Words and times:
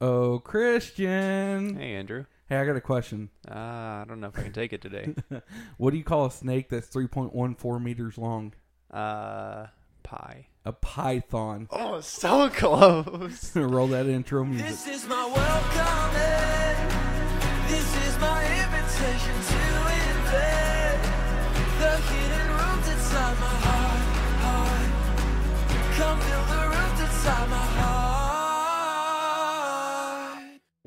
Oh, 0.00 0.38
Christian. 0.38 1.74
Hey, 1.76 1.94
Andrew. 1.94 2.26
Hey, 2.48 2.56
I 2.56 2.64
got 2.64 2.76
a 2.76 2.80
question. 2.80 3.30
Uh, 3.50 3.54
I 3.54 4.04
don't 4.06 4.20
know 4.20 4.28
if 4.28 4.38
I 4.38 4.42
can 4.42 4.52
take 4.52 4.72
it 4.72 4.80
today. 4.80 5.14
What 5.76 5.90
do 5.90 5.96
you 5.96 6.04
call 6.04 6.26
a 6.26 6.30
snake 6.30 6.68
that's 6.68 6.88
3.14 6.88 7.82
meters 7.82 8.16
long? 8.16 8.52
Uh, 8.90 9.66
pie. 10.02 10.46
A 10.64 10.72
python. 10.72 11.68
Oh, 11.70 12.00
so 12.00 12.48
close. 12.54 13.54
Roll 13.56 13.88
that 13.88 14.06
intro 14.06 14.44
music. 14.44 14.68
This 14.68 14.86
is 14.86 15.06
my 15.06 15.26
welcome 15.26 16.57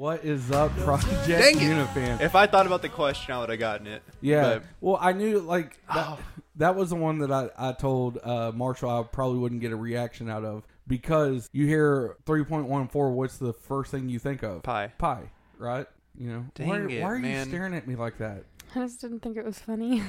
What 0.02 0.26
is 0.26 0.50
up, 0.50 0.76
Project 0.78 1.28
Dang 1.28 1.58
it. 1.58 1.62
Unifan? 1.62 2.22
if 2.22 2.34
I 2.34 2.48
thought 2.48 2.66
about 2.66 2.82
the 2.82 2.90
question, 2.90 3.36
I 3.36 3.40
would 3.40 3.50
have 3.52 3.60
gotten 3.60 3.86
it. 3.86 4.02
Yeah. 4.20 4.56
But- 4.56 4.64
well, 4.82 4.98
I 5.00 5.12
knew 5.12 5.38
like 5.42 5.78
that, 5.94 6.08
Oh. 6.08 6.20
that 6.56 6.76
was 6.76 6.90
the 6.90 6.96
one 6.96 7.20
that 7.20 7.32
I, 7.32 7.52
I 7.56 7.74
told 7.74 8.18
uh, 8.24 8.52
Marshall 8.52 8.90
I 8.90 9.04
probably 9.04 9.38
wouldn't 9.38 9.62
get 9.62 9.72
a 9.72 9.76
reaction 9.76 10.28
out 10.28 10.44
of 10.44 10.64
because 10.88 11.48
you 11.54 11.68
hear 11.68 12.16
3.14. 12.26 13.12
What's 13.14 13.38
the 13.38 13.54
first 13.54 13.92
thing 13.92 14.10
you 14.10 14.18
think 14.18 14.42
of? 14.42 14.64
Pie. 14.64 14.92
Pie, 14.98 15.30
right? 15.60 15.86
You 16.18 16.30
know. 16.30 16.46
Dang 16.56 16.68
why, 16.68 16.80
it, 16.80 17.04
why 17.04 17.10
are 17.12 17.18
you 17.18 17.44
staring 17.44 17.76
at 17.76 17.88
me 17.88 17.96
like 17.96 18.18
that? 18.18 18.46
I 18.76 18.80
just 18.80 19.02
didn't 19.02 19.20
think 19.20 19.38
it 19.38 19.46
was 19.46 19.60
funny. 19.60 20.02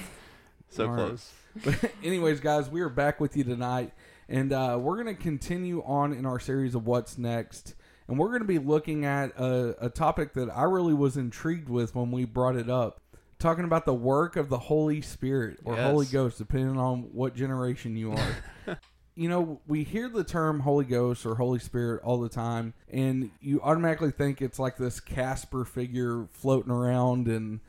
So 0.71 0.87
All 0.87 0.93
right. 0.93 1.07
close. 1.09 1.33
But 1.63 1.93
anyways, 2.03 2.41
guys, 2.41 2.71
we 2.71 2.81
are 2.81 2.89
back 2.89 3.21
with 3.21 3.37
you 3.37 3.45
tonight, 3.45 3.93
and 4.33 4.53
uh, 4.53 4.79
we're 4.81 5.03
going 5.03 5.15
to 5.15 5.23
continue 5.23 5.83
on 5.85 6.15
in 6.15 6.25
our 6.25 6.41
series 6.41 6.75
of 6.75 6.87
what's 6.87 7.19
next, 7.19 7.75
and 8.09 8.19
we're 8.19 8.29
going 8.29 8.41
to 8.41 8.47
be 8.47 8.59
looking 8.59 9.05
at 9.05 9.39
a, 9.39 9.87
a 9.87 9.91
topic 9.91 10.33
that 10.35 10.49
I 10.51 10.63
really 10.63 10.95
was 10.95 11.19
intrigued 11.19 11.69
with 11.69 11.95
when 11.95 12.11
we 12.11 12.25
brought 12.25 12.57
it 12.57 12.71
up, 12.71 13.03
talking 13.39 13.65
about 13.65 13.85
the 13.85 13.95
work 13.95 14.37
of 14.37 14.49
the 14.49 14.59
Holy 14.59 15.03
Spirit 15.03 15.59
or 15.65 15.77
Yes. 15.77 15.91
Holy 15.91 16.07
Ghost, 16.07 16.39
depending 16.39 16.79
on 16.79 17.11
what 17.13 17.35
generation 17.37 17.95
you 17.95 18.13
are. 18.13 18.79
you 19.15 19.29
know, 19.29 19.61
we 19.67 19.85
hear 19.85 20.09
the 20.09 20.25
term 20.25 20.61
Holy 20.61 20.87
Ghost 20.87 21.27
or 21.27 21.35
Holy 21.35 21.59
Spirit 21.59 22.03
all 22.03 22.19
the 22.19 22.31
time, 22.31 22.73
and 22.91 23.31
you 23.43 23.61
automatically 23.61 24.13
think 24.13 24.41
it's 24.41 24.59
like 24.59 24.79
this 24.79 24.99
Casper 24.99 25.67
figure 25.67 26.27
floating 26.33 26.73
around, 26.73 27.29
and 27.29 27.61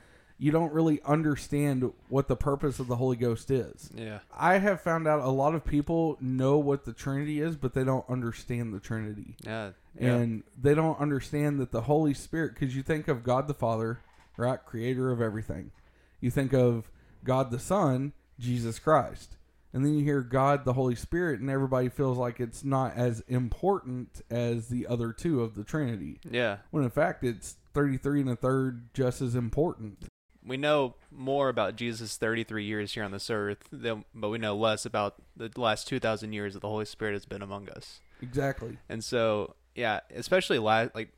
you 0.44 0.52
don't 0.52 0.74
really 0.74 1.00
understand 1.06 1.90
what 2.10 2.28
the 2.28 2.36
purpose 2.36 2.78
of 2.78 2.88
the 2.88 2.98
Holy 2.98 3.16
Ghost 3.16 3.50
is. 3.50 3.90
Yeah. 3.96 4.20
I 4.38 4.58
have 4.58 4.82
found 4.82 5.08
out 5.08 5.22
a 5.22 5.30
lot 5.30 5.56
of 5.56 5.64
people 5.64 6.18
know 6.20 6.58
what 6.58 6.84
the 6.84 6.92
Trinity 6.92 7.40
is, 7.40 7.56
but 7.56 7.74
they 7.74 7.86
don't 7.86 8.04
understand 8.10 8.74
the 8.74 8.82
Trinity. 8.82 9.38
Yeah. 9.46 9.70
yeah. 9.98 10.16
And 10.16 10.44
they 10.62 10.76
don't 10.76 11.00
understand 11.00 11.62
that 11.62 11.72
the 11.72 11.84
Holy 11.84 12.14
Spirit, 12.14 12.56
because 12.56 12.76
you 12.76 12.84
think 12.84 13.08
of 13.08 13.24
God 13.24 13.48
the 13.48 13.54
Father, 13.54 14.02
right? 14.36 14.60
Creator 14.66 15.14
of 15.14 15.22
everything. 15.22 15.72
You 16.20 16.30
think 16.30 16.52
of 16.52 16.92
God 17.24 17.50
the 17.50 17.58
Son, 17.58 18.12
Jesus 18.38 18.80
Christ. 18.80 19.38
And 19.72 19.86
then 19.86 19.94
you 19.94 20.04
hear 20.04 20.20
God 20.20 20.66
the 20.66 20.74
Holy 20.74 20.96
Spirit, 20.96 21.40
and 21.40 21.50
everybody 21.50 21.88
feels 21.88 22.18
like 22.18 22.42
it's 22.42 22.66
not 22.66 22.98
as 22.98 23.22
important 23.30 24.22
as 24.30 24.68
the 24.68 24.88
other 24.88 25.14
two 25.14 25.42
of 25.42 25.56
the 25.56 25.64
Trinity. 25.64 26.20
yeah. 26.30 26.58
When 26.72 26.84
in 26.84 26.90
fact, 26.90 27.24
it's 27.24 27.56
33 27.74 28.22
and 28.22 28.30
a 28.32 28.36
third 28.36 28.94
just 28.94 29.22
as 29.22 29.36
important. 29.36 30.10
We 30.46 30.58
know 30.58 30.96
more 31.12 31.50
about 31.50 31.76
Jesus' 31.76 32.18
33 32.18 32.66
years 32.66 32.94
here 32.94 33.04
on 33.04 33.12
this 33.12 33.30
earth, 33.30 33.68
than, 33.72 34.04
but 34.14 34.30
we 34.30 34.38
know 34.38 34.56
less 34.56 34.86
about 34.86 35.16
the 35.38 35.50
last 35.56 35.88
2,000 35.88 36.34
years 36.34 36.54
that 36.54 36.60
the 36.62 36.68
Holy 36.68 36.86
Spirit 36.86 37.14
has 37.14 37.26
been 37.26 37.42
among 37.42 37.70
us. 37.70 38.02
Exactly. 38.22 38.78
And 38.90 39.04
so, 39.04 39.56
yeah, 39.76 40.02
especially 40.14 40.60
last, 40.60 40.94
like, 40.96 41.10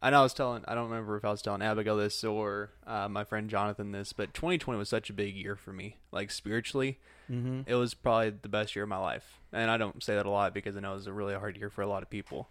I 0.00 0.10
know 0.10 0.20
I 0.20 0.22
was 0.22 0.34
telling, 0.34 0.64
I 0.68 0.74
don't 0.74 0.88
remember 0.90 1.16
if 1.16 1.24
I 1.24 1.30
was 1.30 1.42
telling 1.42 1.62
Abigail 1.62 1.96
this 1.96 2.22
or 2.24 2.70
uh, 2.86 3.08
my 3.08 3.24
friend 3.24 3.48
Jonathan 3.50 3.90
this, 3.92 4.12
but 4.12 4.32
2020 4.34 4.78
was 4.78 4.88
such 4.88 5.10
a 5.10 5.12
big 5.12 5.34
year 5.36 5.56
for 5.56 5.72
me. 5.72 5.96
Like, 6.12 6.30
spiritually, 6.30 6.98
Mm-hmm. 7.30 7.60
it 7.66 7.74
was 7.74 7.92
probably 7.92 8.30
the 8.30 8.48
best 8.48 8.74
year 8.74 8.84
of 8.84 8.88
my 8.88 8.96
life. 8.96 9.38
And 9.52 9.70
I 9.70 9.76
don't 9.76 10.02
say 10.02 10.14
that 10.14 10.24
a 10.24 10.30
lot 10.30 10.54
because 10.54 10.78
I 10.78 10.80
know 10.80 10.92
it 10.92 10.94
was 10.94 11.06
a 11.06 11.12
really 11.12 11.34
hard 11.34 11.58
year 11.58 11.68
for 11.68 11.82
a 11.82 11.86
lot 11.86 12.02
of 12.02 12.08
people. 12.08 12.48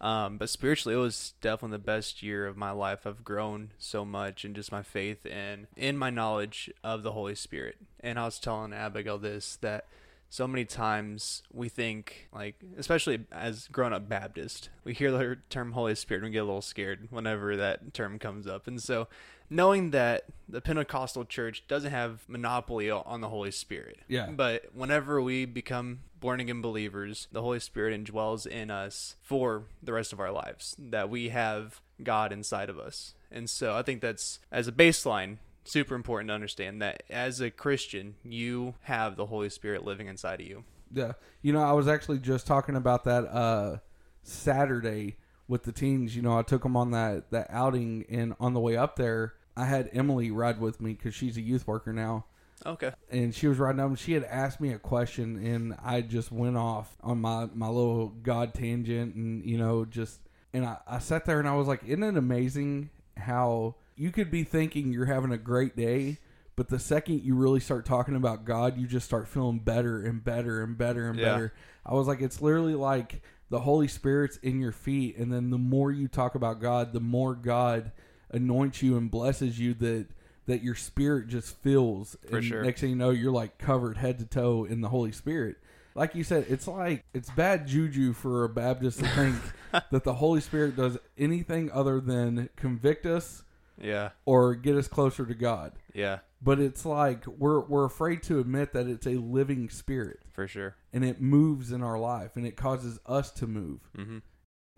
Um, 0.00 0.38
but 0.38 0.48
spiritually, 0.48 0.94
it 0.94 1.00
was 1.00 1.34
definitely 1.40 1.76
the 1.76 1.82
best 1.84 2.22
year 2.22 2.46
of 2.46 2.56
my 2.56 2.70
life. 2.70 3.06
I've 3.06 3.24
grown 3.24 3.70
so 3.78 4.04
much 4.04 4.44
in 4.44 4.54
just 4.54 4.70
my 4.70 4.82
faith 4.82 5.26
and 5.28 5.66
in 5.76 5.96
my 5.96 6.10
knowledge 6.10 6.70
of 6.84 7.02
the 7.02 7.12
Holy 7.12 7.34
Spirit. 7.34 7.76
And 8.00 8.18
I 8.18 8.24
was 8.24 8.38
telling 8.38 8.72
Abigail 8.72 9.18
this 9.18 9.56
that 9.56 9.86
so 10.30 10.46
many 10.46 10.64
times 10.64 11.42
we 11.52 11.68
think, 11.68 12.28
like, 12.32 12.54
especially 12.76 13.24
as 13.32 13.66
grown 13.68 13.92
up 13.92 14.08
Baptist, 14.08 14.68
we 14.84 14.92
hear 14.94 15.10
the 15.10 15.38
term 15.50 15.72
Holy 15.72 15.94
Spirit 15.94 16.18
and 16.22 16.28
we 16.28 16.32
get 16.32 16.40
a 16.42 16.44
little 16.44 16.62
scared 16.62 17.08
whenever 17.10 17.56
that 17.56 17.92
term 17.94 18.18
comes 18.18 18.46
up. 18.46 18.66
And 18.68 18.80
so, 18.80 19.08
knowing 19.50 19.90
that 19.92 20.24
the 20.46 20.60
Pentecostal 20.60 21.24
church 21.24 21.64
doesn't 21.66 21.90
have 21.90 22.20
monopoly 22.28 22.90
on 22.90 23.22
the 23.22 23.30
Holy 23.30 23.50
Spirit, 23.50 23.98
Yeah. 24.06 24.28
but 24.30 24.66
whenever 24.74 25.20
we 25.22 25.46
become 25.46 26.00
born 26.20 26.40
again 26.40 26.60
believers, 26.60 27.28
the 27.32 27.42
Holy 27.42 27.60
Spirit 27.60 27.98
indwells 27.98 28.46
in 28.46 28.70
us 28.70 29.16
for 29.22 29.64
the 29.82 29.92
rest 29.92 30.12
of 30.12 30.20
our 30.20 30.32
lives, 30.32 30.76
that 30.78 31.10
we 31.10 31.28
have 31.28 31.80
God 32.02 32.32
inside 32.32 32.68
of 32.68 32.78
us. 32.78 33.14
And 33.30 33.48
so 33.48 33.74
I 33.76 33.82
think 33.82 34.00
that's, 34.00 34.38
as 34.50 34.68
a 34.68 34.72
baseline, 34.72 35.38
super 35.64 35.94
important 35.94 36.28
to 36.28 36.34
understand 36.34 36.80
that 36.82 37.02
as 37.10 37.40
a 37.40 37.50
Christian, 37.50 38.14
you 38.24 38.74
have 38.82 39.16
the 39.16 39.26
Holy 39.26 39.50
Spirit 39.50 39.84
living 39.84 40.06
inside 40.06 40.40
of 40.40 40.46
you. 40.46 40.64
Yeah. 40.92 41.12
You 41.42 41.52
know, 41.52 41.62
I 41.62 41.72
was 41.72 41.86
actually 41.86 42.18
just 42.18 42.46
talking 42.46 42.76
about 42.76 43.04
that 43.04 43.24
uh 43.26 43.78
Saturday 44.22 45.16
with 45.46 45.64
the 45.64 45.72
teens. 45.72 46.16
You 46.16 46.22
know, 46.22 46.38
I 46.38 46.42
took 46.42 46.62
them 46.62 46.76
on 46.76 46.90
that 46.92 47.30
that 47.30 47.48
outing 47.50 48.06
and 48.08 48.34
on 48.40 48.54
the 48.54 48.60
way 48.60 48.76
up 48.76 48.96
there, 48.96 49.34
I 49.56 49.66
had 49.66 49.90
Emily 49.92 50.30
ride 50.30 50.60
with 50.60 50.80
me 50.80 50.94
cuz 50.94 51.14
she's 51.14 51.36
a 51.36 51.42
youth 51.42 51.66
worker 51.66 51.92
now. 51.92 52.24
Okay. 52.66 52.92
And 53.10 53.34
she 53.34 53.46
was 53.46 53.58
riding 53.58 53.80
up 53.80 53.88
and 53.88 53.98
she 53.98 54.12
had 54.12 54.24
asked 54.24 54.60
me 54.60 54.72
a 54.72 54.78
question 54.78 55.36
and 55.44 55.76
I 55.82 56.00
just 56.00 56.32
went 56.32 56.56
off 56.56 56.96
on 57.02 57.20
my 57.20 57.48
my 57.54 57.68
little 57.68 58.08
god 58.08 58.54
tangent 58.54 59.14
and 59.14 59.44
you 59.44 59.56
know 59.58 59.84
just 59.84 60.20
and 60.52 60.64
I, 60.64 60.78
I 60.86 60.98
sat 60.98 61.24
there 61.26 61.38
and 61.38 61.48
I 61.48 61.54
was 61.54 61.68
like, 61.68 61.84
isn't 61.84 62.02
it 62.02 62.16
amazing 62.16 62.90
how 63.16 63.74
you 63.96 64.10
could 64.10 64.30
be 64.30 64.44
thinking 64.44 64.92
you're 64.92 65.06
having 65.06 65.30
a 65.32 65.38
great 65.38 65.76
day, 65.76 66.18
but 66.56 66.68
the 66.68 66.78
second 66.78 67.22
you 67.22 67.34
really 67.34 67.60
start 67.60 67.84
talking 67.84 68.16
about 68.16 68.44
God, 68.44 68.78
you 68.78 68.86
just 68.86 69.06
start 69.06 69.28
feeling 69.28 69.58
better 69.58 70.00
and 70.02 70.24
better 70.24 70.62
and 70.62 70.76
better 70.78 71.08
and 71.08 71.18
Yeah. 71.18 71.24
better. 71.32 71.52
I 71.84 71.94
was 71.94 72.06
like, 72.06 72.20
it's 72.20 72.40
literally 72.40 72.74
like 72.74 73.22
the 73.50 73.60
Holy 73.60 73.88
Spirit's 73.88 74.36
in 74.38 74.60
your 74.60 74.72
feet, 74.72 75.16
and 75.16 75.32
then 75.32 75.50
the 75.50 75.58
more 75.58 75.90
you 75.90 76.06
talk 76.08 76.34
about 76.34 76.60
God, 76.60 76.92
the 76.92 77.00
more 77.00 77.34
God 77.34 77.92
anoints 78.30 78.82
you 78.82 78.96
and 78.96 79.10
blesses 79.10 79.58
you 79.58 79.74
that 79.74 80.06
that 80.48 80.62
your 80.62 80.74
spirit 80.74 81.28
just 81.28 81.56
fills. 81.58 82.16
For 82.28 82.38
and 82.38 82.46
sure. 82.46 82.62
Next 82.64 82.80
thing 82.80 82.90
you 82.90 82.96
know, 82.96 83.10
you're 83.10 83.30
like 83.32 83.56
covered 83.58 83.96
head 83.96 84.18
to 84.18 84.24
toe 84.26 84.64
in 84.64 84.80
the 84.80 84.88
Holy 84.88 85.12
Spirit. 85.12 85.56
Like 85.94 86.14
you 86.14 86.24
said, 86.24 86.46
it's 86.48 86.68
like 86.68 87.04
it's 87.14 87.30
bad 87.30 87.66
juju 87.66 88.12
for 88.12 88.44
a 88.44 88.48
Baptist 88.48 88.98
to 89.00 89.06
think 89.08 89.36
that 89.90 90.04
the 90.04 90.14
Holy 90.14 90.40
Spirit 90.40 90.76
does 90.76 90.98
anything 91.16 91.70
other 91.72 92.00
than 92.00 92.48
convict 92.56 93.04
us 93.06 93.42
Yeah. 93.80 94.10
or 94.24 94.54
get 94.54 94.76
us 94.76 94.86
closer 94.88 95.24
to 95.26 95.34
God. 95.34 95.72
Yeah. 95.94 96.18
But 96.40 96.60
it's 96.60 96.86
like 96.86 97.26
we're 97.26 97.60
we're 97.60 97.84
afraid 97.84 98.22
to 98.24 98.38
admit 98.38 98.72
that 98.74 98.86
it's 98.86 99.08
a 99.08 99.14
living 99.16 99.68
spirit 99.70 100.20
For 100.32 100.46
sure. 100.46 100.76
and 100.92 101.04
it 101.04 101.20
moves 101.20 101.72
in 101.72 101.82
our 101.82 101.98
life 101.98 102.36
and 102.36 102.46
it 102.46 102.56
causes 102.56 103.00
us 103.06 103.32
to 103.32 103.46
move. 103.48 103.80
hmm 103.96 104.18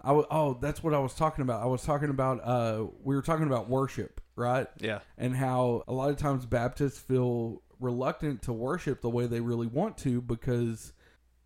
I 0.03 0.09
w- 0.09 0.27
oh, 0.31 0.59
that's 0.61 0.83
what 0.83 0.95
I 0.95 0.99
was 0.99 1.15
talking 1.15 1.43
about. 1.43 1.63
I 1.63 1.67
was 1.67 1.83
talking 1.83 2.11
about 2.11 2.41
uh 2.45 2.87
we 3.03 3.15
were 3.15 3.23
talking 3.23 3.47
about 3.47 3.69
worship, 3.69 4.21
right? 4.37 4.67
Yeah. 4.79 5.01
And 5.19 5.37
how 5.37 5.85
a 5.89 5.93
lot 5.93 6.11
of 6.11 6.17
times 6.17 6.47
Baptists 6.47 6.99
feel 6.99 7.63
reluctant 7.79 8.43
to 8.43 8.53
worship 8.53 9.01
the 9.01 9.11
way 9.11 9.27
they 9.27 9.41
really 9.41 9.67
want 9.67 9.99
to 9.99 10.21
because 10.21 10.93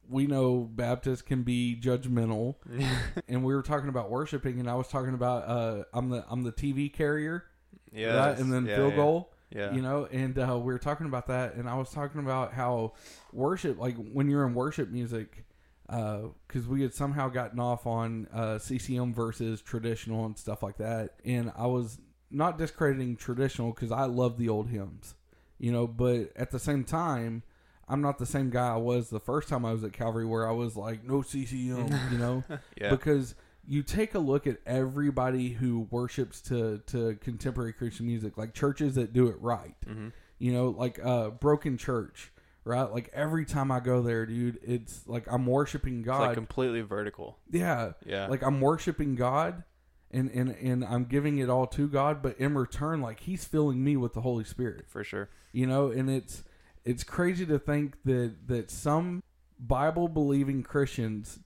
we 0.09 0.27
know 0.27 0.69
Baptists 0.73 1.23
can 1.23 1.43
be 1.43 1.79
judgmental 1.81 2.57
and 3.29 3.45
we 3.45 3.55
were 3.55 3.63
talking 3.63 3.89
about 3.89 4.11
worshiping 4.11 4.61
and 4.61 4.69
I 4.69 4.75
was 4.75 4.89
talking 4.89 5.15
about 5.15 5.49
uh 5.49 5.85
I'm 5.93 6.11
the 6.11 6.25
I'm 6.29 6.43
the 6.43 6.53
TV 6.53 6.93
carrier, 6.93 7.45
yeah. 7.93 8.29
right? 8.29 8.39
And 8.39 8.53
then 8.53 8.67
yeah, 8.67 8.77
field 8.77 8.91
yeah. 8.91 8.97
goal. 8.97 9.31
Yeah. 9.51 9.73
You 9.73 9.83
know, 9.83 10.09
and 10.11 10.37
uh, 10.37 10.59
we 10.59 10.73
were 10.73 10.81
talking 10.81 11.07
about 11.07 11.29
that, 11.29 11.55
and 11.55 11.69
I 11.69 11.77
was 11.77 11.89
talking 11.91 12.21
about 12.21 12.53
how 12.53 12.95
worship, 13.33 13.79
like 13.79 13.95
when 13.97 14.29
you're 14.29 14.45
in 14.45 14.53
worship 14.53 14.91
music, 14.91 15.45
because 15.87 16.67
we 16.69 16.83
had 16.83 16.95
somehow 16.95 17.29
gotten 17.29 17.61
off 17.61 17.87
on 17.87 18.27
uh, 18.33 18.59
CCM 18.59 19.13
versus 19.13 19.61
traditional 19.61 20.25
and 20.27 20.37
stuff 20.39 20.63
like 20.63 20.79
that, 20.79 21.15
and 21.25 21.53
I 21.57 21.67
was 21.67 21.99
not 22.31 22.59
discrediting 22.59 23.17
traditional 23.17 23.71
because 23.73 23.93
I 23.93 24.05
love 24.05 24.39
the 24.39 24.49
old 24.49 24.69
hymns, 24.69 25.15
you 25.59 25.71
know, 25.71 25.87
but 25.87 26.33
at 26.37 26.51
the 26.51 26.59
same 26.59 26.85
time, 26.85 27.43
I'm 27.87 28.01
not 28.01 28.19
the 28.19 28.27
same 28.27 28.49
guy 28.51 28.69
I 28.75 28.77
was 28.79 29.11
the 29.11 29.21
first 29.21 29.49
time 29.49 29.65
I 29.65 29.73
was 29.73 29.85
at 29.85 29.93
Calvary, 29.93 30.25
where 30.25 30.49
I 30.49 30.53
was 30.53 30.75
like, 30.75 31.05
no 31.05 31.21
CCM, 31.23 31.89
you 32.13 32.19
know, 32.19 32.43
Yeah. 32.81 32.91
because 32.91 33.35
you 33.67 33.83
take 33.83 34.15
a 34.15 34.19
look 34.19 34.47
at 34.47 34.59
everybody 34.67 35.51
who 35.51 35.87
worships 35.91 36.41
to 36.43 36.79
to 36.87 37.17
contemporary 37.21 37.73
Christian 37.73 38.07
music, 38.07 38.37
like 38.39 38.53
churches 38.55 38.95
that 38.97 39.13
do 39.13 39.29
it 39.29 39.37
right. 39.41 39.75
Mhm. 39.87 40.13
You 40.39 40.53
know, 40.53 40.69
like 40.71 40.99
uh, 41.03 41.31
Broken 41.31 41.79
Church, 41.79 42.33
right? 42.65 42.91
Like 42.91 43.11
every 43.13 43.45
time 43.45 43.71
I 43.71 43.81
go 43.81 44.03
there, 44.03 44.27
dude, 44.27 44.59
it's 44.63 45.07
like 45.07 45.27
I'm 45.31 45.47
worshiping 45.47 46.03
God. 46.03 46.21
It's 46.23 46.27
like 46.29 46.35
completely 46.35 46.81
vertical. 46.81 47.39
yeah, 47.51 47.93
Yeah. 48.07 48.27
like 48.29 48.43
I'm 48.43 48.61
worshiping 48.61 49.15
God 49.15 49.65
and, 50.11 50.31
and 50.31 50.51
and 50.51 50.85
I'm 50.85 51.05
giving 51.05 51.39
it 51.39 51.51
all 51.51 51.67
to 51.69 51.89
God, 51.89 52.23
but 52.23 52.39
in 52.39 52.55
return, 52.55 53.01
like 53.01 53.21
He's 53.21 53.45
filling 53.45 53.83
me 53.83 53.97
with 53.97 54.13
the 54.15 54.21
Holy 54.23 54.45
Spirit. 54.45 54.87
for 54.89 55.05
sure. 55.05 55.29
You 55.53 55.67
know, 55.67 55.91
and 55.91 56.09
it's 56.11 56.45
it's 56.85 57.05
crazy 57.05 57.47
to 57.47 57.59
think 57.59 57.97
that 58.05 58.47
that 58.47 58.71
some 58.71 59.23
Bible 59.59 60.09
believing 60.09 60.63
Christians 60.63 61.39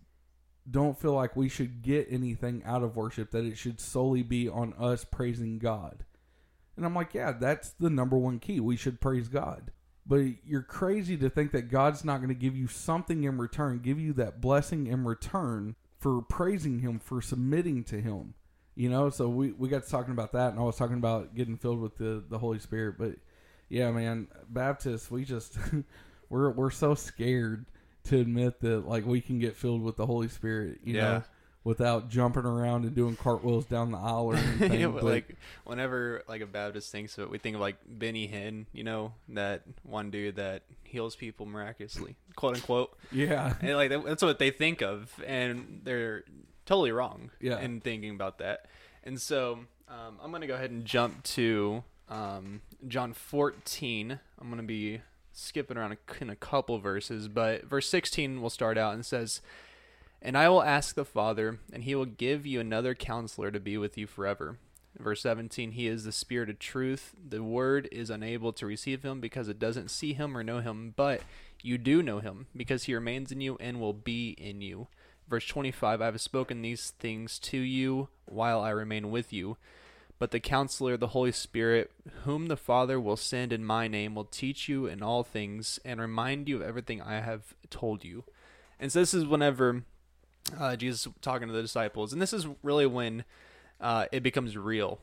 don't 0.70 0.98
feel 1.00 1.14
like 1.14 1.34
we 1.34 1.48
should 1.48 1.80
get 1.82 2.06
anything 2.10 2.62
out 2.66 2.82
of 2.82 2.94
worship, 2.94 3.30
that 3.30 3.44
it 3.44 3.56
should 3.56 3.80
solely 3.80 4.22
be 4.22 4.48
on 4.48 4.74
us 4.78 5.04
praising 5.04 5.58
God. 5.58 6.04
And 6.76 6.84
I'm 6.84 6.94
like, 6.94 7.14
yeah, 7.14 7.32
that's 7.32 7.70
the 7.70 7.88
number 7.90 8.18
one 8.18 8.38
key. 8.38 8.60
We 8.60 8.76
should 8.76 9.00
praise 9.00 9.28
God. 9.28 9.72
But 10.08 10.22
you're 10.46 10.62
crazy 10.62 11.18
to 11.18 11.28
think 11.28 11.52
that 11.52 11.70
God's 11.70 12.02
not 12.02 12.16
going 12.16 12.30
to 12.30 12.34
give 12.34 12.56
you 12.56 12.66
something 12.66 13.24
in 13.24 13.36
return, 13.36 13.80
give 13.80 14.00
you 14.00 14.14
that 14.14 14.40
blessing 14.40 14.86
in 14.86 15.04
return 15.04 15.76
for 15.98 16.22
praising 16.22 16.80
Him, 16.80 16.98
for 16.98 17.20
submitting 17.20 17.84
to 17.84 18.00
Him. 18.00 18.32
You 18.74 18.88
know, 18.88 19.10
so 19.10 19.28
we, 19.28 19.52
we 19.52 19.68
got 19.68 19.84
to 19.84 19.90
talking 19.90 20.12
about 20.12 20.32
that, 20.32 20.52
and 20.52 20.58
I 20.58 20.62
was 20.62 20.76
talking 20.76 20.96
about 20.96 21.34
getting 21.34 21.58
filled 21.58 21.80
with 21.80 21.98
the, 21.98 22.24
the 22.26 22.38
Holy 22.38 22.58
Spirit. 22.58 22.94
But 22.98 23.16
yeah, 23.68 23.90
man, 23.90 24.28
Baptists, 24.48 25.10
we 25.10 25.24
just 25.24 25.58
we're 26.30 26.50
we're 26.52 26.70
so 26.70 26.94
scared 26.94 27.66
to 28.04 28.18
admit 28.18 28.60
that 28.60 28.88
like 28.88 29.04
we 29.04 29.20
can 29.20 29.38
get 29.38 29.56
filled 29.56 29.82
with 29.82 29.96
the 29.96 30.06
Holy 30.06 30.28
Spirit, 30.28 30.78
you 30.84 30.94
Yeah. 30.94 31.02
know, 31.02 31.22
without 31.64 32.08
jumping 32.08 32.44
around 32.44 32.84
and 32.84 32.94
doing 32.94 33.16
cartwheels 33.16 33.66
down 33.66 33.90
the 33.90 33.98
aisle 33.98 34.26
or 34.26 34.36
anything. 34.36 34.80
Yeah, 34.80 34.86
but, 34.88 35.04
like 35.04 35.36
whenever 35.64 36.22
like 36.28 36.40
a 36.40 36.46
Baptist 36.46 36.90
thinks 36.92 37.16
of 37.18 37.24
it, 37.24 37.30
we 37.30 37.38
think 37.38 37.54
of 37.56 37.60
like 37.60 37.76
Benny 37.86 38.26
Hinn, 38.28 38.66
you 38.72 38.84
know, 38.84 39.12
that 39.30 39.62
one 39.82 40.10
dude 40.10 40.36
that 40.36 40.62
heals 40.84 41.14
people 41.16 41.44
miraculously, 41.46 42.16
quote 42.36 42.54
unquote. 42.56 42.96
yeah, 43.12 43.54
And 43.60 43.76
like 43.76 43.90
that's 44.04 44.22
what 44.22 44.38
they 44.38 44.50
think 44.50 44.80
of, 44.82 45.12
and 45.26 45.80
they're 45.84 46.24
totally 46.64 46.92
wrong 46.92 47.30
Yeah. 47.40 47.58
in 47.60 47.80
thinking 47.80 48.10
about 48.10 48.38
that. 48.38 48.66
And 49.04 49.20
so 49.20 49.60
um, 49.88 50.18
I'm 50.22 50.30
gonna 50.32 50.46
go 50.46 50.54
ahead 50.54 50.70
and 50.70 50.84
jump 50.84 51.22
to 51.24 51.82
um, 52.08 52.62
John 52.86 53.12
14. 53.12 54.18
I'm 54.40 54.48
gonna 54.50 54.62
be 54.62 55.00
skipping 55.32 55.76
around 55.76 55.96
in 56.20 56.30
a 56.30 56.36
couple 56.36 56.78
verses, 56.78 57.28
but 57.28 57.64
verse 57.64 57.88
16 57.88 58.40
will 58.42 58.50
start 58.50 58.76
out 58.78 58.94
and 58.94 59.04
says, 59.04 59.40
"And 60.20 60.36
I 60.36 60.48
will 60.48 60.62
ask 60.62 60.94
the 60.94 61.04
Father, 61.04 61.60
and 61.72 61.84
He 61.84 61.94
will 61.94 62.06
give 62.06 62.44
you 62.44 62.60
another 62.60 62.94
Counselor 62.94 63.50
to 63.50 63.60
be 63.60 63.78
with 63.78 63.96
you 63.96 64.06
forever." 64.06 64.58
Verse 64.98 65.20
17, 65.22 65.72
He 65.72 65.86
is 65.86 66.04
the 66.04 66.12
Spirit 66.12 66.50
of 66.50 66.58
truth. 66.58 67.14
The 67.28 67.42
Word 67.42 67.88
is 67.92 68.10
unable 68.10 68.52
to 68.54 68.66
receive 68.66 69.04
Him 69.04 69.20
because 69.20 69.48
it 69.48 69.58
doesn't 69.58 69.90
see 69.90 70.12
Him 70.12 70.36
or 70.36 70.42
know 70.42 70.60
Him, 70.60 70.92
but 70.96 71.22
you 71.62 71.78
do 71.78 72.02
know 72.02 72.18
Him 72.18 72.46
because 72.56 72.84
He 72.84 72.94
remains 72.94 73.30
in 73.30 73.40
you 73.40 73.56
and 73.60 73.80
will 73.80 73.92
be 73.92 74.30
in 74.30 74.60
you. 74.60 74.88
Verse 75.28 75.46
25, 75.46 76.00
I 76.00 76.04
have 76.06 76.20
spoken 76.20 76.62
these 76.62 76.90
things 76.98 77.38
to 77.40 77.58
you 77.58 78.08
while 78.24 78.60
I 78.60 78.70
remain 78.70 79.10
with 79.10 79.32
you. 79.32 79.56
But 80.18 80.32
the 80.32 80.40
counselor, 80.40 80.96
the 80.96 81.08
Holy 81.08 81.30
Spirit, 81.30 81.92
whom 82.24 82.46
the 82.46 82.56
Father 82.56 82.98
will 82.98 83.16
send 83.16 83.52
in 83.52 83.64
my 83.64 83.86
name, 83.86 84.16
will 84.16 84.24
teach 84.24 84.68
you 84.68 84.86
in 84.86 85.00
all 85.00 85.22
things 85.22 85.78
and 85.84 86.00
remind 86.00 86.48
you 86.48 86.56
of 86.56 86.62
everything 86.62 87.00
I 87.00 87.20
have 87.20 87.54
told 87.70 88.04
you. 88.04 88.24
And 88.80 88.90
so 88.90 88.98
this 88.98 89.14
is 89.14 89.26
whenever 89.26 89.84
uh, 90.58 90.76
Jesus 90.76 91.08
talking 91.20 91.48
to 91.48 91.54
the 91.54 91.62
disciples, 91.62 92.12
and 92.12 92.22
this 92.22 92.32
is 92.32 92.46
really 92.62 92.86
when 92.86 93.24
uh, 93.80 94.06
it 94.12 94.22
becomes 94.22 94.56
real. 94.56 94.98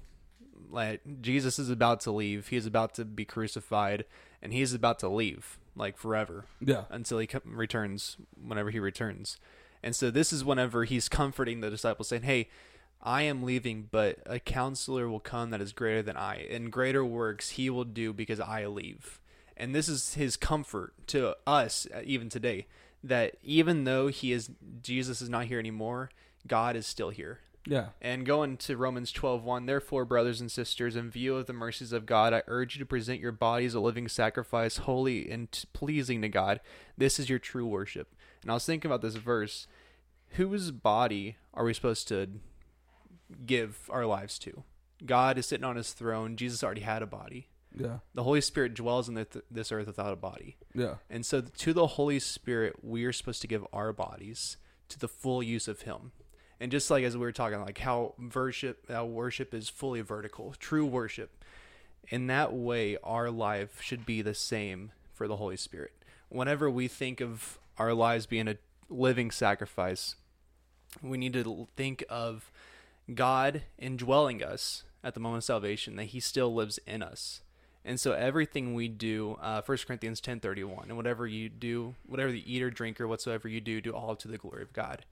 Like 0.69 1.01
Jesus 1.21 1.59
is 1.59 1.69
about 1.69 2.01
to 2.01 2.12
leave, 2.12 2.47
he 2.47 2.57
is 2.57 2.65
about 2.65 2.95
to 2.95 3.06
be 3.06 3.25
crucified, 3.25 4.06
and 4.42 4.53
he 4.53 4.62
is 4.62 4.74
about 4.74 5.00
to 5.00 5.09
leave, 5.09 5.59
like 5.75 5.97
forever 5.97 6.45
yeah, 6.59 6.86
until 6.89 7.19
he 7.19 7.30
returns 7.45 8.18
whenever 8.42 8.71
he 8.71 8.80
returns. 8.80 9.38
And 9.83 9.95
so 9.95 10.09
this 10.09 10.33
is 10.33 10.44
whenever 10.44 10.83
he's 10.86 11.07
comforting 11.07 11.62
the 11.62 11.69
disciples 11.69 12.07
saying, 12.07 12.24
"Hey, 12.24 12.50
I 13.01 13.21
am 13.24 13.44
leaving, 13.44 13.88
but 13.91 14.19
a 14.25 14.39
counselor 14.39 15.07
will 15.07 15.19
come 15.19 15.51
that 15.51 15.62
is 15.62 15.74
greater 15.74 16.01
than 16.01 16.18
I, 16.18 16.48
and 16.50 16.71
greater 16.71 17.06
works 17.06 17.51
he 17.51 17.69
will 17.69 17.83
do 17.83 18.12
because 18.13 18.39
I 18.39 18.65
leave." 18.65 19.19
And 19.57 19.74
this 19.74 19.88
is 19.88 20.15
his 20.15 20.36
comfort 20.36 20.94
to 21.07 21.38
us 21.48 21.88
uh, 21.94 22.01
even 22.03 22.30
today 22.30 22.68
that 23.07 23.35
even 23.43 23.83
though 23.83 24.07
he 24.07 24.31
is 24.31 24.49
Jesus 24.81 25.21
is 25.21 25.29
not 25.29 25.45
here 25.45 25.59
anymore, 25.59 26.09
God 26.47 26.75
is 26.75 26.85
still 26.87 27.09
here. 27.09 27.39
yeah, 27.67 27.89
And 28.01 28.25
going 28.25 28.57
to 28.57 28.77
Romans 28.77 29.11
12:1, 29.11 29.65
therefore 29.65 30.05
brothers 30.05 30.39
and 30.41 30.51
sisters, 30.51 30.95
in 30.95 31.09
view 31.09 31.35
of 31.35 31.45
the 31.47 31.53
mercies 31.53 31.91
of 31.91 32.05
God, 32.05 32.33
I 32.33 32.43
urge 32.47 32.75
you 32.75 32.79
to 32.79 32.85
present 32.85 33.19
your 33.19 33.31
bodies 33.31 33.73
a 33.73 33.79
living 33.79 34.07
sacrifice, 34.07 34.77
holy 34.77 35.29
and 35.31 35.51
t- 35.51 35.67
pleasing 35.73 36.21
to 36.21 36.29
God. 36.29 36.59
This 36.97 37.19
is 37.19 37.29
your 37.29 37.39
true 37.39 37.65
worship. 37.65 38.13
And 38.41 38.51
I 38.51 38.53
was 38.55 38.65
thinking 38.65 38.89
about 38.89 39.01
this 39.01 39.15
verse, 39.15 39.67
whose 40.31 40.69
body 40.71 41.37
are 41.53 41.63
we 41.65 41.73
supposed 41.73 42.07
to 42.09 42.27
give 43.45 43.89
our 43.89 44.05
lives 44.05 44.37
to? 44.39 44.63
God 45.05 45.37
is 45.37 45.45
sitting 45.47 45.65
on 45.65 45.75
his 45.75 45.93
throne. 45.93 46.35
Jesus 46.35 46.63
already 46.63 46.81
had 46.81 47.01
a 47.01 47.07
body. 47.07 47.47
Yeah, 47.77 48.00
The 48.13 48.24
Holy 48.24 48.42
Spirit 48.42 48.74
dwells 48.74 49.10
in 49.10 49.16
th- 49.16 49.44
this 49.51 49.72
earth 49.72 49.88
without 49.88 50.13
a 50.13 50.16
body. 50.16 50.57
yeah, 50.74 50.95
And 51.10 51.25
so 51.25 51.42
to 51.42 51.74
the 51.74 51.88
Holy 51.88 52.19
Spirit, 52.19 52.77
we 52.83 53.06
are 53.06 53.13
supposed 53.13 53.42
to 53.42 53.48
give 53.48 53.66
our 53.74 53.92
bodies 53.94 54.57
to 54.89 55.00
the 55.00 55.07
full 55.07 55.44
use 55.44 55.68
of 55.68 55.81
Him. 55.81 56.12
And 56.60 56.72
just 56.72 56.89
like 56.89 57.04
as 57.04 57.16
we 57.16 57.22
were 57.22 57.31
talking, 57.33 57.60
like 57.62 57.80
how 57.80 58.13
worship, 58.33 58.86
how 58.89 59.06
worship 59.06 59.54
is 59.54 59.68
fully 59.68 60.01
vertical, 60.01 60.56
true 60.57 60.86
worship. 60.86 61.44
In 62.07 62.27
that 62.27 62.54
way, 62.54 62.98
our 63.04 63.30
life 63.30 63.81
should 63.81 64.06
be 64.06 64.22
the 64.22 64.33
same 64.36 64.92
for 65.13 65.27
the 65.27 65.36
Holy 65.38 65.57
Spirit. 65.57 65.92
Whenever 66.30 66.69
we 66.69 66.88
think 66.88 67.19
of 67.19 67.60
our 67.77 67.94
lives 67.94 68.25
being 68.25 68.48
a 68.48 68.57
living 68.89 69.31
sacrifice, 69.31 70.16
we 71.01 71.18
need 71.18 71.33
to 71.33 71.68
think 71.75 72.06
of 72.10 72.51
God 73.13 73.63
indwelling 73.77 74.42
us 74.44 74.83
at 75.04 75.13
the 75.13 75.19
moment 75.19 75.39
of 75.42 75.45
salvation, 75.45 75.95
that 75.98 76.06
He 76.06 76.19
still 76.19 76.54
lives 76.54 76.80
in 76.88 77.04
us. 77.04 77.42
And 77.87 77.99
so 77.99 78.13
everything 78.13 78.73
we 78.73 78.87
do, 78.87 79.37
uh, 79.39 79.61
1 79.63 79.77
Corinthians 79.85 80.19
10.31, 80.19 80.85
and 80.85 80.97
whatever 80.97 81.27
you 81.27 81.49
do, 81.49 81.93
whatever 82.07 82.33
you 82.33 82.41
eat 82.43 82.63
or 82.63 82.71
drink 82.71 82.99
or 82.99 83.07
whatsoever 83.07 83.47
you 83.47 83.61
do, 83.61 83.79
do 83.79 83.91
all 83.91 84.15
to 84.15 84.27
the 84.27 84.39
glory 84.39 84.63
of 84.63 84.73
God. 84.73 85.05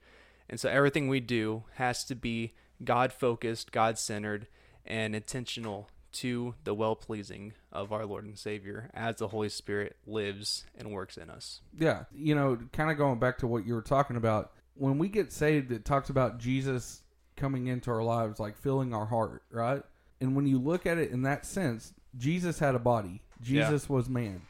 And 0.48 0.58
so 0.58 0.68
everything 0.68 1.08
we 1.08 1.20
do 1.20 1.62
has 1.74 2.04
to 2.06 2.16
be 2.16 2.52
God-focused, 2.82 3.70
God-centered, 3.70 4.48
and 4.84 5.14
intentional 5.14 5.88
to 6.14 6.54
the 6.64 6.74
well-pleasing 6.74 7.52
of 7.72 7.92
our 7.92 8.04
Lord 8.04 8.24
and 8.24 8.38
Savior 8.38 8.90
as 8.92 9.16
the 9.16 9.28
Holy 9.28 9.48
Spirit 9.48 9.96
lives 10.04 10.64
and 10.76 10.90
works 10.90 11.16
in 11.16 11.30
us. 11.30 11.60
yeah. 11.78 12.04
You 12.12 12.34
know, 12.34 12.58
kind 12.72 12.90
of 12.90 12.98
going 12.98 13.20
back 13.20 13.38
to 13.38 13.46
what 13.46 13.66
you 13.66 13.74
were 13.74 13.82
talking 13.82 14.16
about. 14.16 14.52
When 14.74 14.98
we 14.98 15.08
get 15.08 15.32
saved, 15.32 15.70
it 15.70 15.84
talks 15.84 16.10
about 16.10 16.38
Jesus 16.38 17.02
coming 17.36 17.68
into 17.68 17.90
our 17.90 18.02
lives, 18.02 18.40
like 18.40 18.56
filling 18.56 18.92
our 18.92 19.06
heart, 19.06 19.44
right? 19.50 19.82
And 20.20 20.34
when 20.34 20.46
you 20.46 20.58
look 20.58 20.86
at 20.86 20.98
it 20.98 21.10
in 21.10 21.22
that 21.22 21.46
sense, 21.46 21.94
Jesus 22.16 22.58
had 22.58 22.74
a 22.74 22.78
body. 22.78 23.22
Jesus 23.40 23.88
was 23.88 24.08
man. 24.08 24.42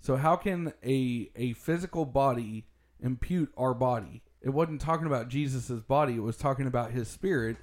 So 0.00 0.16
how 0.16 0.36
can 0.36 0.72
a 0.84 1.30
a 1.36 1.52
physical 1.54 2.04
body 2.04 2.66
impute 3.00 3.52
our 3.56 3.74
body? 3.74 4.22
It 4.40 4.50
wasn't 4.50 4.80
talking 4.80 5.06
about 5.06 5.28
Jesus's 5.28 5.82
body. 5.82 6.16
It 6.16 6.22
was 6.22 6.36
talking 6.36 6.66
about 6.66 6.90
his 6.90 7.08
spirit, 7.08 7.56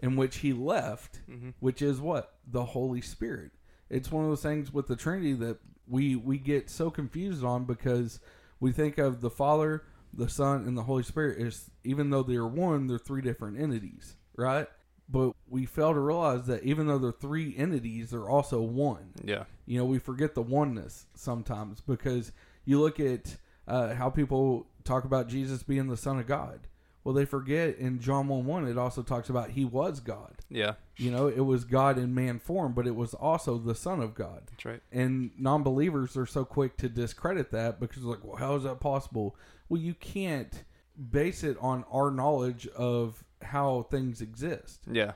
in 0.00 0.16
which 0.16 0.38
he 0.38 0.52
left, 0.52 1.20
mm-hmm. 1.28 1.50
which 1.60 1.80
is 1.80 2.00
what 2.00 2.34
the 2.46 2.64
Holy 2.64 3.00
Spirit. 3.00 3.52
It's 3.88 4.10
one 4.10 4.24
of 4.24 4.30
those 4.30 4.42
things 4.42 4.72
with 4.72 4.86
the 4.86 4.96
Trinity 4.96 5.32
that 5.34 5.58
we 5.88 6.16
we 6.16 6.38
get 6.38 6.68
so 6.68 6.90
confused 6.90 7.44
on 7.44 7.64
because 7.64 8.20
we 8.60 8.72
think 8.72 8.98
of 8.98 9.20
the 9.20 9.30
Father, 9.30 9.84
the 10.12 10.28
Son, 10.28 10.66
and 10.66 10.76
the 10.76 10.82
Holy 10.82 11.02
Spirit 11.02 11.38
is 11.38 11.70
even 11.84 12.10
though 12.10 12.22
they're 12.22 12.46
one, 12.46 12.86
they're 12.86 12.98
three 12.98 13.22
different 13.22 13.60
entities, 13.60 14.16
right? 14.36 14.66
But 15.08 15.32
we 15.48 15.66
fail 15.66 15.92
to 15.92 16.00
realize 16.00 16.46
that 16.46 16.64
even 16.64 16.86
though 16.86 16.98
they're 16.98 17.12
three 17.12 17.54
entities, 17.56 18.10
they're 18.10 18.28
also 18.28 18.60
one. 18.60 19.12
Yeah. 19.22 19.44
You 19.64 19.78
know, 19.78 19.84
we 19.84 19.98
forget 19.98 20.34
the 20.34 20.42
oneness 20.42 21.06
sometimes 21.14 21.80
because 21.80 22.32
you 22.64 22.80
look 22.80 22.98
at 22.98 23.36
uh, 23.68 23.94
how 23.94 24.10
people 24.10 24.66
talk 24.84 25.04
about 25.04 25.28
Jesus 25.28 25.62
being 25.62 25.88
the 25.88 25.96
Son 25.96 26.18
of 26.18 26.26
God. 26.26 26.66
Well, 27.04 27.14
they 27.14 27.24
forget 27.24 27.76
in 27.76 28.00
John 28.00 28.26
1 28.26 28.46
1, 28.46 28.66
it 28.66 28.76
also 28.76 29.00
talks 29.00 29.28
about 29.28 29.50
he 29.50 29.64
was 29.64 30.00
God. 30.00 30.38
Yeah. 30.50 30.72
You 30.96 31.12
know, 31.12 31.28
it 31.28 31.44
was 31.44 31.64
God 31.64 31.98
in 31.98 32.12
man 32.16 32.40
form, 32.40 32.72
but 32.72 32.84
it 32.84 32.96
was 32.96 33.14
also 33.14 33.58
the 33.58 33.76
Son 33.76 34.00
of 34.00 34.16
God. 34.16 34.42
That's 34.50 34.64
right. 34.64 34.80
And 34.90 35.30
non 35.38 35.62
believers 35.62 36.16
are 36.16 36.26
so 36.26 36.44
quick 36.44 36.76
to 36.78 36.88
discredit 36.88 37.52
that 37.52 37.78
because, 37.78 38.02
like, 38.02 38.24
well, 38.24 38.34
how 38.36 38.56
is 38.56 38.64
that 38.64 38.80
possible? 38.80 39.36
Well, 39.68 39.80
you 39.80 39.94
can't 39.94 40.64
base 41.10 41.44
it 41.44 41.56
on 41.60 41.84
our 41.92 42.10
knowledge 42.10 42.66
of 42.68 43.22
how 43.46 43.82
things 43.90 44.20
exist 44.20 44.82
Yeah. 44.90 45.12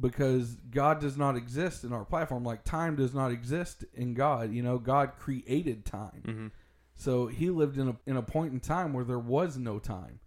because 0.00 0.56
God 0.70 1.00
does 1.00 1.16
not 1.16 1.36
exist 1.36 1.84
in 1.84 1.92
our 1.92 2.04
platform. 2.04 2.44
Like 2.44 2.64
time 2.64 2.96
does 2.96 3.14
not 3.14 3.30
exist 3.30 3.84
in 3.94 4.14
God. 4.14 4.52
You 4.52 4.62
know, 4.62 4.78
God 4.78 5.12
created 5.18 5.84
time, 5.84 6.22
Mhm. 6.26 6.50
so 6.96 7.26
He 7.28 7.48
lived 7.50 7.78
in 7.78 7.88
a 7.88 7.96
in 8.06 8.16
a 8.16 8.22
point 8.22 8.52
in 8.52 8.60
time 8.60 8.92
where 8.92 9.04
there 9.04 9.18
was 9.18 9.56
no 9.58 9.78
time. 9.78 10.20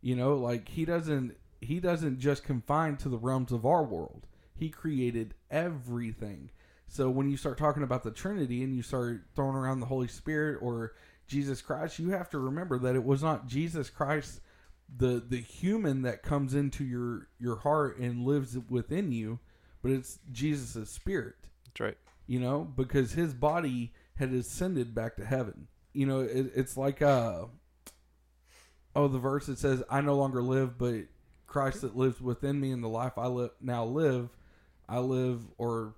You 0.00 0.14
know, 0.16 0.36
like 0.36 0.68
He 0.68 0.84
doesn't 0.84 1.36
He 1.60 1.80
doesn't 1.80 2.20
just 2.20 2.44
confine 2.44 2.96
to 2.98 3.08
the 3.08 3.18
realms 3.18 3.50
of 3.50 3.66
our 3.66 3.82
world. 3.84 4.28
He 4.54 4.70
created 4.70 5.34
everything. 5.50 6.50
So 6.86 7.10
when 7.10 7.28
you 7.28 7.36
start 7.36 7.58
talking 7.58 7.82
about 7.82 8.02
the 8.04 8.10
Trinity 8.12 8.62
and 8.62 8.74
you 8.74 8.82
start 8.82 9.24
throwing 9.34 9.56
around 9.56 9.80
the 9.80 9.86
Holy 9.86 10.06
Spirit 10.08 10.58
or 10.62 10.92
Jesus 11.26 11.60
Christ, 11.60 11.98
you 11.98 12.10
have 12.10 12.30
to 12.30 12.38
remember 12.38 12.78
that 12.78 12.94
it 12.96 13.04
was 13.04 13.22
not 13.22 13.46
Jesus 13.46 13.90
Christ 13.90 14.40
the 14.94 15.22
the 15.26 15.40
human 15.40 16.02
that 16.02 16.22
comes 16.22 16.54
into 16.54 16.84
your 16.84 17.28
your 17.38 17.56
heart 17.56 17.98
and 17.98 18.24
lives 18.24 18.56
within 18.68 19.12
you, 19.12 19.38
but 19.82 19.90
it's 19.90 20.18
Jesus' 20.32 20.90
spirit. 20.90 21.34
That's 21.66 21.80
right. 21.80 21.98
You 22.26 22.40
know, 22.40 22.60
because 22.64 23.12
his 23.12 23.34
body 23.34 23.92
had 24.16 24.32
ascended 24.32 24.94
back 24.94 25.16
to 25.16 25.24
heaven. 25.24 25.68
You 25.92 26.06
know, 26.06 26.20
it, 26.20 26.52
it's 26.54 26.76
like 26.76 27.02
uh 27.02 27.46
oh 28.96 29.08
the 29.08 29.18
verse 29.18 29.46
that 29.46 29.58
says, 29.58 29.82
"I 29.90 30.00
no 30.00 30.16
longer 30.16 30.42
live, 30.42 30.78
but 30.78 31.04
Christ 31.46 31.82
that 31.82 31.96
lives 31.96 32.20
within 32.20 32.60
me, 32.60 32.70
and 32.70 32.82
the 32.82 32.88
life 32.88 33.18
I 33.18 33.26
live 33.26 33.50
now 33.60 33.84
live, 33.84 34.30
I 34.88 34.98
live." 34.98 35.42
Or 35.58 35.94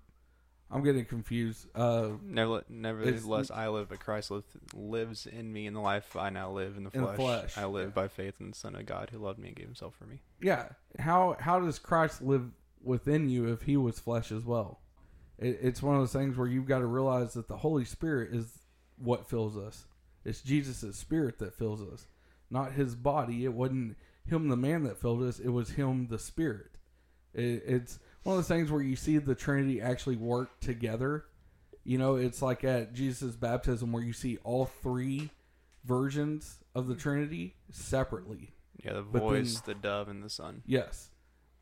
I'm 0.71 0.85
getting 0.85 1.05
confused. 1.05 1.67
Uh, 1.75 2.11
Never, 2.23 2.63
nevertheless, 2.69 3.51
I 3.51 3.69
live, 3.69 3.89
but 3.89 3.99
Christ 4.01 4.31
lives, 4.31 4.47
lives 4.75 5.27
in 5.27 5.53
me 5.53 5.67
in 5.67 5.75
the 5.75 5.81
life 5.81 6.15
I 6.17 6.31
now 6.31 6.51
live 6.53 6.77
in 6.77 6.85
the 6.85 6.91
In 6.95 7.01
the 7.03 7.15
flesh. 7.15 7.17
flesh, 7.17 7.59
I 7.59 7.67
live 7.67 7.89
yeah. 7.89 8.03
by 8.03 8.09
faith 8.09 8.35
in 8.41 8.51
the 8.51 8.57
Son 8.57 8.75
of 8.77 8.87
God 8.87 9.11
who 9.11 9.19
loved 9.19 9.39
me 9.39 9.49
and 9.49 9.57
gave 9.57 9.67
himself 9.67 9.95
for 9.99 10.05
me. 10.05 10.21
yeah, 10.41 10.69
how 10.99 11.37
how 11.41 11.59
does 11.61 11.79
Christ 11.79 12.23
live 12.23 12.51
within 12.83 13.29
you 13.29 13.53
if 13.53 13.63
he 13.63 13.77
was 13.77 13.99
flesh 13.99 14.31
as 14.31 14.45
well? 14.45 14.81
It, 15.39 15.59
it's 15.63 15.83
one 15.83 15.97
of 15.97 16.03
those 16.03 16.13
things 16.13 16.37
where 16.37 16.47
you've 16.47 16.67
got 16.69 16.79
to 16.81 16.87
realize 16.87 17.35
that 17.35 17.49
the 17.49 17.57
Holy 17.59 17.85
Spirit 17.85 18.33
is 18.33 18.59
what 18.97 19.29
fills 19.29 19.57
us. 19.57 19.87
It's 20.25 20.41
Jesus' 20.43 20.97
spirit 20.97 21.39
that 21.41 21.55
fills 21.55 21.83
us, 21.83 22.07
not 22.51 22.73
his 22.73 22.95
body. 22.95 23.45
It 23.45 23.55
wasn't 23.55 23.97
him, 24.25 24.49
the 24.49 24.57
man, 24.57 24.85
that 24.85 25.01
filled 25.01 25.23
us. 25.23 25.39
It 25.41 25.49
was 25.49 25.71
him, 25.71 26.07
the 26.09 26.19
spirit. 26.19 26.73
It, 27.33 27.63
it's 27.67 27.99
one 28.23 28.37
of 28.37 28.39
those 28.39 28.49
things 28.49 28.71
where 28.71 28.83
you 28.83 28.97
see 28.97 29.19
the 29.19 29.35
Trinity 29.35 29.81
actually 29.81 30.17
work 30.17 30.61
together. 30.61 31.25
You 31.85 31.99
know, 31.99 32.17
it's 32.17 32.43
like 32.43 32.65
at 32.65 32.93
Jesus' 32.93 33.37
baptism 33.37 33.93
where 33.93 34.03
you 34.03 34.13
see 34.13 34.39
all 34.45 34.67
three 34.67 35.31
versions 35.85 36.59
of 36.75 36.87
the 36.89 36.95
Trinity 36.95 37.57
separately. 37.71 38.53
Yeah, 38.85 38.95
the 38.95 39.03
But 39.03 39.21
voice, 39.21 39.61
the 39.61 39.75
dove, 39.75 40.09
and 40.09 40.23
the 40.23 40.31
Son. 40.31 40.63
Yes. 40.67 41.11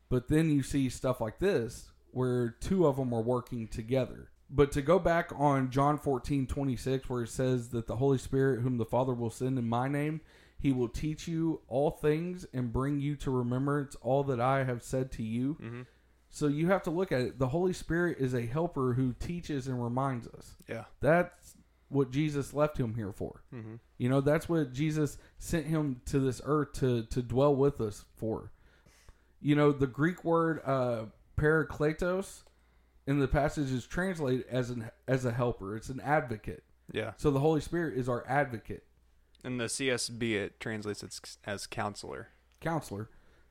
But 0.09 0.27
then 0.27 0.49
you 0.49 0.63
see 0.63 0.89
stuff 0.89 1.21
like 1.21 1.39
this 1.39 1.91
where 2.11 2.49
two 2.49 2.87
of 2.87 2.97
them 2.97 3.13
are 3.13 3.21
working 3.21 3.67
together. 3.67 4.29
But 4.49 4.71
to 4.71 4.81
go 4.81 4.97
back 4.97 5.31
on 5.35 5.69
John 5.69 5.99
14, 5.99 6.47
26, 6.47 7.07
where 7.07 7.23
it 7.23 7.29
says 7.29 7.69
that 7.69 7.85
the 7.85 7.97
Holy 7.97 8.17
Spirit, 8.17 8.61
whom 8.61 8.77
the 8.77 8.85
Father 8.85 9.13
will 9.13 9.29
send 9.29 9.59
in 9.59 9.69
my 9.69 9.87
name, 9.87 10.21
he 10.59 10.71
will 10.71 10.89
teach 10.89 11.27
you 11.27 11.61
all 11.67 11.91
things 11.91 12.47
and 12.51 12.73
bring 12.73 12.99
you 12.99 13.15
to 13.17 13.29
remembrance 13.29 13.95
all 14.01 14.23
that 14.23 14.41
I 14.41 14.63
have 14.63 14.81
said 14.81 15.11
to 15.13 15.23
you. 15.23 15.57
Mm-hmm. 15.61 15.81
So 16.29 16.47
you 16.47 16.67
have 16.67 16.83
to 16.83 16.91
look 16.91 17.11
at 17.11 17.21
it. 17.21 17.39
The 17.39 17.47
Holy 17.47 17.73
Spirit 17.73 18.17
is 18.19 18.33
a 18.33 18.45
helper 18.45 18.93
who 18.93 19.13
teaches 19.13 19.67
and 19.67 19.83
reminds 19.83 20.27
us. 20.27 20.55
Yeah. 20.67 20.85
That's 21.01 21.55
what 21.89 22.11
Jesus 22.11 22.53
left 22.53 22.77
him 22.77 22.93
here 22.95 23.11
for. 23.11 23.41
Mm-hmm. 23.53 23.75
You 23.97 24.09
know, 24.09 24.21
that's 24.21 24.47
what 24.47 24.71
Jesus 24.71 25.17
sent 25.39 25.65
him 25.65 26.01
to 26.05 26.19
this 26.19 26.39
earth 26.45 26.73
to 26.73 27.03
to 27.03 27.21
dwell 27.21 27.55
with 27.55 27.81
us 27.81 28.05
for. 28.17 28.51
You 29.41 29.55
know, 29.55 29.71
the 29.71 29.87
Greek 29.87 30.23
word 30.23 30.61
uh, 30.65 31.05
parakletos 31.37 32.43
in 33.07 33.19
the 33.19 33.27
passage 33.27 33.71
is 33.71 33.87
translated 33.87 34.45
as 34.49 34.69
an 34.69 34.91
as 35.07 35.25
a 35.25 35.31
helper. 35.31 35.75
It's 35.75 35.89
an 35.89 35.99
advocate. 36.01 36.63
Yeah. 36.91 37.13
So 37.17 37.31
the 37.31 37.39
Holy 37.39 37.61
Spirit 37.61 37.97
is 37.97 38.07
our 38.09 38.23
advocate, 38.27 38.83
In 39.43 39.57
the 39.57 39.65
CSB, 39.65 40.33
it 40.33 40.59
translates 40.59 41.03
it 41.03 41.37
as 41.45 41.67
counselor. 41.67 42.29
counselor. 42.61 43.09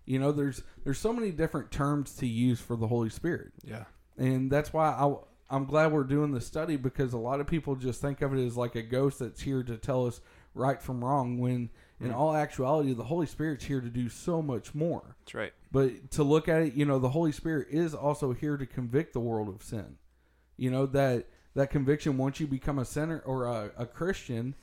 You 0.09 0.19
know, 0.19 0.33
there's 0.33 0.63
there's 0.85 0.99
so 0.99 1.13
many 1.13 1.31
different 1.31 1.71
terms 1.71 2.15
to 2.17 2.27
use 2.27 2.61
for 2.61 2.77
the 2.77 2.87
Holy 2.89 3.11
Spirit. 3.11 3.53
Yeah. 3.65 3.85
and 4.17 4.51
that's 4.51 4.73
why 4.73 4.89
I, 4.89 5.15
I'm 5.51 5.65
glad 5.67 5.93
we're 5.93 6.05
doing 6.05 6.33
the 6.33 6.41
study 6.41 6.77
because 6.77 7.13
a 7.13 7.19
lot 7.19 7.41
of 7.41 7.47
people 7.47 7.77
just 7.77 8.01
think 8.01 8.23
of 8.23 8.33
it 8.35 8.45
as 8.45 8.57
like 8.57 8.75
a 8.75 8.83
ghost 8.83 9.19
that's 9.19 9.43
here 9.43 9.63
to 9.63 9.77
tell 9.77 10.07
us 10.07 10.21
right 10.55 10.81
from 10.83 11.05
wrong. 11.05 11.39
When 11.39 11.71
in 12.01 12.11
Mm. 12.11 12.15
all 12.15 12.35
actuality, 12.35 12.93
the 12.95 13.05
Holy 13.05 13.27
Spirit's 13.27 13.65
here 13.65 13.81
to 13.81 13.91
do 13.91 14.09
so 14.09 14.41
much 14.41 14.75
more. 14.75 15.17
That's 15.25 15.35
right. 15.35 15.53
But 15.73 16.11
to 16.13 16.23
look 16.23 16.49
at 16.49 16.63
it, 16.63 16.75
you 16.75 16.85
know, 16.87 16.99
the 16.99 17.09
Holy 17.11 17.33
Spirit 17.33 17.69
is 17.71 17.93
also 17.95 18.33
here 18.33 18.57
to 18.57 18.67
convict 18.67 19.13
the 19.13 19.21
world 19.21 19.49
of 19.49 19.63
sin. 19.63 19.97
You 20.57 20.71
know 20.71 20.87
that 20.87 21.27
that 21.55 21.71
conviction 21.71 22.17
once 22.17 22.41
you 22.41 22.47
become 22.47 22.79
a 22.79 22.85
sinner 22.85 23.21
or 23.27 23.45
a, 23.47 23.73
a 23.77 23.85
Christian, 23.87 24.55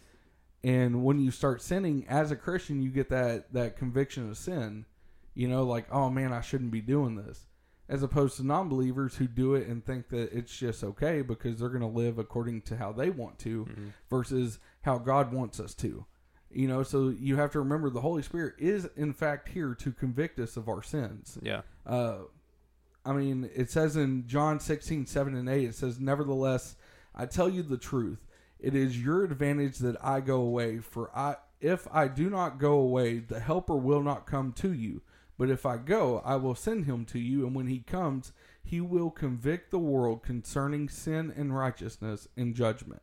and 0.63 1.03
when 1.03 1.19
you 1.19 1.29
start 1.29 1.61
sinning 1.61 2.05
as 2.09 2.31
a 2.31 2.35
Christian, 2.35 2.81
you 2.81 2.89
get 2.89 3.09
that 3.09 3.53
that 3.53 3.77
conviction 3.77 4.29
of 4.29 4.37
sin. 4.37 4.85
You 5.35 5.47
know, 5.47 5.63
like 5.63 5.85
oh 5.91 6.09
man, 6.09 6.33
I 6.33 6.41
shouldn't 6.41 6.71
be 6.71 6.81
doing 6.81 7.15
this. 7.15 7.45
As 7.87 8.01
opposed 8.01 8.37
to 8.37 8.43
non-believers 8.47 9.15
who 9.17 9.27
do 9.27 9.53
it 9.53 9.67
and 9.67 9.85
think 9.85 10.09
that 10.09 10.33
it's 10.35 10.57
just 10.57 10.83
okay 10.83 11.21
because 11.21 11.59
they're 11.59 11.69
going 11.69 11.81
to 11.81 11.87
live 11.87 12.17
according 12.17 12.63
to 12.63 12.77
how 12.77 12.91
they 12.91 13.11
want 13.11 13.37
to, 13.39 13.65
Mm-hmm. 13.65 13.87
versus 14.09 14.57
how 14.81 14.97
God 14.97 15.31
wants 15.31 15.59
us 15.59 15.75
to. 15.75 16.03
You 16.49 16.67
know, 16.67 16.81
so 16.81 17.09
you 17.09 17.35
have 17.35 17.51
to 17.51 17.59
remember 17.59 17.89
the 17.91 18.01
Holy 18.01 18.23
Spirit 18.23 18.55
is 18.57 18.87
in 18.95 19.13
fact 19.13 19.49
here 19.49 19.75
to 19.75 19.91
convict 19.91 20.39
us 20.39 20.57
of 20.57 20.67
our 20.67 20.81
sins. 20.81 21.37
Yeah. 21.43 21.61
Uh, 21.85 22.19
I 23.05 23.13
mean, 23.13 23.49
it 23.53 23.69
says 23.69 23.95
in 23.97 24.25
John 24.25 24.59
16, 24.59 25.05
7 25.05 25.35
and 25.35 25.47
8, 25.47 25.65
it 25.69 25.75
says, 25.75 25.99
Nevertheless, 25.99 26.75
I 27.13 27.27
tell 27.27 27.49
you 27.49 27.61
the 27.61 27.77
truth. 27.77 28.25
It 28.59 28.73
is 28.73 28.99
your 28.99 29.23
advantage 29.25 29.77
that 29.79 29.95
I 30.03 30.21
go 30.21 30.37
away, 30.41 30.79
for 30.79 31.15
I 31.15 31.35
if 31.61 31.87
I 31.91 32.07
do 32.07 32.29
not 32.31 32.57
go 32.57 32.73
away, 32.73 33.19
the 33.19 33.39
helper 33.39 33.75
will 33.75 34.01
not 34.01 34.25
come 34.25 34.53
to 34.53 34.73
you. 34.73 35.01
But 35.37 35.49
if 35.49 35.65
I 35.65 35.77
go, 35.77 36.21
I 36.23 36.35
will 36.37 36.55
send 36.55 36.85
him 36.85 37.05
to 37.05 37.19
you, 37.19 37.45
and 37.45 37.55
when 37.55 37.67
he 37.67 37.79
comes, 37.79 38.31
he 38.63 38.81
will 38.81 39.11
convict 39.11 39.69
the 39.69 39.79
world 39.79 40.23
concerning 40.23 40.89
sin 40.89 41.33
and 41.35 41.55
righteousness 41.55 42.27
and 42.37 42.55
judgment. 42.55 43.01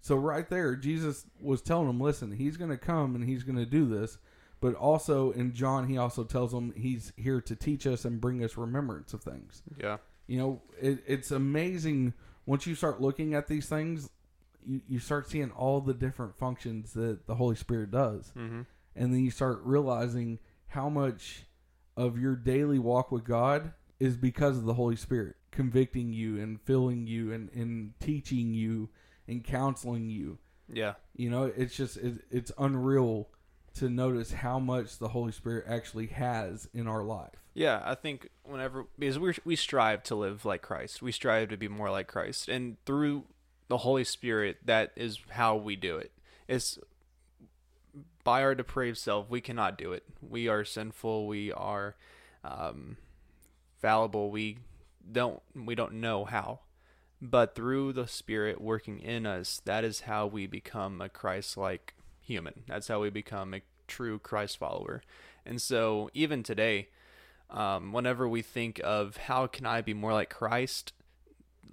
So 0.00 0.16
right 0.16 0.48
there, 0.50 0.76
Jesus 0.76 1.24
was 1.40 1.62
telling 1.62 1.86
them, 1.86 2.00
listen, 2.00 2.32
he's 2.32 2.58
going 2.58 2.70
to 2.70 2.76
come 2.76 3.14
and 3.14 3.24
he's 3.24 3.42
going 3.42 3.56
to 3.56 3.64
do 3.64 3.86
this. 3.86 4.18
But 4.60 4.74
also 4.74 5.30
in 5.30 5.54
John, 5.54 5.88
he 5.88 5.96
also 5.96 6.24
tells 6.24 6.52
them 6.52 6.74
he's 6.76 7.12
here 7.16 7.40
to 7.40 7.56
teach 7.56 7.86
us 7.86 8.04
and 8.04 8.20
bring 8.20 8.44
us 8.44 8.56
remembrance 8.56 9.14
of 9.14 9.22
things. 9.22 9.62
Yeah. 9.78 9.98
You 10.26 10.38
know, 10.38 10.62
it, 10.80 11.02
it's 11.06 11.30
amazing 11.30 12.12
once 12.46 12.66
you 12.66 12.74
start 12.74 13.00
looking 13.00 13.34
at 13.34 13.48
these 13.48 13.66
things, 13.66 14.10
you, 14.66 14.82
you 14.88 14.98
start 14.98 15.30
seeing 15.30 15.50
all 15.52 15.80
the 15.80 15.94
different 15.94 16.36
functions 16.36 16.92
that 16.92 17.26
the 17.26 17.34
Holy 17.34 17.56
Spirit 17.56 17.90
does. 17.90 18.32
Mm-hmm. 18.36 18.62
And 18.96 19.12
then 19.12 19.24
you 19.24 19.30
start 19.30 19.60
realizing 19.64 20.38
how 20.74 20.88
much 20.88 21.44
of 21.96 22.18
your 22.18 22.34
daily 22.34 22.78
walk 22.78 23.12
with 23.12 23.24
God 23.24 23.72
is 24.00 24.16
because 24.16 24.58
of 24.58 24.64
the 24.64 24.74
Holy 24.74 24.96
Spirit 24.96 25.36
convicting 25.50 26.12
you 26.12 26.38
and 26.40 26.60
filling 26.60 27.06
you 27.06 27.32
and, 27.32 27.48
and 27.52 27.92
teaching 28.00 28.52
you 28.52 28.88
and 29.28 29.44
counseling 29.44 30.10
you. 30.10 30.38
Yeah. 30.68 30.94
You 31.14 31.30
know, 31.30 31.44
it's 31.56 31.76
just 31.76 31.96
it, 31.96 32.24
it's 32.30 32.50
unreal 32.58 33.28
to 33.74 33.88
notice 33.88 34.32
how 34.32 34.58
much 34.58 34.98
the 34.98 35.08
Holy 35.08 35.32
Spirit 35.32 35.64
actually 35.68 36.08
has 36.08 36.68
in 36.74 36.88
our 36.88 37.02
life. 37.02 37.34
Yeah, 37.54 37.80
I 37.84 37.94
think 37.94 38.30
whenever 38.42 38.86
because 38.98 39.18
we 39.18 39.34
we 39.44 39.56
strive 39.56 40.02
to 40.04 40.16
live 40.16 40.44
like 40.44 40.62
Christ, 40.62 41.02
we 41.02 41.12
strive 41.12 41.50
to 41.50 41.56
be 41.56 41.68
more 41.68 41.90
like 41.90 42.08
Christ, 42.08 42.48
and 42.48 42.76
through 42.84 43.24
the 43.68 43.78
Holy 43.78 44.02
Spirit, 44.02 44.58
that 44.64 44.90
is 44.96 45.18
how 45.30 45.54
we 45.54 45.76
do 45.76 45.96
it. 45.96 46.10
It's 46.48 46.78
by 48.24 48.42
our 48.42 48.54
depraved 48.54 48.98
self, 48.98 49.28
we 49.28 49.40
cannot 49.40 49.78
do 49.78 49.92
it. 49.92 50.02
We 50.20 50.48
are 50.48 50.64
sinful. 50.64 51.26
We 51.26 51.52
are 51.52 51.94
um, 52.42 52.96
fallible. 53.80 54.30
We 54.30 54.58
don't 55.12 55.42
we 55.54 55.74
don't 55.74 55.94
know 55.94 56.24
how, 56.24 56.60
but 57.20 57.54
through 57.54 57.92
the 57.92 58.06
Spirit 58.08 58.60
working 58.60 58.98
in 58.98 59.26
us, 59.26 59.60
that 59.66 59.84
is 59.84 60.00
how 60.00 60.26
we 60.26 60.46
become 60.46 61.00
a 61.02 61.10
Christ-like 61.10 61.94
human. 62.20 62.62
That's 62.66 62.88
how 62.88 63.00
we 63.00 63.10
become 63.10 63.52
a 63.52 63.60
true 63.86 64.18
Christ 64.18 64.56
follower. 64.56 65.02
And 65.44 65.60
so, 65.60 66.08
even 66.14 66.42
today, 66.42 66.88
um, 67.50 67.92
whenever 67.92 68.26
we 68.26 68.40
think 68.40 68.80
of 68.82 69.18
how 69.18 69.46
can 69.46 69.66
I 69.66 69.82
be 69.82 69.92
more 69.92 70.14
like 70.14 70.30
Christ, 70.30 70.94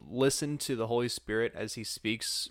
listen 0.09 0.57
to 0.59 0.75
the 0.75 0.87
Holy 0.87 1.07
Spirit 1.07 1.53
as 1.55 1.75
He 1.75 1.85
speaks 1.85 2.49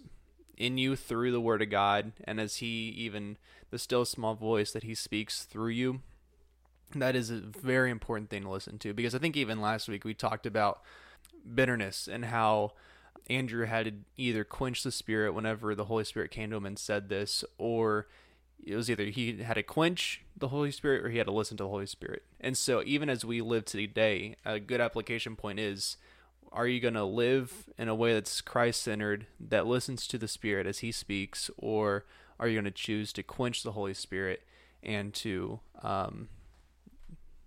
in 0.56 0.78
you 0.78 0.96
through 0.96 1.32
the 1.32 1.40
Word 1.40 1.60
of 1.60 1.70
God, 1.70 2.12
and 2.24 2.40
as 2.40 2.56
He 2.56 2.88
even 2.96 3.36
the 3.70 3.78
still 3.78 4.04
small 4.04 4.34
voice 4.34 4.72
that 4.72 4.84
He 4.84 4.94
speaks 4.94 5.44
through 5.44 5.70
you. 5.70 6.00
That 6.94 7.14
is 7.14 7.30
a 7.30 7.36
very 7.36 7.90
important 7.90 8.30
thing 8.30 8.42
to 8.42 8.50
listen 8.50 8.78
to 8.80 8.92
because 8.92 9.14
I 9.14 9.18
think 9.18 9.36
even 9.36 9.60
last 9.60 9.88
week 9.88 10.04
we 10.04 10.12
talked 10.12 10.44
about 10.44 10.80
bitterness 11.54 12.08
and 12.08 12.24
how 12.24 12.72
Andrew 13.28 13.64
had 13.66 13.84
to 13.86 13.92
either 14.16 14.42
quench 14.42 14.82
the 14.82 14.90
spirit 14.90 15.32
whenever 15.32 15.74
the 15.74 15.84
Holy 15.84 16.04
Spirit 16.04 16.32
came 16.32 16.50
to 16.50 16.56
him 16.56 16.66
and 16.66 16.78
said 16.78 17.08
this, 17.08 17.44
or 17.58 18.08
it 18.64 18.74
was 18.74 18.90
either 18.90 19.04
he 19.04 19.36
had 19.38 19.54
to 19.54 19.62
quench 19.62 20.22
the 20.36 20.48
Holy 20.48 20.72
Spirit 20.72 21.04
or 21.04 21.10
he 21.10 21.18
had 21.18 21.26
to 21.26 21.32
listen 21.32 21.56
to 21.56 21.62
the 21.64 21.68
Holy 21.68 21.86
Spirit. 21.86 22.24
And 22.40 22.58
so, 22.58 22.82
even 22.84 23.08
as 23.08 23.24
we 23.24 23.40
live 23.40 23.64
today, 23.64 24.36
a 24.44 24.58
good 24.58 24.80
application 24.80 25.36
point 25.36 25.60
is 25.60 25.96
are 26.52 26.66
you 26.66 26.80
going 26.80 26.94
to 26.94 27.04
live 27.04 27.68
in 27.78 27.88
a 27.88 27.94
way 27.94 28.12
that's 28.12 28.40
Christ 28.40 28.82
centered, 28.82 29.26
that 29.38 29.66
listens 29.66 30.06
to 30.08 30.18
the 30.18 30.26
Spirit 30.26 30.66
as 30.66 30.80
he 30.80 30.90
speaks, 30.90 31.48
or 31.56 32.04
are 32.40 32.48
you 32.48 32.54
going 32.54 32.64
to 32.64 32.70
choose 32.70 33.12
to 33.12 33.22
quench 33.22 33.62
the 33.62 33.72
Holy 33.72 33.94
Spirit 33.94 34.42
and 34.82 35.12
to 35.14 35.60
um, 35.82 36.28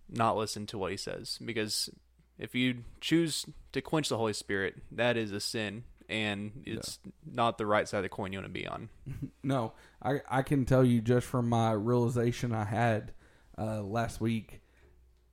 not 0.08 0.38
listen 0.38 0.68
to 0.68 0.78
what 0.78 0.92
he 0.92 0.98
says? 0.98 1.40
Because 1.44 1.90
if 2.38 2.56
you 2.56 2.84
choose 3.02 3.46
to 3.74 3.82
quench 3.82 4.08
the 4.08 4.18
Holy 4.18 4.34
Spirit, 4.34 4.76
that 4.92 5.18
is 5.18 5.32
a 5.32 5.40
sin, 5.40 5.84
and 6.08 6.64
it's 6.66 7.00
not 7.26 7.58
the 7.58 7.66
right 7.66 7.88
side 7.88 7.98
of 7.98 8.04
the 8.04 8.10
coin 8.10 8.32
you 8.32 8.40
want 8.40 8.54
to 8.54 8.60
be 8.60 8.68
on. 8.68 8.90
No, 9.46 9.74
I 10.02 10.22
I 10.30 10.42
can 10.42 10.64
tell 10.64 10.86
you 10.86 11.02
just 11.02 11.28
from 11.28 11.50
my 11.50 11.74
realization 11.74 12.54
I 12.54 12.64
had 12.64 13.12
uh, 13.58 13.82
last 13.82 14.22
week, 14.22 14.62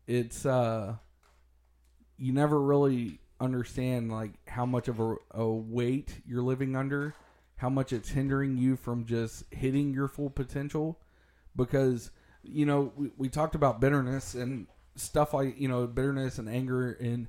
it's 0.09 0.45
uh, 0.45 0.97
you 2.19 2.33
never 2.33 2.61
really 2.61 3.21
understand 3.41 4.11
like 4.11 4.33
how 4.49 4.67
much 4.67 4.89
of 4.89 4.99
a, 4.99 5.15
a 5.31 5.47
weight 5.47 6.21
you're 6.27 6.43
living 6.43 6.75
under, 6.75 7.15
how 7.61 7.69
much 7.69 7.93
it's 7.93 8.09
hindering 8.11 8.57
you 8.57 8.77
from 8.77 9.05
just 9.05 9.45
hitting 9.51 9.93
your 9.95 10.09
full 10.09 10.31
potential, 10.31 10.99
because 11.57 12.11
you 12.43 12.65
know 12.67 12.93
we, 12.97 13.11
we 13.17 13.29
talked 13.29 13.55
about 13.55 13.81
bitterness 13.81 14.35
and 14.35 14.67
stuff 14.97 15.35
like 15.35 15.59
you 15.61 15.69
know 15.69 15.87
bitterness 15.87 16.39
and 16.39 16.49
anger 16.49 16.93
and 16.93 17.29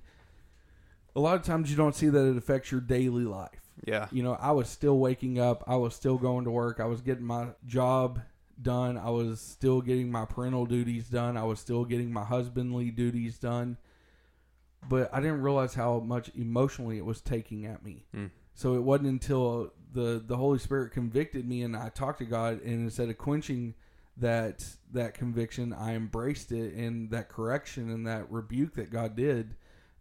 a 1.15 1.19
lot 1.19 1.35
of 1.35 1.43
times 1.43 1.69
you 1.69 1.75
don't 1.77 1.95
see 1.95 2.07
that 2.09 2.25
it 2.25 2.37
affects 2.37 2.71
your 2.71 2.79
daily 2.81 3.25
life 3.25 3.59
Yeah. 3.85 4.07
you 4.11 4.23
know, 4.23 4.37
I 4.39 4.51
was 4.51 4.69
still 4.69 4.97
waking 4.97 5.39
up. 5.39 5.63
I 5.67 5.75
was 5.75 5.93
still 5.93 6.17
going 6.17 6.45
to 6.45 6.51
work. 6.51 6.79
I 6.79 6.85
was 6.85 7.01
getting 7.01 7.25
my 7.25 7.47
job 7.65 8.21
done. 8.61 8.97
I 8.97 9.09
was 9.09 9.41
still 9.41 9.81
getting 9.81 10.09
my 10.09 10.23
parental 10.25 10.65
duties 10.65 11.09
done. 11.09 11.35
I 11.35 11.43
was 11.43 11.59
still 11.59 11.83
getting 11.83 12.13
my 12.13 12.23
husbandly 12.23 12.91
duties 12.91 13.37
done. 13.37 13.75
But 14.87 15.13
I 15.13 15.19
didn't 15.19 15.41
realize 15.41 15.73
how 15.73 15.99
much 15.99 16.31
emotionally 16.35 16.97
it 16.97 17.05
was 17.05 17.21
taking 17.21 17.65
at 17.65 17.83
me. 17.83 18.05
Hmm. 18.13 18.27
So 18.53 18.75
it 18.75 18.83
wasn't 18.83 19.09
until 19.09 19.73
the 19.91 20.23
the 20.25 20.37
Holy 20.37 20.59
Spirit 20.59 20.91
convicted 20.91 21.47
me 21.47 21.63
and 21.63 21.75
I 21.75 21.89
talked 21.89 22.19
to 22.19 22.25
God 22.25 22.61
and 22.61 22.83
instead 22.83 23.09
of 23.09 23.17
quenching 23.17 23.75
that 24.17 24.65
that 24.93 25.13
conviction, 25.13 25.73
I 25.73 25.95
embraced 25.95 26.51
it 26.51 26.73
and 26.73 27.09
that 27.11 27.29
correction 27.29 27.89
and 27.89 28.05
that 28.07 28.31
rebuke 28.31 28.75
that 28.75 28.91
God 28.91 29.15
did 29.15 29.55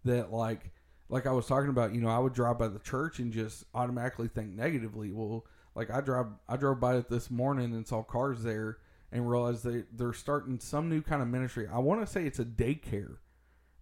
that 0.04 0.32
like 0.32 0.70
like 1.08 1.26
I 1.26 1.32
was 1.32 1.46
talking 1.46 1.70
about, 1.70 1.92
you 1.92 2.00
know, 2.00 2.08
I 2.08 2.18
would 2.18 2.32
drive 2.32 2.58
by 2.58 2.68
the 2.68 2.78
church 2.78 3.18
and 3.18 3.32
just 3.32 3.64
automatically 3.74 4.28
think 4.28 4.50
negatively. 4.50 5.10
Well, 5.10 5.44
like 5.74 5.90
I 5.90 6.00
drive, 6.00 6.26
I 6.48 6.56
drove 6.56 6.80
by 6.80 6.96
it 6.96 7.08
this 7.08 7.30
morning 7.30 7.74
and 7.74 7.86
saw 7.86 8.02
cars 8.02 8.42
there 8.42 8.78
and 9.12 9.28
realized 9.28 9.64
they 9.64 9.84
they're 9.92 10.12
starting 10.12 10.60
some 10.60 10.88
new 10.88 11.02
kind 11.02 11.20
of 11.20 11.28
ministry. 11.28 11.66
I 11.70 11.78
want 11.78 12.00
to 12.00 12.06
say 12.06 12.26
it's 12.26 12.38
a 12.38 12.44
daycare, 12.44 13.16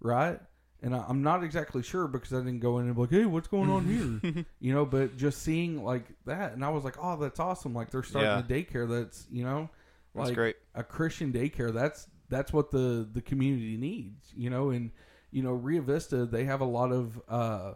right? 0.00 0.40
And 0.82 0.94
I, 0.94 1.04
I'm 1.08 1.22
not 1.22 1.42
exactly 1.42 1.82
sure 1.82 2.06
because 2.06 2.32
I 2.32 2.36
didn't 2.38 2.60
go 2.60 2.78
in 2.78 2.86
and 2.86 2.94
be 2.94 3.00
like, 3.00 3.10
hey, 3.10 3.24
what's 3.24 3.48
going 3.48 3.68
on 3.70 3.84
here? 4.22 4.44
you 4.60 4.72
know, 4.72 4.86
but 4.86 5.16
just 5.16 5.42
seeing 5.42 5.82
like 5.82 6.04
that, 6.26 6.52
and 6.52 6.64
I 6.64 6.68
was 6.70 6.84
like, 6.84 6.96
oh, 7.02 7.16
that's 7.16 7.40
awesome. 7.40 7.74
Like 7.74 7.90
they're 7.90 8.02
starting 8.04 8.30
Yeah. 8.30 8.38
a 8.38 8.42
daycare 8.64 8.88
that's 8.88 9.26
you 9.30 9.42
know, 9.44 9.68
That's 10.14 10.30
great. 10.32 10.56
a 10.74 10.84
Christian 10.84 11.32
daycare. 11.32 11.72
That's 11.72 12.06
that's 12.28 12.52
what 12.52 12.70
the 12.70 13.08
the 13.12 13.20
community 13.22 13.76
needs, 13.76 14.32
you 14.36 14.50
know. 14.50 14.70
And 14.70 14.92
you 15.32 15.42
know, 15.42 15.52
Rio 15.52 15.82
Vista 15.82 16.24
they 16.26 16.44
have 16.44 16.60
a 16.60 16.64
lot 16.66 16.92
of 16.92 17.20
uh, 17.28 17.74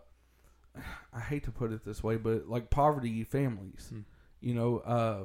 I 1.12 1.21
hate 1.21 1.44
to 1.44 1.50
put 1.50 1.73
it 1.73 1.85
this 1.85 2.02
way, 2.02 2.16
but 2.16 2.49
like 2.49 2.71
poverty 2.71 3.25
families, 3.25 3.87
Hmm. 3.90 4.00
you 4.40 4.54
know. 4.54 4.78
Uh, 4.78 5.23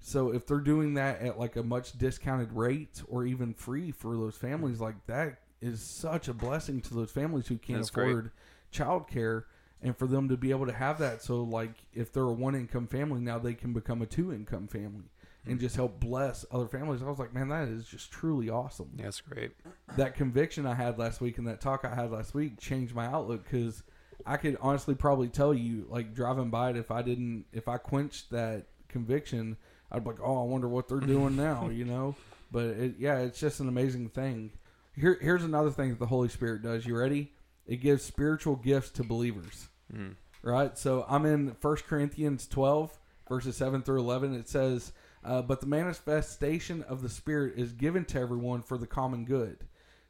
so 0.00 0.32
if 0.32 0.46
they're 0.46 0.58
doing 0.60 0.94
that 0.94 1.20
at 1.20 1.38
like 1.40 1.56
a 1.56 1.62
much 1.64 1.98
discounted 1.98 2.52
rate 2.52 3.02
or 3.08 3.26
even 3.26 3.52
free 3.54 3.90
for 3.90 4.14
those 4.16 4.36
families, 4.36 4.80
like 4.80 4.94
that 5.08 5.40
is 5.60 5.80
such 5.82 6.28
a 6.28 6.34
blessing 6.34 6.80
to 6.82 6.94
those 6.94 7.10
families 7.10 7.48
who 7.48 7.56
can't 7.58 7.78
That's 7.78 7.90
afford 7.90 8.30
childcare. 8.72 9.44
And 9.80 9.96
for 9.96 10.06
them 10.06 10.28
to 10.28 10.36
be 10.36 10.50
able 10.50 10.66
to 10.66 10.72
have 10.72 10.98
that, 10.98 11.22
so 11.22 11.42
like 11.42 11.70
if 11.94 12.12
they're 12.12 12.24
a 12.24 12.32
one 12.32 12.56
income 12.56 12.88
family, 12.88 13.20
now 13.20 13.38
they 13.38 13.54
can 13.54 13.72
become 13.72 14.02
a 14.02 14.06
two 14.06 14.32
income 14.32 14.66
family 14.66 15.04
and 15.46 15.58
mm. 15.58 15.60
just 15.60 15.76
help 15.76 16.00
bless 16.00 16.44
other 16.50 16.66
families. 16.66 17.02
I 17.02 17.06
was 17.06 17.18
like, 17.18 17.32
man, 17.32 17.48
that 17.48 17.68
is 17.68 17.86
just 17.86 18.10
truly 18.10 18.50
awesome. 18.50 18.90
That's 18.96 19.20
great. 19.20 19.52
That 19.96 20.14
conviction 20.14 20.66
I 20.66 20.74
had 20.74 20.98
last 20.98 21.20
week 21.20 21.38
and 21.38 21.46
that 21.46 21.60
talk 21.60 21.84
I 21.84 21.94
had 21.94 22.10
last 22.10 22.34
week 22.34 22.58
changed 22.58 22.94
my 22.94 23.06
outlook 23.06 23.44
because 23.44 23.82
I 24.26 24.36
could 24.36 24.58
honestly 24.60 24.94
probably 24.94 25.28
tell 25.28 25.54
you, 25.54 25.86
like 25.88 26.14
driving 26.14 26.50
by 26.50 26.70
it, 26.70 26.76
if 26.76 26.90
I 26.90 27.02
didn't, 27.02 27.46
if 27.52 27.68
I 27.68 27.78
quenched 27.78 28.30
that 28.30 28.66
conviction, 28.88 29.56
I'd 29.90 30.04
be 30.04 30.10
like, 30.10 30.20
oh, 30.22 30.42
I 30.42 30.44
wonder 30.44 30.68
what 30.68 30.88
they're 30.88 30.98
doing 31.00 31.36
now, 31.36 31.68
you 31.72 31.84
know? 31.84 32.14
But 32.50 32.64
it, 32.64 32.94
yeah, 32.98 33.18
it's 33.20 33.40
just 33.40 33.60
an 33.60 33.68
amazing 33.68 34.08
thing. 34.08 34.50
Here, 34.98 35.18
here's 35.20 35.44
another 35.44 35.70
thing 35.70 35.90
that 35.90 35.98
the 35.98 36.06
Holy 36.06 36.28
Spirit 36.28 36.62
does. 36.62 36.86
You 36.86 36.96
ready? 36.98 37.32
It 37.66 37.76
gives 37.76 38.02
spiritual 38.02 38.56
gifts 38.56 38.90
to 38.92 39.04
believers 39.04 39.68
Mm. 39.94 40.16
right? 40.42 40.76
So 40.76 41.04
I'm 41.08 41.24
in 41.24 41.56
1 41.60 41.76
Corinthians 41.88 42.46
12, 42.46 42.98
verses 43.28 43.56
7 43.56 43.82
through 43.82 44.00
11. 44.00 44.34
It 44.34 44.48
says, 44.48 44.92
uh, 45.24 45.42
But 45.42 45.60
the 45.60 45.66
manifestation 45.66 46.82
of 46.82 47.02
the 47.02 47.08
Spirit 47.08 47.54
is 47.56 47.72
given 47.72 48.04
to 48.06 48.20
everyone 48.20 48.62
for 48.62 48.76
the 48.78 48.86
common 48.86 49.24
good. 49.24 49.58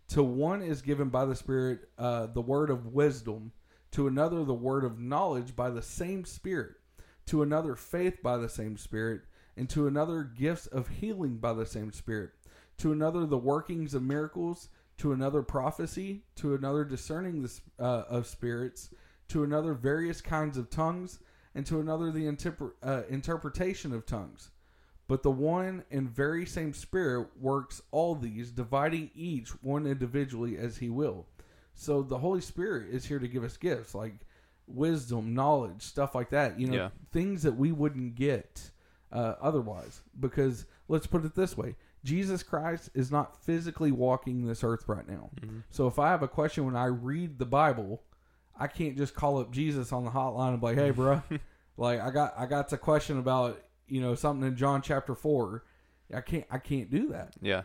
To 0.08 0.22
one 0.22 0.62
is 0.62 0.82
given 0.82 1.10
by 1.10 1.26
the 1.26 1.36
Spirit 1.36 1.88
uh, 1.98 2.26
the 2.26 2.40
word 2.40 2.70
of 2.70 2.86
wisdom, 2.94 3.52
to 3.92 4.06
another 4.06 4.44
the 4.44 4.54
word 4.54 4.84
of 4.84 4.98
knowledge 4.98 5.54
by 5.54 5.70
the 5.70 5.82
same 5.82 6.24
Spirit, 6.24 6.74
to 7.26 7.42
another 7.42 7.74
faith 7.74 8.22
by 8.22 8.36
the 8.36 8.48
same 8.48 8.76
Spirit, 8.76 9.22
and 9.56 9.68
to 9.70 9.86
another 9.86 10.22
gifts 10.22 10.66
of 10.66 10.88
healing 10.88 11.36
by 11.36 11.52
the 11.52 11.66
same 11.66 11.92
Spirit, 11.92 12.30
to 12.78 12.90
another 12.92 13.26
the 13.26 13.38
workings 13.38 13.94
of 13.94 14.02
miracles, 14.02 14.68
to 14.98 15.12
another 15.12 15.42
prophecy, 15.42 16.22
to 16.36 16.54
another 16.54 16.84
discerning 16.84 17.42
the, 17.42 17.60
uh, 17.78 18.04
of 18.08 18.26
spirits, 18.26 18.90
to 19.28 19.44
another 19.44 19.74
various 19.74 20.20
kinds 20.20 20.56
of 20.56 20.70
tongues, 20.70 21.18
and 21.54 21.64
to 21.66 21.80
another 21.80 22.10
the 22.10 22.28
uh, 22.82 23.02
interpretation 23.08 23.92
of 23.92 24.06
tongues. 24.06 24.50
But 25.06 25.22
the 25.22 25.30
one 25.30 25.84
and 25.90 26.08
very 26.08 26.44
same 26.44 26.74
Spirit 26.74 27.28
works 27.40 27.80
all 27.90 28.14
these, 28.14 28.50
dividing 28.50 29.10
each 29.14 29.48
one 29.62 29.86
individually 29.86 30.58
as 30.58 30.76
He 30.76 30.90
will. 30.90 31.26
So 31.74 32.02
the 32.02 32.18
Holy 32.18 32.40
Spirit 32.42 32.90
is 32.90 33.06
here 33.06 33.18
to 33.18 33.28
give 33.28 33.42
us 33.44 33.56
gifts 33.56 33.94
like 33.94 34.14
wisdom, 34.66 35.34
knowledge, 35.34 35.82
stuff 35.82 36.14
like 36.14 36.30
that. 36.30 36.58
You 36.60 36.66
know, 36.66 36.74
Yeah. 36.74 36.90
things 37.12 37.42
that 37.44 37.56
we 37.56 37.72
wouldn't 37.72 38.16
get 38.16 38.70
uh, 39.10 39.34
otherwise. 39.40 40.02
Because 40.20 40.66
let's 40.88 41.06
put 41.06 41.24
it 41.24 41.34
this 41.34 41.56
way: 41.56 41.76
Jesus 42.08 42.42
Christ 42.42 42.90
is 42.94 43.10
not 43.10 43.36
physically 43.44 43.92
walking 43.92 44.46
this 44.46 44.64
earth 44.64 44.88
right 44.88 45.06
now. 45.06 45.30
Mhm. 45.40 45.62
So 45.70 45.86
if 45.86 45.98
I 45.98 46.08
have 46.08 46.22
a 46.22 46.28
question 46.28 46.64
when 46.64 46.74
I 46.76 46.86
read 46.86 47.38
the 47.38 47.44
Bible, 47.46 48.02
I 48.58 48.66
can't 48.66 48.96
just 48.96 49.14
call 49.14 49.38
up 49.38 49.52
Jesus 49.52 49.92
on 49.92 50.04
the 50.04 50.10
hotline 50.10 50.50
and 50.52 50.60
be 50.60 50.66
like, 50.68 50.76
"Hey, 50.78 50.90
bro, 50.90 51.22
like 51.76 52.00
I 52.00 52.10
got 52.10 52.34
I 52.38 52.46
got 52.46 52.72
a 52.72 52.78
question 52.78 53.18
about 53.18 53.60
you 53.86 54.00
know 54.00 54.14
something 54.14 54.46
in 54.48 54.56
John 54.56 54.80
chapter 54.82 55.14
four. 55.14 55.64
I 56.14 56.22
can't 56.22 56.46
I 56.50 56.58
can't 56.58 56.90
do 56.90 57.08
that. 57.08 57.34
Yeah. 57.42 57.62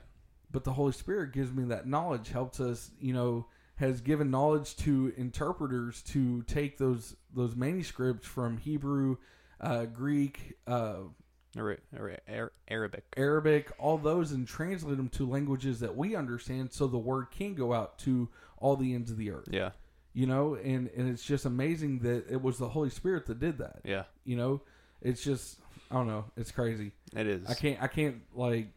But 0.51 0.65
the 0.65 0.73
Holy 0.73 0.91
Spirit 0.91 1.32
gives 1.32 1.51
me 1.51 1.63
that 1.65 1.88
knowledge, 1.88 2.29
helps 2.29 2.60
us, 2.60 2.91
you 2.99 3.12
know, 3.13 3.47
has 3.75 4.01
given 4.01 4.29
knowledge 4.29 4.75
to 4.77 5.12
interpreters 5.17 6.03
to 6.03 6.43
take 6.43 6.77
those 6.77 7.15
those 7.34 7.56
manuscripts 7.56 8.27
from 8.27 8.58
Hebrew, 8.58 9.17
uh, 9.62 9.86
Greek, 9.86 10.58
uh, 10.67 10.75
Ara- 10.75 10.99
Ara- 10.99 11.01
Ar- 11.01 11.13
Arabic. 11.56 13.04
Arabic, 13.16 13.72
all 13.78 13.98
those, 13.98 14.32
and 14.32 14.48
translate 14.48 14.98
them 14.98 15.10
to 15.10 15.30
languages 15.30 15.80
that 15.82 15.96
we 15.96 16.16
understand, 16.16 16.74
so 16.74 16.88
the 16.88 16.98
word 16.98 17.28
can 17.32 17.54
go 17.54 17.74
out 17.74 18.00
to 18.00 18.30
all 18.58 18.76
the 18.76 18.94
ends 18.94 19.12
of 19.12 19.18
the 19.18 19.32
earth. 19.32 19.50
Yeah. 19.52 19.72
You 20.13 20.28
know, 20.28 20.56
and 20.56 20.89
and 20.96 21.10
it's 21.10 21.24
just 21.24 21.46
amazing 21.46 22.00
that 22.00 22.26
it 22.30 22.42
was 22.42 22.58
the 22.58 22.70
Holy 22.70 22.89
Spirit 22.89 23.26
that 23.28 23.39
did 23.39 23.60
that. 23.60 23.82
Yeah. 23.84 24.04
You 24.26 24.38
know, 24.38 24.62
it's 25.02 25.24
just 25.24 25.60
I 25.92 25.96
don't 25.96 26.08
know, 26.08 26.26
it's 26.38 26.52
crazy. 26.52 26.92
It 27.16 27.28
is. 27.28 27.48
I 27.48 27.54
can't 27.54 27.82
I 27.82 27.88
can't 27.88 28.22
like 28.34 28.68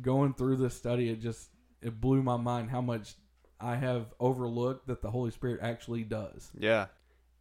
going 0.00 0.34
through 0.34 0.56
this 0.56 0.76
study. 0.76 1.08
It 1.08 1.20
just 1.20 1.48
it 1.82 2.00
blew 2.00 2.22
my 2.22 2.36
mind 2.36 2.70
how 2.70 2.80
much 2.80 3.14
I 3.60 3.76
have 3.76 4.06
overlooked 4.18 4.86
that 4.86 5.02
the 5.02 5.10
Holy 5.10 5.30
Spirit 5.30 5.60
actually 5.62 6.04
does. 6.04 6.50
Yeah. 6.58 6.86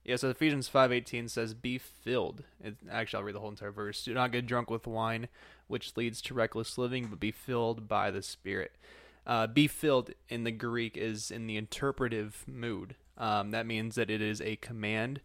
Yeah, 0.04 0.16
so 0.16 0.30
Ephesians 0.30 0.68
5:18 0.70 1.30
says 1.30 1.54
be 1.54 1.78
filled. 1.78 2.44
It, 2.64 2.78
actually 2.90 3.18
I'll 3.20 3.24
read 3.26 3.36
the 3.36 3.40
whole 3.40 3.50
entire 3.50 3.72
verse. 3.72 4.04
Do 4.04 4.14
not 4.14 4.32
get 4.32 4.46
drunk 4.46 4.70
with 4.70 4.88
wine, 4.88 5.28
which 5.68 5.96
leads 5.98 6.22
to 6.24 6.34
reckless 6.34 6.78
living, 6.78 7.08
but 7.08 7.20
be 7.20 7.32
filled 7.32 7.88
by 7.88 8.12
the 8.12 8.22
Spirit. 8.22 8.72
Uh, 9.28 9.46
be 9.46 9.68
filled 9.68 10.12
in 10.28 10.44
the 10.44 10.52
Greek 10.52 10.98
is 10.98 11.30
in 11.30 11.46
the 11.46 11.58
interpretive 11.58 12.44
mood. 12.48 12.96
Um, 13.18 13.52
that 13.52 13.68
means 13.68 13.96
that 13.96 14.10
it 14.10 14.22
is 14.22 14.42
a 14.42 14.56
command, 14.56 15.22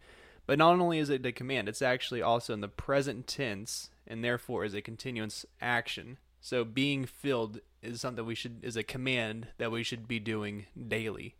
but 0.46 0.58
not 0.58 0.78
only 0.78 0.98
is 0.98 1.08
it 1.08 1.24
a 1.24 1.32
command, 1.32 1.68
it's 1.68 1.80
actually 1.80 2.20
also 2.20 2.52
in 2.52 2.60
the 2.60 2.68
present 2.68 3.26
tense 3.26 3.90
and 4.06 4.22
therefore 4.22 4.64
is 4.64 4.74
a 4.74 4.82
continuous 4.82 5.46
action. 5.60 6.18
So 6.40 6.64
being 6.64 7.06
filled 7.06 7.60
is 7.82 8.00
something 8.00 8.26
we 8.26 8.34
should 8.34 8.62
is 8.62 8.76
a 8.76 8.82
command 8.82 9.48
that 9.56 9.72
we 9.72 9.82
should 9.82 10.06
be 10.06 10.20
doing 10.20 10.66
daily. 10.88 11.36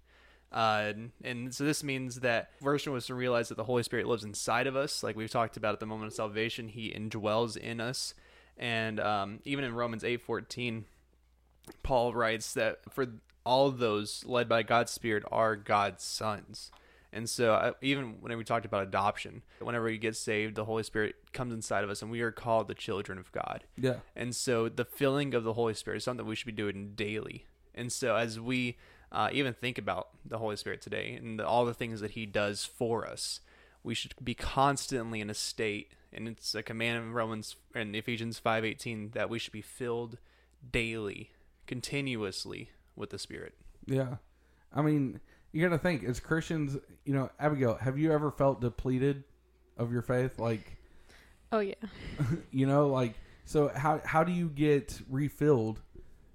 Uh, 0.55 0.93
and, 0.95 1.11
and 1.25 1.55
so 1.55 1.65
this 1.65 1.83
means 1.83 2.21
that 2.21 2.49
version 2.63 2.93
was 2.93 3.07
to 3.07 3.15
realize 3.15 3.49
that 3.49 3.57
the 3.57 3.65
Holy 3.65 3.83
Spirit 3.83 4.07
lives 4.07 4.23
inside 4.23 4.69
of 4.69 4.77
us, 4.77 5.03
like 5.03 5.17
we've 5.17 5.29
talked 5.29 5.57
about 5.57 5.75
at 5.75 5.81
the 5.81 5.87
moment 5.87 6.07
of 6.07 6.15
salvation. 6.15 6.69
He 6.69 6.93
indwells 6.93 7.57
in 7.57 7.81
us, 7.81 8.15
and 8.57 9.01
um, 9.01 9.41
even 9.45 9.65
in 9.65 9.75
Romans 9.75 10.05
eight 10.05 10.23
fourteen, 10.23 10.85
Paul 11.83 12.15
writes 12.15 12.55
that 12.55 12.79
for 12.93 13.07
all 13.45 13.73
those 13.73 14.25
led 14.25 14.49
by 14.49 14.63
God's 14.63 14.93
Spirit 14.93 15.25
are 15.31 15.57
God's 15.57 16.05
sons. 16.05 16.71
And 17.13 17.29
so, 17.29 17.55
uh, 17.55 17.73
even 17.81 18.21
whenever 18.21 18.39
we 18.39 18.45
talked 18.45 18.67
about 18.67 18.83
adoption, 18.83 19.43
whenever 19.61 19.85
we 19.85 19.99
get 19.99 20.17
saved, 20.17 20.57
the 20.57 20.65
Holy 20.65 20.83
Spirit 20.83 21.15
comes 21.33 21.53
inside 21.53 21.85
of 21.85 21.91
us, 21.91 22.03
and 22.03 22.11
we 22.11 22.23
are 22.23 22.33
called 22.33 22.69
the 22.69 22.75
children 22.75 23.19
of 23.19 23.31
God. 23.31 23.65
Yeah. 23.77 23.97
And 24.17 24.35
so 24.35 24.69
the 24.69 24.85
filling 24.85 25.35
of 25.35 25.45
the 25.45 25.53
Holy 25.53 25.75
Spirit 25.75 25.99
is 25.99 26.05
something 26.05 26.27
we 26.27 26.35
should 26.35 26.47
be 26.47 26.53
doing 26.53 26.93
daily. 26.95 27.47
And 27.75 27.93
so 27.93 28.17
as 28.17 28.41
we 28.41 28.77
uh, 29.15 29.31
even 29.33 29.55
think 29.55 29.79
about 29.79 30.09
the 30.25 30.39
Holy 30.39 30.57
Spirit 30.57 30.83
today 30.83 31.15
and 31.15 31.39
the, 31.39 31.47
all 31.47 31.65
the 31.65 31.75
things 31.75 32.01
that 32.01 32.13
He 32.13 32.27
does 32.27 32.65
for 32.65 33.07
us, 33.07 33.41
we 33.83 33.95
should 33.95 34.15
be 34.23 34.35
constantly 34.35 35.21
in 35.21 35.31
a 35.31 35.35
state, 35.35 35.93
and 36.13 36.29
it's 36.29 36.55
a 36.55 36.63
command 36.63 37.03
in 37.03 37.13
Romans 37.13 37.57
and 37.75 37.95
Ephesians 37.95 38.39
five 38.39 38.65
eighteen 38.65 39.11
that 39.15 39.31
we 39.31 39.39
should 39.39 39.53
be 39.53 39.63
filled 39.63 40.19
daily, 40.71 41.31
continuously 41.67 42.71
with 42.97 43.11
the 43.11 43.19
Spirit. 43.19 43.55
Yeah. 43.87 44.17
I 44.75 44.83
mean, 44.83 45.21
you 45.53 45.63
got 45.63 45.75
to 45.75 45.79
think 45.79 46.05
as 46.05 46.19
Christians, 46.19 46.77
you 47.05 47.15
know, 47.15 47.31
Abigail, 47.39 47.77
have 47.77 47.97
you 47.97 48.13
ever 48.13 48.31
felt 48.31 48.61
depleted 48.61 49.23
of 49.77 49.93
your 49.93 50.03
faith? 50.03 50.39
Like, 50.39 50.79
Oh 51.55 51.61
yeah. 51.61 51.75
you 52.51 52.67
know, 52.67 52.89
like 52.89 53.15
so 53.45 53.69
how 53.69 54.01
how 54.05 54.25
do 54.25 54.33
you 54.33 54.49
get 54.49 55.01
refilled 55.09 55.81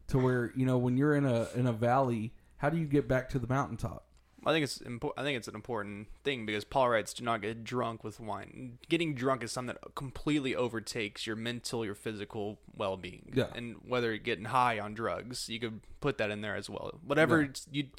to 0.08 0.18
where, 0.18 0.54
you 0.56 0.66
know, 0.66 0.78
when 0.78 0.96
you're 0.96 1.16
in 1.16 1.26
a 1.26 1.48
in 1.56 1.68
a 1.68 1.74
valley, 1.74 2.32
how 2.60 2.70
do 2.70 2.78
you 2.78 2.86
get 2.86 3.08
back 3.08 3.28
to 3.30 3.40
the 3.40 3.48
mountaintop? 3.48 4.06
I 4.46 4.54
think 4.54 4.64
it's 4.64 4.80
impor- 4.80 5.12
I 5.18 5.24
think 5.24 5.36
it's 5.38 5.50
an 5.50 5.56
important 5.56 6.08
thing 6.24 6.46
because 6.46 6.64
Paul 6.64 6.90
writes, 6.90 7.14
"Do 7.14 7.26
not 7.26 7.42
get 7.42 7.66
drunk 7.66 8.06
with 8.06 8.22
wine." 8.22 8.80
Getting 8.88 9.14
drunk 9.14 9.44
is 9.44 9.52
something 9.52 9.76
that 9.82 9.96
completely 9.96 10.56
overtakes 10.56 11.28
your 11.28 11.36
mental, 11.36 11.84
your 11.84 11.94
physical 11.96 12.62
well-being. 12.74 13.34
Yeah. 13.36 13.50
And 13.54 13.76
whether 13.86 14.08
you're 14.10 14.18
getting 14.18 14.46
high 14.46 14.80
on 14.80 14.94
drugs, 14.94 15.50
you 15.50 15.60
could 15.60 15.82
put 16.00 16.18
that 16.20 16.32
in 16.32 16.40
there 16.40 16.56
as 16.56 16.70
well. 16.70 17.00
Whatever 17.04 17.42
Yeah. 17.42 17.50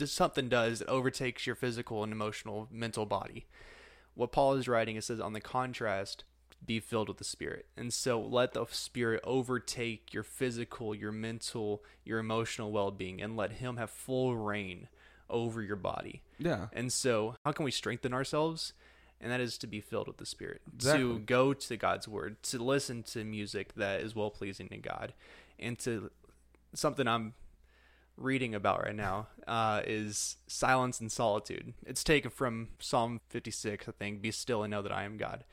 you 0.00 0.06
something 0.06 0.48
does 0.48 0.78
that 0.78 0.88
overtakes 0.88 1.46
your 1.46 1.56
physical 1.56 2.02
and 2.02 2.10
emotional, 2.12 2.68
mental 2.70 3.04
body. 3.04 3.46
What 4.14 4.32
Paul 4.32 4.54
is 4.54 4.66
writing 4.66 4.96
it 4.96 5.04
says 5.04 5.20
on 5.20 5.34
the 5.34 5.40
contrast, 5.42 6.24
be 6.64 6.78
filled 6.80 7.08
with 7.08 7.16
the 7.18 7.24
Spirit, 7.24 7.66
and 7.76 7.92
so 7.92 8.20
let 8.20 8.52
the 8.52 8.66
Spirit 8.70 9.20
overtake 9.24 10.12
your 10.12 10.22
physical, 10.22 10.94
your 10.94 11.12
mental, 11.12 11.82
your 12.04 12.18
emotional 12.18 12.70
well-being, 12.70 13.20
and 13.22 13.36
let 13.36 13.52
Him 13.52 13.76
have 13.76 13.90
full 13.90 14.36
reign 14.36 14.88
over 15.28 15.62
your 15.62 15.76
body. 15.76 16.22
Yeah. 16.38 16.66
And 16.72 16.92
so, 16.92 17.36
how 17.44 17.52
can 17.52 17.64
we 17.64 17.70
strengthen 17.70 18.12
ourselves? 18.12 18.72
And 19.20 19.30
that 19.30 19.40
is 19.40 19.58
to 19.58 19.66
be 19.66 19.80
filled 19.80 20.06
with 20.08 20.16
the 20.16 20.26
Spirit, 20.26 20.62
Exactly. 20.74 21.02
to 21.02 21.18
go 21.20 21.52
to 21.52 21.76
God's 21.76 22.08
Word, 22.08 22.42
to 22.44 22.58
listen 22.62 23.02
to 23.04 23.22
music 23.24 23.74
that 23.74 24.00
is 24.00 24.14
well 24.14 24.30
pleasing 24.30 24.68
to 24.68 24.78
God, 24.78 25.12
and 25.58 25.78
to 25.80 26.10
something 26.74 27.06
I'm 27.06 27.34
reading 28.20 28.54
about 28.54 28.84
right 28.84 28.94
now 28.94 29.26
uh, 29.48 29.80
is 29.86 30.36
silence 30.46 31.00
and 31.00 31.10
solitude. 31.10 31.74
It's 31.84 32.04
taken 32.04 32.30
from 32.30 32.68
Psalm 32.78 33.20
56, 33.30 33.88
I 33.88 33.92
think. 33.92 34.20
Be 34.22 34.30
still 34.30 34.62
and 34.62 34.70
know 34.70 34.82
that 34.82 34.92
I 34.92 35.04
am 35.04 35.16
God. 35.16 35.44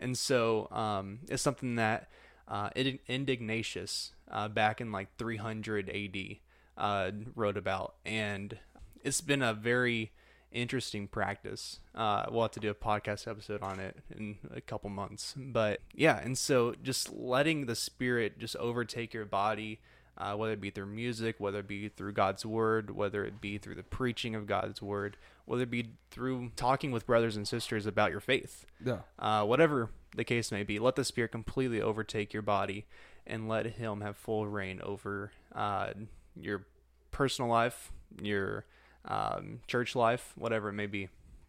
And 0.00 0.16
so, 0.16 0.68
um, 0.70 1.18
it's 1.28 1.42
something 1.42 1.74
that 1.76 2.08
uh, 2.48 2.70
Indignatius 3.08 4.12
uh, 4.30 4.48
back 4.48 4.80
in 4.80 4.92
like 4.92 5.08
300 5.18 5.90
AD 5.90 6.36
uh, 6.78 7.10
wrote 7.34 7.56
about, 7.56 7.96
and 8.06 8.58
it's 9.04 9.20
been 9.20 9.42
a 9.42 9.52
very 9.52 10.12
interesting 10.50 11.08
practice. 11.08 11.80
Uh, 11.94 12.26
we'll 12.30 12.42
have 12.42 12.50
to 12.52 12.60
do 12.60 12.70
a 12.70 12.74
podcast 12.74 13.26
episode 13.26 13.62
on 13.62 13.80
it 13.80 13.96
in 14.14 14.36
a 14.54 14.60
couple 14.60 14.90
months, 14.90 15.34
but 15.36 15.80
yeah, 15.94 16.18
and 16.22 16.36
so 16.38 16.74
just 16.82 17.12
letting 17.12 17.66
the 17.66 17.74
spirit 17.74 18.38
just 18.38 18.56
overtake 18.56 19.12
your 19.14 19.24
body. 19.24 19.80
Uh, 20.18 20.34
whether 20.36 20.52
it 20.52 20.60
be 20.60 20.70
through 20.70 20.86
music, 20.86 21.36
whether 21.38 21.60
it 21.60 21.66
be 21.66 21.88
through 21.88 22.12
God's 22.12 22.44
word, 22.44 22.90
whether 22.90 23.24
it 23.24 23.40
be 23.40 23.56
through 23.56 23.74
the 23.76 23.82
preaching 23.82 24.34
of 24.34 24.46
God's 24.46 24.82
word, 24.82 25.16
whether 25.46 25.62
it 25.62 25.70
be 25.70 25.92
through 26.10 26.50
talking 26.54 26.92
with 26.92 27.06
brothers 27.06 27.34
and 27.34 27.48
sisters 27.48 27.86
about 27.86 28.10
your 28.10 28.20
faith, 28.20 28.66
Yeah. 28.84 28.98
uh, 29.18 29.44
whatever 29.46 29.88
the 30.14 30.24
case 30.24 30.52
may 30.52 30.64
be, 30.64 30.78
let 30.78 30.96
the 30.96 31.04
Spirit 31.04 31.32
completely 31.32 31.80
overtake 31.80 32.34
your 32.34 32.42
body 32.42 32.84
and 33.26 33.48
let 33.48 33.64
Him 33.64 34.02
have 34.02 34.18
full 34.18 34.46
reign 34.46 34.80
over 34.82 35.32
uh, 35.54 35.92
your 36.38 36.66
personal 37.10 37.50
life, 37.50 37.90
your 38.20 38.66
um, 39.06 39.60
church 39.66 39.96
life, 39.96 40.32
whatever 40.36 40.68
it 40.68 40.74
may 40.74 40.86
be. 40.86 41.08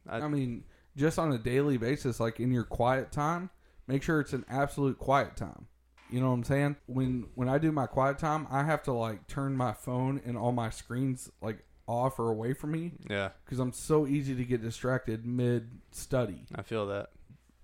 I- 0.10 0.21
I 0.21 0.28
mean, 0.30 0.63
just 0.95 1.19
on 1.19 1.34
a 1.34 1.38
daily 1.38 1.78
basis, 1.78 2.17
like 2.19 2.39
in 2.39 2.52
your 2.54 2.63
quiet 2.63 3.12
time, 3.12 3.49
make 3.88 4.04
sure 4.04 4.21
it's 4.21 4.34
an 4.34 4.45
absolute 4.49 4.97
quiet 4.99 5.36
time. 5.36 5.67
You 6.13 6.19
know 6.19 6.28
what 6.28 6.36
I'm 6.36 6.43
saying? 6.43 6.76
When 6.86 7.26
when 7.34 7.49
I 7.49 7.58
do 7.58 7.71
my 7.71 7.88
quiet 7.88 8.19
time, 8.19 8.45
I 8.52 8.63
have 8.65 8.84
to 8.84 8.93
like 8.93 9.26
turn 9.28 9.58
my 9.58 9.73
phone 9.73 10.21
and 10.23 10.38
all 10.38 10.52
my 10.52 10.69
screens 10.69 11.32
like 11.41 11.63
off 11.88 12.19
or 12.19 12.30
away 12.30 12.54
from 12.54 12.71
me 12.71 12.91
yeah, 13.10 13.30
because 13.43 13.58
I'm 13.58 13.73
so 13.73 14.06
easy 14.06 14.36
to 14.36 14.45
get 14.45 14.62
distracted 14.62 15.26
mid 15.26 15.71
study. 15.91 16.45
I 16.54 16.62
feel 16.62 16.86
that. 16.86 17.10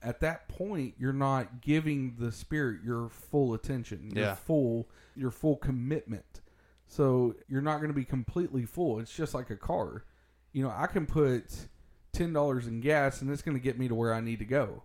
At 0.02 0.22
that 0.22 0.48
point, 0.48 0.96
you're 0.98 1.14
not 1.14 1.62
giving 1.62 2.16
the 2.18 2.32
spirit 2.32 2.80
your 2.84 3.10
full 3.10 3.54
attention, 3.54 4.10
your 4.16 4.26
Yeah. 4.26 4.34
full 4.36 4.90
your 5.16 5.30
full 5.30 5.58
commitment. 5.58 6.42
So 6.88 7.36
you're 7.48 7.62
not 7.62 7.78
going 7.78 7.90
to 7.90 7.96
be 7.96 8.04
completely 8.04 8.66
full. 8.66 8.98
It's 9.00 9.16
just 9.16 9.36
like 9.36 9.52
a 9.52 9.56
car. 9.58 10.06
You 10.54 10.64
know, 10.64 10.74
I 10.76 10.88
can 10.88 11.06
put 11.06 11.68
ten 12.14 12.34
dollars 12.34 12.66
in 12.66 12.82
gas 12.82 13.22
and 13.22 13.30
it's 13.30 13.44
going 13.44 13.56
to 13.56 13.62
get 13.64 13.78
me 13.78 13.88
to 13.90 13.94
where 13.94 14.12
I 14.12 14.22
need 14.22 14.40
to 14.40 14.46
go. 14.46 14.82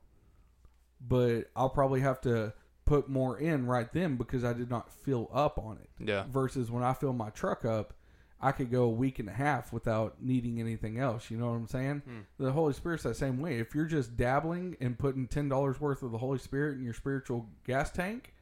But 1.00 1.50
I'll 1.57 1.70
probably 1.70 2.00
have 2.00 2.20
to 2.22 2.53
put 2.84 3.08
more 3.08 3.38
in 3.38 3.66
right 3.66 3.92
then 3.92 4.16
because 4.16 4.44
I 4.44 4.52
did 4.52 4.70
not 4.70 4.90
fill 4.90 5.30
up 5.32 5.58
on 5.58 5.78
it. 5.78 5.88
Yeah, 5.98 6.24
Versus 6.28 6.70
when 6.70 6.82
I 6.82 6.92
fill 6.92 7.12
my 7.12 7.30
truck 7.30 7.64
up, 7.64 7.94
I 8.40 8.52
could 8.52 8.70
go 8.70 8.84
a 8.84 8.90
week 8.90 9.18
and 9.18 9.28
a 9.28 9.32
half 9.32 9.72
without 9.72 10.22
needing 10.22 10.60
anything 10.60 10.98
else. 10.98 11.30
You 11.30 11.38
know 11.38 11.46
what 11.46 11.56
I'm 11.56 11.66
saying? 11.68 12.02
Hmm. 12.06 12.20
The 12.38 12.52
Holy 12.52 12.74
Spirit's 12.74 13.04
that 13.04 13.16
same 13.16 13.40
way. 13.40 13.58
If 13.58 13.74
you're 13.74 13.86
just 13.86 14.16
dabbling 14.16 14.76
and 14.80 14.98
putting 14.98 15.26
ten 15.26 15.48
dollars 15.48 15.80
worth 15.80 16.02
of 16.02 16.12
the 16.12 16.18
Holy 16.18 16.38
Spirit 16.38 16.76
in 16.76 16.84
your 16.84 16.94
spiritual 16.94 17.48
gas 17.66 17.90
tank, 17.90 18.34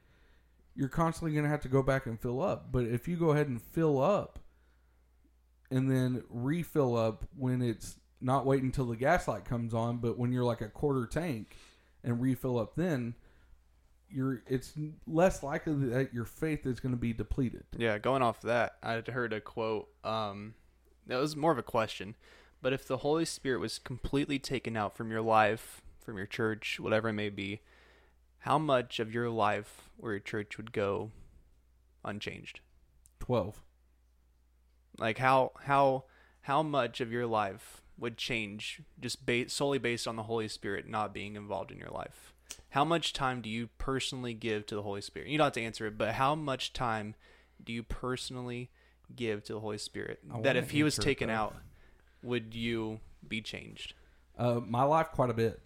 you're 0.74 0.88
constantly 0.88 1.33
going 1.33 1.44
to 1.44 1.50
have 1.50 1.62
to 1.62 1.68
go 1.68 1.83
back 1.83 2.07
and 2.07 2.20
fill 2.20 2.42
up. 2.42 2.72
But 2.72 2.85
if 2.85 3.07
you 3.07 3.16
go 3.16 3.31
ahead 3.31 3.48
and 3.48 3.61
fill 3.61 4.02
up, 4.02 4.38
and 5.70 5.90
then 5.90 6.22
refill 6.28 6.96
up 6.96 7.24
when 7.37 7.62
it's 7.62 7.96
not 8.20 8.44
waiting 8.44 8.66
until 8.66 8.87
the 8.87 8.96
gas 8.96 9.26
light 9.26 9.44
comes 9.44 9.72
on, 9.72 9.96
but 9.98 10.18
when 10.18 10.31
you're 10.33 10.44
like 10.44 10.61
a 10.61 10.68
quarter 10.68 11.07
tank 11.07 11.57
and 12.05 12.20
refill 12.20 12.59
up, 12.59 12.76
then 12.76 13.14
you're 14.14 14.42
it's 14.46 14.72
less 15.07 15.42
likely 15.42 15.75
that 15.90 16.12
your 16.12 16.25
faith 16.25 16.66
is 16.66 16.81
going 16.81 16.92
to 16.94 17.01
be 17.01 17.12
depleted. 17.12 17.64
yeah. 17.77 17.98
Going 17.98 18.22
off 18.22 18.40
that, 18.42 18.77
I 18.83 18.92
had 18.92 19.09
heard 19.09 19.33
a 19.33 19.40
quote. 19.40 19.88
Um, 20.05 20.55
that 21.07 21.18
was 21.18 21.37
more 21.37 21.53
of 21.53 21.59
a 21.59 21.62
question, 21.62 22.14
but 22.61 22.72
if 22.72 22.87
the 22.87 22.98
Holy 22.98 23.25
Spirit 23.25 23.59
was 23.61 23.79
completely 23.79 24.38
taken 24.38 24.77
out 24.77 24.96
from 24.96 25.11
your 25.11 25.22
life, 25.22 25.83
from 26.01 26.16
your 26.16 26.27
church, 26.27 26.79
whatever 26.79 27.09
it 27.09 27.14
may 27.14 27.29
be, 27.31 27.61
how 28.40 28.59
much 28.59 29.01
of 29.01 29.12
your 29.12 29.29
life 29.31 29.90
or 29.98 30.11
your 30.12 30.20
church 30.20 30.57
would 30.57 30.72
go 30.72 31.11
unchanged? 32.05 32.61
Twelve. 33.20 33.62
like 34.98 35.18
how 35.18 35.53
how 35.64 36.05
how 36.42 36.62
much 36.62 37.01
of 37.01 37.12
your 37.12 37.27
life 37.27 37.83
would 37.98 38.16
change 38.16 38.81
just 39.01 39.25
ba- 39.25 39.48
solely 39.48 39.79
based 39.79 40.09
on 40.09 40.16
the 40.16 40.25
holy 40.25 40.48
spirit 40.48 40.88
not 40.88 41.14
being 41.14 41.37
involved 41.37 41.70
in 41.70 41.79
your 41.79 41.90
life 41.90 42.32
how 42.71 42.85
much 42.85 43.12
time 43.12 43.41
do 43.41 43.49
you 43.51 43.69
personally 43.79 44.35
give 44.35 44.67
to 44.67 44.75
the 44.75 44.83
holy 44.83 45.01
spirit 45.01 45.29
you 45.29 45.38
don't 45.38 45.47
have 45.47 45.53
to 45.53 45.61
answer 45.62 45.87
it 45.87 45.97
but 45.99 46.15
how 46.15 46.35
much 46.35 46.73
time 46.73 47.15
do 47.62 47.73
you 47.73 47.83
personally 47.83 48.71
give 49.15 49.43
to 49.45 49.53
the 49.55 49.61
holy 49.61 49.79
spirit 49.79 50.21
I 50.35 50.41
that 50.43 50.57
if 50.57 50.71
he 50.71 50.83
was 50.83 50.97
taken 50.97 51.29
though. 51.29 51.35
out 51.35 51.57
would 52.23 52.55
you 52.55 53.01
be 53.27 53.41
changed 53.41 53.95
Uh, 54.38 54.61
my 54.67 54.83
life 54.85 55.09
quite 55.12 55.31
a 55.31 55.35
bit. 55.35 55.61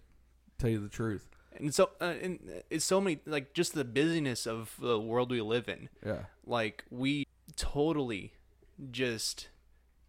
Tell 0.59 0.69
you 0.69 0.79
the 0.79 0.89
truth. 0.89 1.27
and 1.55 1.73
so 1.73 1.89
uh, 2.01 2.13
and 2.21 2.39
it's 2.69 2.83
so 2.85 2.99
many 2.99 3.19
like 3.25 3.53
just 3.53 3.73
the 3.73 3.85
busyness 3.85 4.45
of 4.45 4.75
the 4.79 4.99
world 4.99 5.31
we 5.31 5.39
live 5.41 5.69
in 5.69 5.89
Yeah. 6.05 6.23
like 6.45 6.83
we 6.89 7.25
totally 7.55 8.33
just 8.91 9.47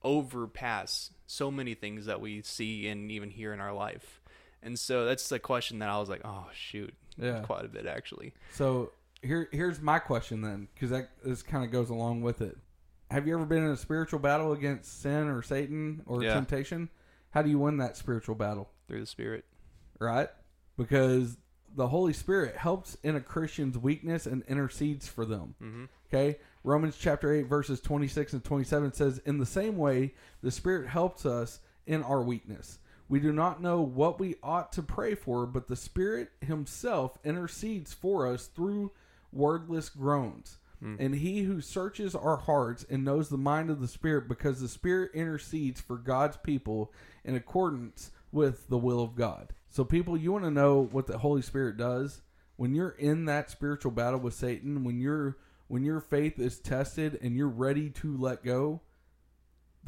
overpass 0.03 1.11
so 1.27 1.51
many 1.51 1.75
things 1.75 2.07
that 2.07 2.21
we 2.21 2.43
see 2.43 2.89
and 2.89 3.11
even 3.11 3.31
hear 3.31 3.53
in 3.53 3.61
our 3.61 3.73
life 3.73 4.21
and 4.63 4.79
so 4.79 5.05
that's 5.05 5.29
the 5.29 5.39
question 5.39 5.79
that 5.79 5.89
i 5.89 5.99
was 5.99 6.09
like 6.09 6.21
oh 6.25 6.47
shoot 6.53 6.93
Yeah. 7.17 7.41
quite 7.43 7.65
a 7.65 7.69
bit 7.69 7.87
actually 7.87 8.33
So 8.53 8.93
here, 9.23 9.49
here's 9.51 9.81
my 9.81 9.99
question 9.99 10.43
then, 10.43 10.69
because 10.75 10.91
that 10.91 11.11
this 11.25 11.43
kind 11.43 11.65
of 11.65 11.73
goes 11.73 11.91
along 11.91 12.23
with 12.23 12.41
it. 12.41 12.57
Have 13.11 13.27
you 13.27 13.35
ever 13.35 13.45
been 13.47 13.65
in 13.65 13.71
a 13.73 13.77
spiritual 13.77 14.21
battle 14.21 14.53
against 14.53 15.01
sin 15.03 15.27
or 15.29 15.43
Satan 15.43 16.03
or 16.07 16.23
Yeah. 16.23 16.35
temptation? 16.35 16.89
How 17.33 17.43
do 17.43 17.51
you 17.51 17.59
win 17.59 17.79
that 17.79 17.97
spiritual 17.97 18.37
battle? 18.37 18.71
through 18.87 19.01
the 19.01 19.07
spirit 19.07 19.45
Right? 19.99 20.29
Because 20.77 21.37
the 21.75 21.89
Holy 21.89 22.13
Spirit 22.13 22.57
helps 22.57 22.97
in 23.03 23.17
a 23.17 23.21
Christian's 23.21 23.77
weakness 23.77 24.25
and 24.27 24.43
intercedes 24.49 25.09
for 25.09 25.25
them. 25.27 25.55
mm-hmm. 25.61 25.85
Okay? 26.07 26.39
Romans 26.65 26.97
chapter 26.99 27.33
8, 27.33 27.43
verses 27.47 27.81
26 27.81 28.33
and 28.35 28.45
27 28.45 28.93
says, 28.93 29.19
In 29.27 29.39
the 29.39 29.47
same 29.47 29.77
way, 29.77 30.15
the 30.43 30.51
Spirit 30.51 30.89
helps 30.89 31.27
us 31.27 31.61
in 31.87 32.03
our 32.05 32.23
weakness. 32.23 32.79
We 33.09 33.21
do 33.21 33.33
not 33.33 33.63
know 33.63 33.81
what 33.81 34.21
we 34.21 34.37
ought 34.43 34.73
to 34.73 34.83
pray 34.83 35.15
for, 35.15 35.47
but 35.47 35.67
the 35.67 35.77
Spirit 35.77 36.31
Himself 36.41 37.19
intercedes 37.25 37.95
for 37.95 38.27
us 38.27 38.47
through 38.47 38.93
wordless 39.33 39.89
groans. 39.89 40.59
Hmm. 40.81 40.97
And 40.99 41.15
He 41.15 41.43
who 41.43 41.61
searches 41.61 42.15
our 42.15 42.37
hearts 42.37 42.85
and 42.89 43.05
knows 43.05 43.29
the 43.29 43.39
mind 43.39 43.71
of 43.71 43.81
the 43.81 43.89
Spirit, 43.89 44.29
because 44.29 44.61
the 44.61 44.69
Spirit 44.69 45.13
intercedes 45.15 45.81
for 45.81 45.97
God's 45.97 46.37
people 46.37 46.93
in 47.25 47.35
accordance 47.35 48.11
with 48.31 48.69
the 48.69 48.79
will 48.79 49.03
of 49.03 49.17
God. 49.17 49.55
So, 49.71 49.85
people, 49.85 50.17
you 50.17 50.33
want 50.33 50.45
to 50.45 50.51
know 50.51 50.89
what 50.91 51.07
the 51.07 51.19
Holy 51.19 51.43
Spirit 51.43 51.77
does? 51.77 52.21
When 52.57 52.75
you're 52.75 52.91
in 52.91 53.27
that 53.27 53.51
spiritual 53.51 53.93
battle 53.93 54.21
with 54.21 54.35
Satan, 54.35 54.85
when 54.85 55.01
you're 55.01 55.37
when 55.69 55.85
your 55.85 56.01
faith 56.01 56.39
is 56.39 56.59
tested 56.59 57.19
and 57.23 57.37
you're 57.37 57.47
ready 57.47 57.91
to 57.91 58.17
let 58.17 58.43
go, 58.43 58.81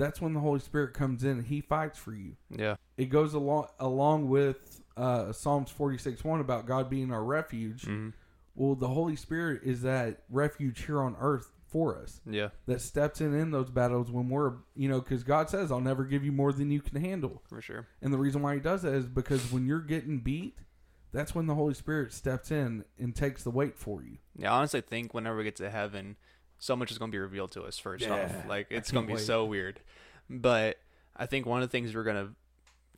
that's 0.00 0.20
when 0.20 0.32
the 0.34 0.40
Holy 0.40 0.60
Spirit 0.60 0.94
comes 0.94 1.22
in. 1.24 1.30
and 1.38 1.46
He 1.46 1.60
fights 1.60 1.98
for 1.98 2.12
you. 2.12 2.36
Yeah. 2.50 2.76
It 2.96 3.06
goes 3.06 3.34
along 3.34 3.68
along 3.78 4.28
with 4.28 4.82
uh, 4.96 5.32
Psalms 5.32 5.70
forty 5.70 5.98
six 5.98 6.24
one 6.24 6.40
about 6.40 6.66
God 6.66 6.90
being 6.90 7.12
our 7.12 7.22
refuge. 7.24 7.82
Mhm. 7.82 8.12
Well, 8.54 8.74
the 8.74 8.88
Holy 8.88 9.16
Spirit 9.16 9.62
is 9.64 9.82
that 9.82 10.24
refuge 10.28 10.84
here 10.84 11.00
on 11.00 11.16
earth 11.20 11.52
for 11.68 11.96
us 11.96 12.20
Yeah. 12.26 12.48
that 12.66 12.80
steps 12.80 13.20
in 13.20 13.32
in 13.32 13.52
those 13.52 13.70
battles 13.70 14.10
when 14.10 14.28
we're 14.28 14.54
you 14.74 14.88
know 14.88 15.00
because 15.00 15.22
God 15.22 15.48
says 15.48 15.70
I'll 15.70 15.80
never 15.80 16.04
give 16.04 16.24
you 16.24 16.32
more 16.32 16.52
than 16.52 16.70
you 16.70 16.80
can 16.80 17.00
handle. 17.00 17.42
For 17.48 17.60
sure. 17.62 17.86
And 18.02 18.12
the 18.12 18.18
reason 18.18 18.42
why 18.42 18.54
he 18.54 18.60
does 18.60 18.82
that 18.82 18.92
is 18.92 19.06
because 19.06 19.52
when 19.52 19.66
you're 19.66 19.78
getting 19.80 20.18
beat, 20.18 20.58
that's 21.12 21.32
when 21.34 21.46
the 21.46 21.54
Holy 21.54 21.74
Spirit 21.74 22.12
steps 22.12 22.50
in 22.50 22.84
and 22.98 23.14
takes 23.14 23.44
the 23.44 23.50
weight 23.50 23.78
for 23.78 24.02
you. 24.02 24.18
Yeah, 24.36 24.52
I 24.52 24.58
honestly 24.58 24.80
think 24.80 25.14
whenever 25.14 25.36
we 25.38 25.44
get 25.44 25.56
to 25.56 25.70
heaven, 25.70 26.16
so 26.60 26.76
much 26.76 26.92
is 26.92 26.98
going 26.98 27.10
to 27.10 27.14
be 27.14 27.18
revealed 27.18 27.50
to 27.52 27.62
us 27.62 27.78
first 27.78 28.04
Yeah, 28.04 28.14
off. 28.14 28.46
Like 28.46 28.68
it's 28.70 28.92
going 28.92 29.06
to 29.06 29.08
be 29.08 29.14
wait. 29.14 29.24
so 29.24 29.44
weird. 29.44 29.80
But 30.28 30.76
I 31.16 31.26
think 31.26 31.46
one 31.46 31.60
of 31.62 31.68
the 31.68 31.72
things 31.72 31.92
we're 31.94 32.04
going 32.04 32.28
to 32.28 32.32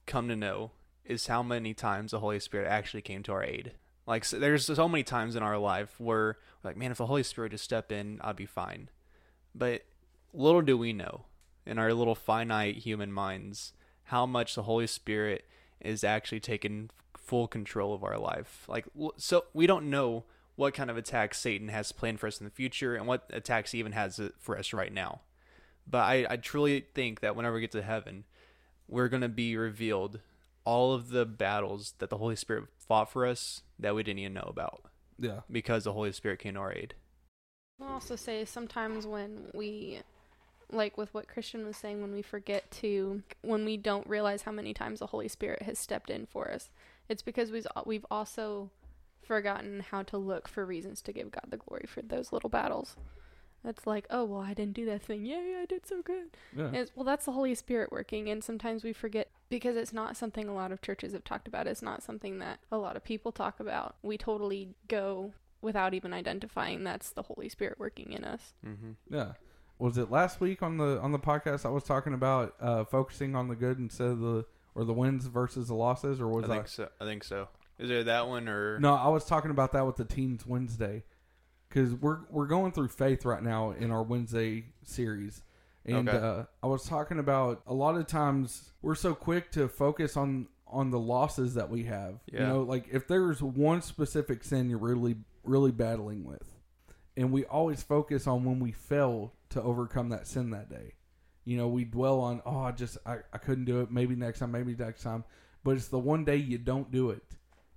come 0.05 0.29
to 0.29 0.37
know 0.37 0.73
is 1.05 1.29
how 1.29 1.43
many 1.43 1.73
times 1.73 2.11
the 2.11 2.21
Holy 2.21 2.39
Spirit 2.41 2.69
actually 2.69 3.03
came 3.03 3.23
to 3.23 3.33
our 3.33 3.43
aid. 3.43 3.73
Like 4.07 4.25
so 4.25 4.39
there's 4.39 4.67
so 4.67 4.89
many 4.89 5.05
times 5.05 5.37
in 5.37 5.43
our 5.43 5.59
life 5.59 5.99
where 5.99 6.37
like 6.65 6.77
man, 6.77 6.91
if 6.91 6.99
the 6.99 7.07
Holy 7.07 7.23
Spirit 7.23 7.53
just 7.53 7.65
stepped 7.65 7.93
in, 7.93 8.21
I'd 8.21 8.37
be 8.37 8.47
fine. 8.47 8.91
But 9.55 9.83
little 10.33 10.63
do 10.63 10.77
we 10.77 10.93
know 10.93 11.27
in 11.65 11.79
our 11.79 11.95
little 11.95 12.15
finite 12.17 12.79
human 12.79 13.13
minds 13.13 13.73
how 14.05 14.27
much 14.27 14.55
the 14.57 14.65
Holy 14.65 14.89
Spirit 14.89 15.45
is 15.81 16.03
actually 16.03 16.41
taking 16.41 16.91
full 17.17 17.47
control 17.47 17.95
of 17.95 18.03
our 18.03 18.19
life. 18.19 18.65
Like 18.69 18.87
so 19.17 19.45
we 19.55 19.67
don't 19.69 19.89
know 19.89 20.25
what 20.63 20.75
kind 20.75 20.91
of 20.91 20.97
attacks 20.97 21.39
Satan 21.39 21.69
has 21.69 21.91
planned 21.93 22.21
for 22.21 22.29
us 22.29 22.41
in 22.41 22.45
the 22.45 22.51
future 22.51 22.95
and 22.95 23.07
what 23.07 23.29
attacks 23.31 23.73
he 23.73 23.79
even 23.81 23.93
has 23.93 24.21
for 24.39 24.57
us 24.57 24.73
right 24.73 24.93
now. 24.93 25.21
But 25.91 25.99
I, 26.05 26.27
I 26.31 26.37
truly 26.37 26.87
think 26.95 27.19
that 27.21 27.35
whenever 27.35 27.57
we 27.57 27.61
get 27.61 27.73
to 27.73 27.83
heaven, 27.83 28.25
we're 28.89 29.09
going 29.09 29.23
to 29.23 29.29
be 29.29 29.57
revealed 29.57 30.21
all 30.65 30.95
of 30.95 31.09
the 31.09 31.27
battles 31.27 31.95
that 31.99 32.09
the 32.11 32.19
Holy 32.19 32.37
Spirit 32.37 32.65
fought 32.79 33.11
for 33.11 33.27
us 33.27 33.63
that 33.79 33.95
we 33.97 34.05
didn't 34.05 34.21
even 34.21 34.35
know 34.35 34.47
about 34.49 34.85
Yeah. 35.19 35.41
because 35.51 35.83
the 35.83 35.93
Holy 35.93 36.13
Spirit 36.13 36.39
came 36.39 36.55
to 36.55 36.61
our 36.61 36.73
aid. 36.73 36.95
I'll 37.81 37.95
also 37.95 38.15
say 38.15 38.45
sometimes 38.45 39.05
when 39.05 39.51
we, 39.55 39.99
like 40.71 40.97
with 40.97 41.13
what 41.13 41.27
Christian 41.27 41.67
was 41.67 41.77
saying, 41.77 42.01
when 42.01 42.13
we 42.13 42.23
forget 42.23 42.71
to, 42.83 43.25
when 43.41 43.65
we 43.65 43.77
don't 43.77 44.07
realize 44.07 44.43
how 44.43 44.53
many 44.53 44.73
times 44.73 45.01
the 45.01 45.09
Holy 45.09 45.27
Spirit 45.27 45.63
has 45.63 45.81
stepped 45.81 46.09
in 46.11 46.27
for 46.27 46.49
us, 46.53 46.71
it's 47.09 47.23
because 47.23 47.51
we've 47.51 47.67
we've 47.85 48.07
also 48.09 48.71
forgotten 49.23 49.81
how 49.91 50.03
to 50.05 50.19
look 50.19 50.49
for 50.49 50.65
reasons 50.65 51.03
to 51.03 51.13
give 51.13 51.31
God 51.31 51.47
the 51.49 51.57
glory 51.57 51.85
for 51.87 52.03
those 52.03 52.33
little 52.33 52.51
battles. 52.51 52.97
It's 53.65 53.87
like, 53.87 54.07
oh 54.11 54.25
well, 54.25 54.41
I 54.41 54.55
didn't 54.55 54.75
do 54.75 54.85
that 54.87 55.03
thing. 55.03 55.25
Yay, 55.25 55.57
I 55.61 55.67
did 55.67 55.87
so 55.87 56.03
good. 56.03 56.37
Yeah. 56.57 56.71
It's, 56.73 56.91
well, 56.97 57.05
that's 57.05 57.27
the 57.27 57.33
Holy 57.33 57.55
Spirit 57.55 57.93
working, 57.93 58.29
and 58.29 58.43
sometimes 58.43 58.83
we 58.83 58.93
forget 58.93 59.31
because 59.49 59.77
it's 59.77 59.93
not 59.93 60.17
something 60.17 60.49
a 60.49 60.55
lot 60.55 60.73
of 60.73 60.83
churches 60.83 61.13
have 61.13 61.25
talked 61.25 61.47
about. 61.47 61.67
It's 61.67 61.83
not 61.83 62.03
something 62.03 62.39
that 62.41 62.59
a 62.73 62.79
lot 62.79 62.97
of 62.97 63.05
people 63.05 63.31
talk 63.31 63.61
about. 63.61 63.97
We 64.03 64.19
totally 64.19 64.75
go 64.89 65.33
without 65.61 65.95
even 65.95 66.13
identifying 66.13 66.83
that's 66.83 67.11
the 67.11 67.23
Holy 67.23 67.49
Spirit 67.49 67.79
working 67.79 68.13
in 68.13 68.25
us. 68.25 68.53
Mm-hmm. 68.67 69.15
Yeah. 69.15 69.33
Was 69.79 69.97
it 69.97 70.11
last 70.11 70.41
week 70.41 70.63
on 70.63 70.77
the 70.77 71.01
on 71.01 71.13
the 71.13 71.19
podcast 71.19 71.65
I 71.65 71.71
was 71.71 71.85
talking 71.85 72.15
about 72.15 72.55
uh, 72.61 72.85
focusing 72.85 73.35
on 73.35 73.49
the 73.49 73.57
good 73.57 73.79
instead 73.79 74.09
of 74.09 74.21
the 74.21 74.45
or 74.75 74.85
the 74.85 74.93
wins 74.93 75.27
versus 75.27 75.69
the 75.69 75.75
losses 75.75 76.21
or 76.21 76.29
was 76.29 76.49
I 76.49 76.59
I, 76.59 76.65
so. 76.65 76.89
I 77.01 77.05
think 77.05 77.25
so. 77.25 77.49
Is 77.79 77.89
there 77.89 78.05
that 78.05 78.29
one 78.29 78.49
or 78.49 78.79
No, 78.79 78.95
I 78.95 79.09
was 79.09 79.25
talking 79.25 79.51
about 79.51 79.73
that 79.73 79.87
with 79.87 79.97
the 79.97 80.05
Teens 80.05 80.47
Wednesday 80.47 81.05
cuz 81.71 81.95
we're 81.95 82.21
we're 82.31 82.47
going 82.47 82.73
through 82.73 82.89
faith 82.89 83.25
right 83.25 83.43
now 83.43 83.71
in 83.71 83.91
our 83.91 84.03
Wednesday 84.03 84.67
series. 84.83 85.43
And 85.85 86.09
Okay. 86.09 86.19
uh, 86.19 86.45
I 86.63 86.67
was 86.67 86.85
talking 86.85 87.19
about 87.19 87.63
a 87.67 87.75
lot 87.75 87.97
of 87.97 88.07
times 88.07 88.73
we're 88.83 88.95
so 88.95 89.15
quick 89.15 89.51
to 89.53 89.69
focus 89.69 90.17
on 90.17 90.49
on 90.67 90.91
the 90.91 90.99
losses 90.99 91.55
that 91.55 91.69
we 91.71 91.85
have. 91.85 92.21
You 92.31 92.39
know, 92.47 92.63
like 92.63 92.87
if 92.91 93.07
there's 93.09 93.43
one 93.43 93.83
specific 93.83 94.45
sin 94.45 94.71
you're 94.71 94.79
really 94.79 95.17
really 95.45 95.73
battling 95.73 96.25
with, 96.25 96.57
and 97.17 97.33
we 97.33 97.45
always 97.47 97.83
focus 97.83 98.27
on 98.29 98.45
when 98.45 98.61
we 98.61 98.71
fail 98.71 99.33
to 99.51 99.61
overcome 99.63 100.11
that 100.11 100.27
sin 100.29 100.51
that 100.51 100.71
day. 100.71 100.95
You 101.45 101.57
know, 101.57 101.67
we 101.67 101.85
dwell 101.85 102.21
on, 102.21 102.41
oh, 102.47 102.61
I 102.61 102.71
just 102.71 102.97
I, 103.05 103.19
I 103.33 103.39
couldn't 103.39 103.65
do 103.65 103.81
it. 103.81 103.91
Maybe 103.91 104.15
next 104.15 104.39
time, 104.39 104.53
maybe 104.53 104.77
next 104.77 105.03
time. 105.03 105.25
But 105.65 105.77
it's 105.77 105.89
the 105.89 105.99
one 105.99 106.25
day 106.25 106.37
you 106.37 106.59
don't 106.59 106.91
do 106.93 107.11
it. 107.11 107.25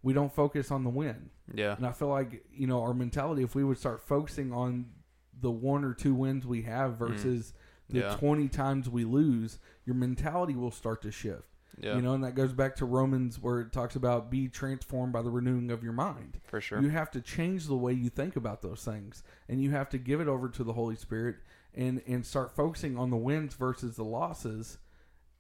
We 0.05 0.13
don't 0.13 0.31
focus 0.33 0.71
on 0.71 0.83
the 0.83 0.89
win. 0.89 1.29
yeah, 1.53 1.75
And 1.75 1.85
I 1.85 1.91
feel 1.91 2.07
like, 2.09 2.45
you 2.53 2.67
know, 2.67 2.81
our 2.81 2.93
mentality, 2.93 3.43
if 3.43 3.55
we 3.55 3.63
would 3.63 3.77
start 3.77 4.01
focusing 4.01 4.53
on 4.53 4.85
the 5.41 5.51
one 5.51 5.83
or 5.83 5.93
two 5.93 6.13
wins 6.13 6.45
we 6.45 6.61
have 6.61 6.97
versus 6.97 7.53
the 7.89 7.99
Mm. 7.99 8.01
Yeah. 8.01 8.15
20 8.15 8.47
times 8.49 8.89
we 8.89 9.03
lose, 9.03 9.59
your 9.85 9.95
mentality 9.95 10.55
will 10.55 10.71
start 10.71 11.01
to 11.03 11.11
shift. 11.11 11.43
yeah, 11.79 11.95
You 11.95 12.01
know, 12.01 12.13
and 12.13 12.23
that 12.23 12.33
goes 12.35 12.53
back 12.53 12.75
to 12.77 12.85
Romans 12.85 13.39
where 13.39 13.59
it 13.61 13.71
talks 13.73 13.95
about 13.95 14.31
be 14.31 14.47
transformed 14.47 15.11
by 15.13 15.21
the 15.21 15.29
renewing 15.29 15.69
of 15.71 15.83
your 15.83 15.93
mind. 15.93 16.39
for 16.45 16.61
sure. 16.61 16.81
You 16.81 16.89
have 16.89 17.11
to 17.11 17.21
change 17.21 17.67
the 17.67 17.75
way 17.75 17.93
you 17.93 18.09
think 18.09 18.35
about 18.35 18.61
those 18.61 18.83
things, 18.85 19.23
and 19.49 19.61
you 19.61 19.71
have 19.71 19.89
to 19.89 19.97
give 19.97 20.21
it 20.21 20.27
over 20.27 20.49
to 20.49 20.63
the 20.63 20.73
Holy 20.73 20.95
Spirit 20.95 21.35
and 21.73 22.01
and 22.07 22.25
start 22.25 22.55
focusing 22.55 22.97
on 22.97 23.09
the 23.09 23.17
wins 23.17 23.53
versus 23.55 23.95
the 23.97 24.03
losses. 24.05 24.77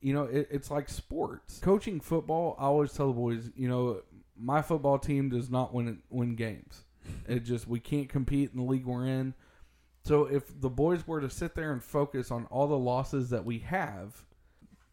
You 0.01 0.13
know, 0.13 0.23
it, 0.25 0.47
it's 0.51 0.69
like 0.69 0.89
sports. 0.89 1.59
Coaching 1.59 1.99
football, 2.01 2.55
I 2.59 2.65
always 2.65 2.91
tell 2.93 3.07
the 3.07 3.13
boys, 3.13 3.49
you 3.55 3.67
know, 3.69 4.01
my 4.37 4.61
football 4.61 4.99
team 4.99 5.29
does 5.29 5.49
not 5.49 5.73
win 5.73 5.99
win 6.09 6.35
games. 6.35 6.85
It 7.27 7.39
just 7.43 7.67
we 7.67 7.79
can't 7.79 8.09
compete 8.09 8.51
in 8.51 8.57
the 8.57 8.63
league 8.65 8.85
we're 8.85 9.05
in. 9.07 9.33
So 10.03 10.25
if 10.25 10.59
the 10.61 10.69
boys 10.69 11.07
were 11.07 11.21
to 11.21 11.29
sit 11.29 11.55
there 11.55 11.71
and 11.71 11.83
focus 11.83 12.29
on 12.31 12.45
all 12.51 12.67
the 12.67 12.77
losses 12.77 13.29
that 13.31 13.43
we 13.45 13.59
have, 13.59 14.23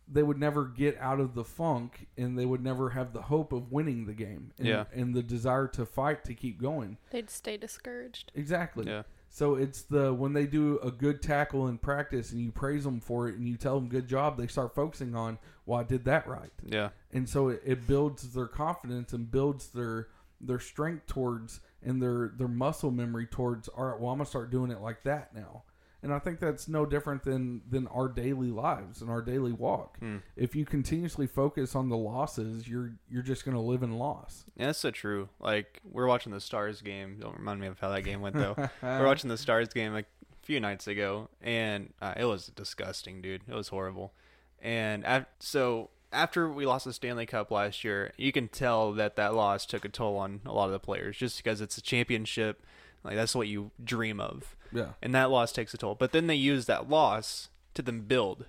they 0.08 0.22
would 0.22 0.38
never 0.38 0.64
get 0.66 0.96
out 0.98 1.20
of 1.20 1.34
the 1.34 1.44
funk 1.44 2.06
and 2.16 2.38
they 2.38 2.44
would 2.46 2.62
never 2.62 2.90
have 2.90 3.12
the 3.12 3.22
hope 3.22 3.52
of 3.52 3.72
winning 3.72 4.06
the 4.06 4.12
game 4.14 4.52
and, 4.58 4.66
Yeah. 4.66 4.84
and 4.94 5.14
the 5.14 5.22
desire 5.22 5.68
to 5.68 5.84
fight 5.86 6.24
to 6.24 6.34
keep 6.34 6.60
going. 6.60 6.96
They'd 7.10 7.30
stay 7.30 7.56
discouraged. 7.56 8.32
Exactly. 8.34 8.86
yeah, 8.86 9.02
So 9.34 9.54
it's 9.54 9.80
the 9.80 10.12
when 10.12 10.34
they 10.34 10.44
do 10.44 10.78
a 10.80 10.90
good 10.90 11.22
tackle 11.22 11.66
in 11.68 11.78
practice 11.78 12.32
and 12.32 12.40
you 12.42 12.52
praise 12.52 12.84
them 12.84 13.00
for 13.00 13.28
it 13.28 13.36
and 13.36 13.48
you 13.48 13.56
tell 13.56 13.76
them 13.76 13.88
good 13.88 14.06
job, 14.06 14.36
they 14.36 14.46
start 14.46 14.74
focusing 14.74 15.14
on, 15.16 15.38
well, 15.64 15.80
I 15.80 15.84
did 15.84 16.04
that 16.04 16.28
right. 16.28 16.50
yeah, 16.62 16.90
And 17.12 17.26
so 17.26 17.48
it, 17.48 17.62
it 17.64 17.86
builds 17.86 18.34
their 18.34 18.46
confidence 18.46 19.14
and 19.14 19.30
builds 19.30 19.68
their 19.68 20.08
their 20.38 20.60
strength 20.60 21.06
towards 21.06 21.60
and 21.82 22.02
their 22.02 22.34
their 22.36 22.46
muscle 22.46 22.90
memory 22.90 23.26
towards 23.26 23.68
all 23.68 23.86
right, 23.86 23.98
well 23.98 24.10
I'm 24.10 24.18
gonna 24.18 24.28
start 24.28 24.50
doing 24.50 24.70
it 24.70 24.82
like 24.82 25.02
that 25.04 25.34
now. 25.34 25.62
And 26.02 26.12
I 26.12 26.18
think 26.18 26.40
that's 26.40 26.66
no 26.66 26.84
different 26.84 27.22
than 27.22 27.62
than 27.70 27.86
our 27.86 28.08
daily 28.08 28.50
lives 28.50 29.00
and 29.02 29.08
our 29.10 29.22
daily 29.22 29.52
walk. 29.52 29.98
Hmm. 30.00 30.16
If 30.36 30.56
you 30.56 30.64
continuously 30.64 31.28
focus 31.28 31.76
on 31.76 31.88
the 31.90 31.96
losses, 31.96 32.66
you're 32.66 32.94
you're 33.08 33.22
just 33.22 33.44
gonna 33.44 33.62
live 33.62 33.82
in 33.84 33.96
loss. 33.98 34.44
yeah. 34.56 34.66
That's 34.66 34.80
so 34.80 34.90
true. 34.90 35.28
Like 35.38 35.80
we're 35.84 36.06
watching 36.08 36.32
the 36.32 36.40
Stars 36.40 36.82
game. 36.82 37.18
Don't 37.20 37.38
remind 37.38 37.60
me 37.60 37.68
of 37.68 37.78
how 37.78 37.90
that 37.90 38.02
game 38.02 38.20
went 38.20 38.34
though. 38.34 38.56
we're 38.82 39.06
watching 39.06 39.28
the 39.30 39.38
Stars 39.38 39.68
game 39.68 39.92
like 39.92 40.06
a 40.32 40.46
few 40.46 40.58
nights 40.58 40.88
ago, 40.88 41.28
and 41.40 41.92
uh, 42.02 42.14
it 42.16 42.24
was 42.24 42.48
disgusting, 42.48 43.22
dude. 43.22 43.42
It 43.48 43.54
was 43.54 43.68
horrible. 43.68 44.12
And 44.60 45.04
af- 45.04 45.26
so 45.38 45.90
after 46.12 46.48
we 46.48 46.66
lost 46.66 46.84
the 46.84 46.92
Stanley 46.92 47.26
Cup 47.26 47.50
last 47.50 47.84
year, 47.84 48.12
you 48.16 48.32
can 48.32 48.48
tell 48.48 48.92
that 48.94 49.16
that 49.16 49.34
loss 49.34 49.66
took 49.66 49.84
a 49.84 49.88
toll 49.88 50.16
on 50.16 50.40
a 50.44 50.52
lot 50.52 50.66
of 50.66 50.72
the 50.72 50.78
players, 50.80 51.16
just 51.16 51.36
because 51.36 51.60
it's 51.60 51.78
a 51.78 51.82
championship. 51.82 52.62
Like 53.04 53.16
that's 53.16 53.34
what 53.34 53.48
you 53.48 53.70
dream 53.82 54.20
of, 54.20 54.56
Yeah. 54.72 54.92
and 55.02 55.14
that 55.14 55.30
loss 55.30 55.52
takes 55.52 55.74
a 55.74 55.78
toll. 55.78 55.94
But 55.94 56.12
then 56.12 56.26
they 56.28 56.34
use 56.36 56.66
that 56.66 56.88
loss 56.88 57.48
to 57.74 57.82
then 57.82 58.00
build. 58.02 58.46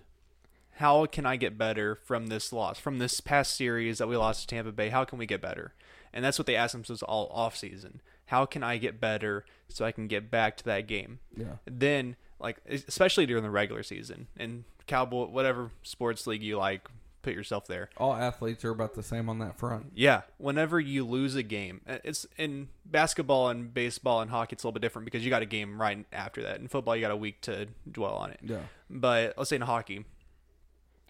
How 0.77 1.05
can 1.05 1.25
I 1.25 1.35
get 1.35 1.57
better 1.57 1.95
from 1.95 2.27
this 2.27 2.51
loss, 2.51 2.79
from 2.79 2.97
this 2.99 3.19
past 3.19 3.55
series 3.55 3.99
that 3.99 4.07
we 4.07 4.17
lost 4.17 4.41
to 4.41 4.47
Tampa 4.47 4.71
Bay? 4.71 4.89
How 4.89 5.05
can 5.05 5.17
we 5.19 5.25
get 5.25 5.41
better? 5.41 5.73
And 6.11 6.23
that's 6.25 6.37
what 6.39 6.45
they 6.47 6.55
ask 6.55 6.71
themselves 6.73 7.03
all 7.03 7.27
off 7.31 7.55
season. 7.55 8.01
How 8.27 8.45
can 8.45 8.63
I 8.63 8.77
get 8.77 8.99
better 8.99 9.45
so 9.67 9.85
I 9.85 9.91
can 9.91 10.07
get 10.07 10.31
back 10.31 10.57
to 10.57 10.63
that 10.65 10.87
game? 10.87 11.19
Yeah. 11.35 11.57
then 11.65 12.15
like 12.39 12.57
especially 12.67 13.25
during 13.25 13.43
the 13.43 13.49
regular 13.49 13.83
season 13.83 14.27
and 14.37 14.65
cowboy 14.85 15.27
whatever 15.27 15.71
sports 15.81 16.27
league 16.27 16.43
you 16.43 16.57
like 16.57 16.89
put 17.23 17.33
yourself 17.33 17.65
there 17.67 17.89
All 17.97 18.13
athletes 18.13 18.63
are 18.63 18.69
about 18.69 18.93
the 18.93 19.01
same 19.03 19.27
on 19.29 19.39
that 19.39 19.57
front. 19.57 19.93
yeah 19.95 20.21
whenever 20.37 20.79
you 20.79 21.05
lose 21.05 21.35
a 21.35 21.41
game 21.43 21.81
uh, 21.87 21.97
it's 22.03 22.27
in 22.37 22.67
basketball 22.85 23.49
and 23.49 23.73
baseball 23.73 24.21
and 24.21 24.29
hockey 24.29 24.53
it's 24.53 24.63
a 24.63 24.67
little 24.67 24.73
bit 24.73 24.81
different 24.81 25.05
because 25.05 25.23
you 25.23 25.29
got 25.31 25.41
a 25.41 25.45
game 25.47 25.81
right 25.81 26.05
after 26.13 26.43
that 26.43 26.59
in 26.59 26.67
football 26.67 26.95
you 26.95 27.01
got 27.01 27.11
a 27.11 27.15
week 27.15 27.41
to 27.41 27.67
dwell 27.91 28.13
on 28.15 28.29
it 28.31 28.39
Yeah. 28.43 28.59
but 28.89 29.33
let's 29.37 29.49
say 29.49 29.55
in 29.55 29.61
hockey 29.63 30.05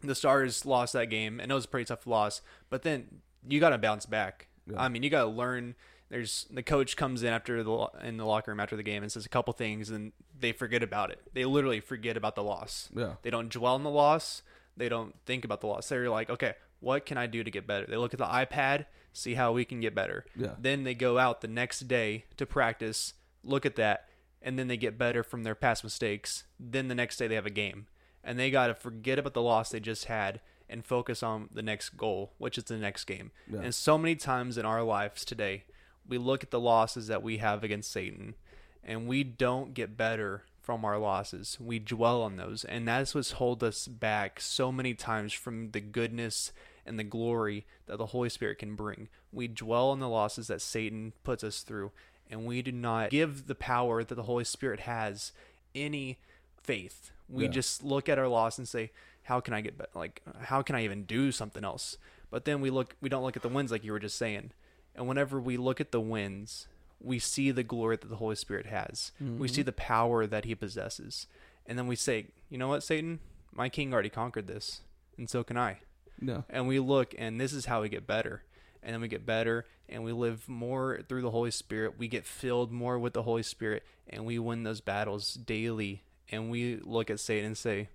the 0.01 0.15
stars 0.15 0.65
lost 0.65 0.93
that 0.93 1.09
game 1.09 1.39
and 1.39 1.51
it 1.51 1.55
was 1.55 1.65
a 1.65 1.67
pretty 1.67 1.85
tough 1.85 2.05
loss 2.07 2.41
but 2.69 2.83
then 2.83 3.21
you 3.47 3.59
got 3.59 3.69
to 3.69 3.77
bounce 3.77 4.05
back 4.05 4.47
Yeah. 4.69 4.81
i 4.81 4.89
mean 4.89 5.03
you 5.03 5.09
got 5.09 5.23
to 5.23 5.29
learn 5.29 5.75
there's 6.09 6.45
the 6.51 6.61
coach 6.61 6.95
comes 6.95 7.23
in 7.23 7.29
after 7.33 7.63
the 7.63 7.87
in 8.03 8.17
the 8.17 8.25
locker 8.25 8.51
room 8.51 8.59
after 8.59 8.75
the 8.75 8.83
game 8.83 9.01
and 9.01 9.11
says 9.11 9.25
a 9.25 9.29
couple 9.29 9.51
things 9.53 9.89
and 9.89 10.11
they 10.39 10.51
forget 10.51 10.83
about 10.83 11.09
it 11.11 11.19
they 11.33 11.45
literally 11.45 11.79
forget 11.79 12.17
about 12.17 12.35
the 12.35 12.43
loss 12.43 12.89
Yeah. 12.95 13.13
they 13.23 13.29
don't 13.29 13.49
dwell 13.49 13.75
on 13.75 13.83
the 13.83 13.89
loss 13.89 14.41
they 14.77 14.89
don't 14.89 15.15
think 15.25 15.45
about 15.45 15.61
the 15.61 15.67
loss 15.67 15.87
they're 15.89 16.09
like 16.09 16.29
okay 16.29 16.53
what 16.79 17.05
can 17.05 17.17
i 17.17 17.25
do 17.27 17.43
to 17.43 17.51
get 17.51 17.65
better 17.67 17.85
they 17.87 17.95
look 17.97 18.13
at 18.13 18.17
the 18.19 18.25
ipad 18.25 18.85
see 19.13 19.35
how 19.35 19.51
we 19.51 19.63
can 19.65 19.79
get 19.79 19.93
better 19.93 20.25
Yeah. 20.35 20.55
then 20.59 20.83
they 20.83 20.95
go 20.95 21.17
out 21.19 21.41
the 21.41 21.47
next 21.47 21.81
day 21.87 22.25
to 22.37 22.45
practice 22.45 23.13
look 23.43 23.65
at 23.65 23.75
that 23.75 24.07
and 24.41 24.57
then 24.57 24.67
they 24.67 24.77
get 24.77 24.97
better 24.97 25.23
from 25.23 25.43
their 25.43 25.55
past 25.55 25.83
mistakes 25.83 26.43
then 26.59 26.87
the 26.87 26.95
next 26.95 27.17
day 27.17 27.27
they 27.27 27.35
have 27.35 27.45
a 27.45 27.49
game 27.51 27.87
and 28.23 28.39
they 28.39 28.49
got 28.51 28.67
to 28.67 28.73
forget 28.75 29.19
about 29.19 29.33
the 29.33 29.41
loss 29.41 29.69
they 29.69 29.79
just 29.79 30.05
had 30.05 30.39
and 30.69 30.85
focus 30.85 31.21
on 31.21 31.49
the 31.53 31.61
next 31.61 31.89
goal, 31.97 32.31
which 32.37 32.57
is 32.57 32.63
the 32.63 32.77
next 32.77 33.03
game. 33.03 33.31
Yeah. 33.51 33.59
And 33.59 33.75
so 33.75 33.97
many 33.97 34.15
times 34.15 34.57
in 34.57 34.65
our 34.65 34.81
lives 34.81 35.25
today, 35.25 35.65
we 36.07 36.17
look 36.17 36.41
at 36.41 36.49
the 36.51 36.59
losses 36.59 37.07
that 37.07 37.21
we 37.21 37.37
have 37.39 37.65
against 37.65 37.91
Satan 37.91 38.35
and 38.81 39.05
we 39.05 39.25
don't 39.25 39.73
get 39.73 39.97
better 39.97 40.45
from 40.63 40.85
our 40.85 40.97
losses. 40.97 41.57
We 41.59 41.77
dwell 41.77 42.23
on 42.23 42.37
those, 42.37 42.63
and 42.63 42.87
that's 42.87 43.13
what's 43.13 43.33
hold 43.33 43.61
us 43.63 43.87
back 43.87 44.39
so 44.39 44.71
many 44.71 44.93
times 44.93 45.33
from 45.33 45.71
the 45.71 45.81
goodness 45.81 46.53
and 46.85 46.97
the 46.97 47.03
glory 47.03 47.65
that 47.85 47.97
the 47.97 48.07
Holy 48.07 48.29
Spirit 48.29 48.59
can 48.59 48.75
bring. 48.75 49.09
We 49.31 49.49
dwell 49.49 49.89
on 49.89 49.99
the 49.99 50.09
losses 50.09 50.47
that 50.47 50.61
Satan 50.61 51.11
puts 51.23 51.43
us 51.43 51.61
through, 51.61 51.91
and 52.31 52.45
we 52.45 52.61
do 52.61 52.71
not 52.71 53.09
give 53.09 53.47
the 53.47 53.55
power 53.55 54.05
that 54.05 54.15
the 54.15 54.23
Holy 54.23 54.45
Spirit 54.45 54.81
has 54.81 55.33
any 55.75 56.17
faith. 56.61 57.11
We 57.27 57.43
Yeah. 57.43 57.51
just 57.51 57.83
look 57.83 58.07
at 58.07 58.17
our 58.17 58.29
loss 58.29 58.57
and 58.57 58.67
say, 58.67 58.91
"How 59.23 59.41
can 59.41 59.53
I 59.53 59.59
get 59.59 59.77
better? 59.77 59.91
Like, 59.93 60.21
how 60.43 60.61
can 60.61 60.75
I 60.75 60.83
even 60.85 61.03
do 61.03 61.33
something 61.33 61.65
else?" 61.65 61.97
But 62.29 62.45
then 62.45 62.61
we 62.61 62.69
look, 62.69 62.95
we 63.01 63.09
don't 63.09 63.23
look 63.23 63.35
at 63.35 63.43
the 63.43 63.49
wins 63.49 63.69
like 63.69 63.83
you 63.83 63.91
were 63.91 63.99
just 63.99 64.17
saying. 64.17 64.51
And 64.95 65.07
whenever 65.07 65.41
we 65.41 65.57
look 65.57 65.81
at 65.81 65.91
the 65.91 65.99
wins, 65.99 66.67
we 67.03 67.19
see 67.19 67.51
the 67.51 67.63
glory 67.63 67.97
that 67.97 68.09
the 68.09 68.15
Holy 68.15 68.35
Spirit 68.35 68.65
has. 68.67 69.11
We 69.19 69.47
see 69.47 69.61
mm-hmm. 69.61 69.65
the 69.65 69.71
power 69.73 70.25
that 70.25 70.45
He 70.45 70.55
possesses, 70.55 71.27
and 71.65 71.77
then 71.77 71.87
we 71.87 71.95
say, 71.95 72.27
"You 72.49 72.57
know 72.57 72.69
what, 72.69 72.83
Satan? 72.83 73.19
My 73.53 73.69
King 73.69 73.93
already 73.93 74.09
conquered 74.09 74.47
this, 74.47 74.81
and 75.17 75.29
so 75.29 75.43
can 75.43 75.57
I." 75.57 75.79
No. 76.21 76.45
and 76.49 76.67
we 76.67 76.79
look 76.79 77.13
and 77.17 77.41
this 77.41 77.51
is 77.51 77.65
how 77.65 77.81
we 77.81 77.89
get 77.89 78.07
better 78.07 78.43
and 78.81 78.93
then 78.93 79.01
we 79.01 79.07
get 79.07 79.25
better 79.25 79.65
and 79.89 80.03
we 80.03 80.11
live 80.13 80.47
more 80.47 81.01
through 81.09 81.21
the 81.21 81.31
holy 81.31 81.51
spirit 81.51 81.97
we 81.97 82.07
get 82.07 82.25
filled 82.25 82.71
more 82.71 82.97
with 82.97 83.13
the 83.13 83.23
holy 83.23 83.43
spirit 83.43 83.83
and 84.07 84.23
we 84.25 84.39
win 84.39 84.63
those 84.63 84.79
battles 84.79 85.33
daily 85.33 86.03
and 86.29 86.49
we 86.49 86.77
look 86.77 87.09
at 87.09 87.19
satan 87.19 87.47
and 87.47 87.57
say 87.57 87.89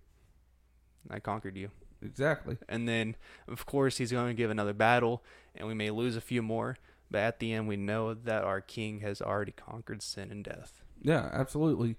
i 1.10 1.18
conquered 1.18 1.56
you 1.56 1.70
Exactly. 2.02 2.58
and 2.68 2.88
then 2.88 3.16
of 3.46 3.64
course 3.64 3.96
he's 3.96 4.12
going 4.12 4.28
to 4.28 4.34
give 4.34 4.50
another 4.50 4.74
battle 4.74 5.22
and 5.54 5.66
we 5.66 5.74
may 5.74 5.90
lose 5.90 6.16
a 6.16 6.20
few 6.20 6.42
more 6.42 6.76
but 7.10 7.18
at 7.18 7.38
the 7.38 7.52
end 7.52 7.68
we 7.68 7.76
know 7.76 8.14
that 8.14 8.44
our 8.44 8.60
king 8.60 9.00
has 9.00 9.20
already 9.22 9.52
conquered 9.52 10.02
sin 10.02 10.30
and 10.30 10.44
death 10.44 10.82
Yeah, 11.02 11.28
absolutely. 11.32 11.96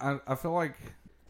I, 0.00 0.18
I 0.26 0.34
feel 0.34 0.52
like 0.52 0.76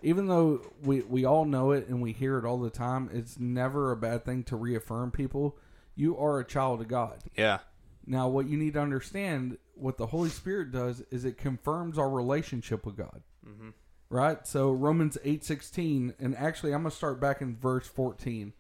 even 0.02 0.26
though 0.26 0.60
we, 0.82 1.02
we 1.02 1.24
all 1.24 1.44
know 1.44 1.70
it 1.72 1.88
and 1.88 2.00
we 2.02 2.12
hear 2.12 2.38
it 2.38 2.44
all 2.44 2.58
the 2.58 2.70
time, 2.70 3.08
it's 3.12 3.38
never 3.38 3.92
a 3.92 3.96
bad 3.96 4.24
thing 4.24 4.42
to 4.44 4.56
reaffirm 4.56 5.10
people. 5.12 5.56
You 5.94 6.16
are 6.18 6.40
a 6.40 6.44
child 6.44 6.80
of 6.80 6.88
God. 6.88 7.22
yeah 7.36 7.58
Now, 8.06 8.28
what 8.28 8.48
you 8.48 8.56
need 8.56 8.72
to 8.74 8.80
understand, 8.80 9.58
what 9.74 9.98
the 9.98 10.06
Holy 10.06 10.30
Spirit 10.30 10.72
does, 10.72 11.02
is 11.10 11.24
it 11.24 11.36
confirms 11.38 11.98
our 11.98 12.10
relationship 12.10 12.84
with 12.84 12.96
God. 12.96 13.22
mm-hmm. 13.46 13.70
Right? 14.08 14.46
So 14.46 14.70
Romans 14.72 15.16
eight 15.24 15.44
sixteen, 15.44 16.14
and 16.18 16.36
actually 16.36 16.72
I'm 16.72 16.82
gonna 16.82 16.90
start 16.90 17.20
back 17.20 17.40
in 17.40 17.56
verse 17.56 17.86
fourteen. 17.86 18.52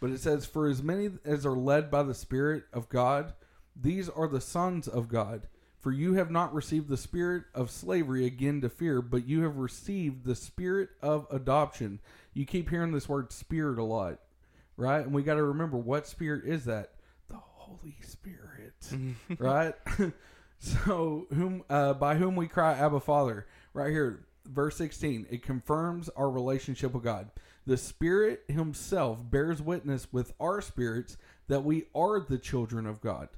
But 0.00 0.10
it 0.10 0.20
says, 0.20 0.44
For 0.46 0.66
as 0.68 0.82
many 0.82 1.10
as 1.24 1.46
are 1.46 1.56
led 1.56 1.90
by 1.90 2.02
the 2.02 2.14
Spirit 2.14 2.64
of 2.72 2.88
God, 2.88 3.32
these 3.80 4.08
are 4.08 4.28
the 4.28 4.40
sons 4.40 4.88
of 4.88 5.08
God. 5.08 5.42
For 5.78 5.92
you 5.92 6.14
have 6.14 6.32
not 6.32 6.52
received 6.52 6.88
the 6.88 6.96
spirit 6.96 7.44
of 7.54 7.70
slavery 7.70 8.26
again 8.26 8.60
to 8.62 8.68
fear, 8.68 9.00
but 9.00 9.28
you 9.28 9.42
have 9.42 9.56
received 9.56 10.24
the 10.24 10.34
spirit 10.34 10.88
of 11.00 11.28
adoption. 11.30 12.00
You 12.32 12.44
keep 12.44 12.70
hearing 12.70 12.90
this 12.90 13.08
word 13.08 13.30
spirit 13.30 13.78
a 13.78 13.84
lot, 13.84 14.18
right? 14.76 15.04
And 15.04 15.14
we 15.14 15.22
got 15.22 15.34
to 15.34 15.44
remember 15.44 15.76
what 15.76 16.08
spirit 16.08 16.44
is 16.44 16.64
that? 16.64 16.94
The 17.28 17.36
Holy 17.36 17.94
Spirit, 18.00 18.74
right? 19.38 19.74
so, 20.58 21.26
whom 21.32 21.62
uh, 21.70 21.94
by 21.94 22.16
whom 22.16 22.34
we 22.34 22.48
cry, 22.48 22.72
Abba, 22.72 22.98
Father. 22.98 23.46
Right 23.72 23.92
here, 23.92 24.26
verse 24.44 24.76
sixteen. 24.76 25.26
It 25.30 25.44
confirms 25.44 26.08
our 26.16 26.30
relationship 26.30 26.94
with 26.94 27.04
God. 27.04 27.30
The 27.64 27.76
Spirit 27.76 28.42
Himself 28.48 29.30
bears 29.30 29.62
witness 29.62 30.08
with 30.10 30.32
our 30.40 30.60
spirits 30.60 31.16
that 31.46 31.62
we 31.62 31.84
are 31.94 32.18
the 32.18 32.38
children 32.38 32.86
of 32.86 33.00
God. 33.00 33.28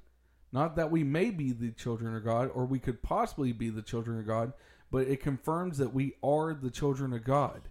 Not 0.53 0.77
that 0.77 0.91
we 0.91 1.05
may 1.05 1.31
be 1.31 1.53
the 1.53 1.71
children 1.71 2.15
of 2.17 2.25
God 2.25 2.51
or 2.55 2.65
we 2.65 2.79
could 2.79 3.03
possibly 3.03 3.53
be 3.53 3.69
the 3.71 3.83
children 3.83 4.19
of 4.19 4.27
God, 4.27 4.53
but 4.91 5.07
it 5.07 5.21
confirms 5.23 5.79
that 5.79 5.93
we 5.93 6.15
are 6.23 6.55
the 6.55 6.71
children 6.71 7.13
of 7.13 7.25
God. 7.25 7.69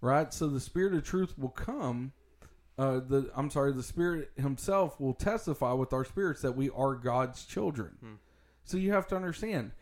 Right? 0.00 0.32
So 0.32 0.48
the 0.48 0.60
Spirit 0.60 0.94
of 0.94 1.04
truth 1.04 1.38
will 1.38 1.50
come. 1.50 2.12
Uh, 2.78 3.00
the 3.00 3.30
I'm 3.36 3.50
sorry, 3.50 3.72
the 3.72 3.82
Spirit 3.82 4.30
Himself 4.36 4.98
will 5.00 5.14
testify 5.14 5.72
with 5.72 5.92
our 5.92 6.04
spirits 6.04 6.42
that 6.42 6.56
we 6.56 6.70
are 6.70 6.94
God's 6.94 7.44
children. 7.44 8.18
So 8.64 8.76
you 8.76 8.92
have 8.92 9.06
to 9.08 9.16
understand, 9.16 9.72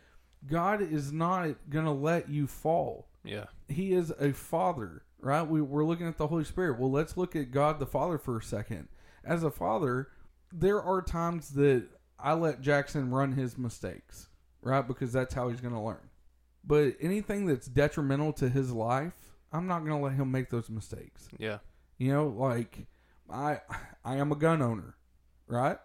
God 0.47 0.83
is 0.83 1.13
not 1.13 1.71
going 1.71 1.85
to 1.85 1.93
let 1.93 2.29
you 2.29 2.47
fall. 2.47 3.09
yeah 3.25 3.45
He 3.69 3.93
is 3.93 4.13
a 4.19 4.33
father, 4.33 5.03
right? 5.21 5.43
We, 5.43 5.63
we're 5.63 5.85
looking 5.85 6.09
at 6.09 6.19
the 6.19 6.27
Holy 6.27 6.45
Spirit. 6.45 6.79
Well, 6.79 6.91
let's 6.91 7.17
look 7.17 7.35
at 7.37 7.51
God 7.53 7.79
the 7.79 7.87
Father 7.87 8.19
for 8.19 8.39
a 8.39 8.43
second. 8.43 8.89
As 9.25 9.45
a 9.45 9.51
father, 9.51 10.09
there 10.53 10.83
are 10.83 11.01
times 11.01 11.51
that 11.51 11.87
I 12.23 12.35
let 12.35 12.61
Jackson 12.61 13.11
run 13.11 13.33
his 13.33 13.59
mistakes, 13.59 14.29
right? 14.63 14.87
Because 14.87 15.13
that's 15.13 15.35
how 15.35 15.49
he's 15.49 15.61
going 15.61 15.75
to 15.75 15.81
learn. 15.81 16.11
But 16.65 16.95
anything 17.01 17.47
that's 17.47 17.67
detrimental 17.67 18.33
to 18.35 18.49
his 18.49 18.71
life, 18.71 19.15
I'm 19.53 19.67
not 19.67 19.81
going 19.81 19.99
to 19.99 20.05
let 20.05 20.15
him 20.15 20.31
make 20.31 20.51
those 20.51 20.71
mistakes. 20.71 21.29
yeah 21.39 21.59
You 21.99 22.13
know, 22.13 22.29
like 22.29 22.87
I 23.31 23.61
I 24.05 24.17
am 24.17 24.31
a 24.33 24.37
gun 24.37 24.63
owner, 24.63 24.95
right? 25.47 25.79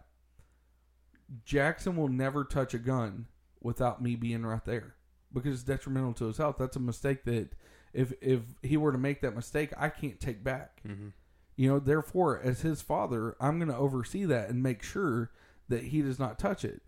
Jackson 1.43 1.95
will 1.97 2.07
never 2.07 2.43
touch 2.43 2.73
a 2.73 2.79
gun 2.79 3.27
without 3.61 4.01
me 4.01 4.15
being 4.15 4.45
right 4.45 4.63
there 4.63 4.95
because 5.33 5.55
it's 5.55 5.63
detrimental 5.63 6.13
to 6.13 6.25
his 6.25 6.37
health. 6.37 6.57
That's 6.59 6.77
a 6.77 6.81
mistake 6.81 7.25
that 7.25 7.49
if 7.93 8.13
if 8.21 8.41
he 8.61 8.77
were 8.77 8.91
to 8.91 8.97
make 8.97 9.21
that 9.21 9.35
mistake, 9.35 9.71
I 9.77 9.89
can't 9.89 10.19
take 10.19 10.43
back. 10.43 10.81
mm-hmm. 10.87 11.09
You 11.55 11.69
know, 11.69 11.79
therefore, 11.79 12.39
as 12.39 12.61
his 12.61 12.83
father, 12.83 13.35
I'm 13.41 13.57
going 13.57 13.71
to 13.71 13.75
oversee 13.75 14.25
that 14.25 14.49
and 14.49 14.61
make 14.61 14.83
sure 14.83 15.31
that 15.69 15.83
he 15.83 16.01
does 16.01 16.19
not 16.19 16.39
touch 16.39 16.63
it. 16.65 16.81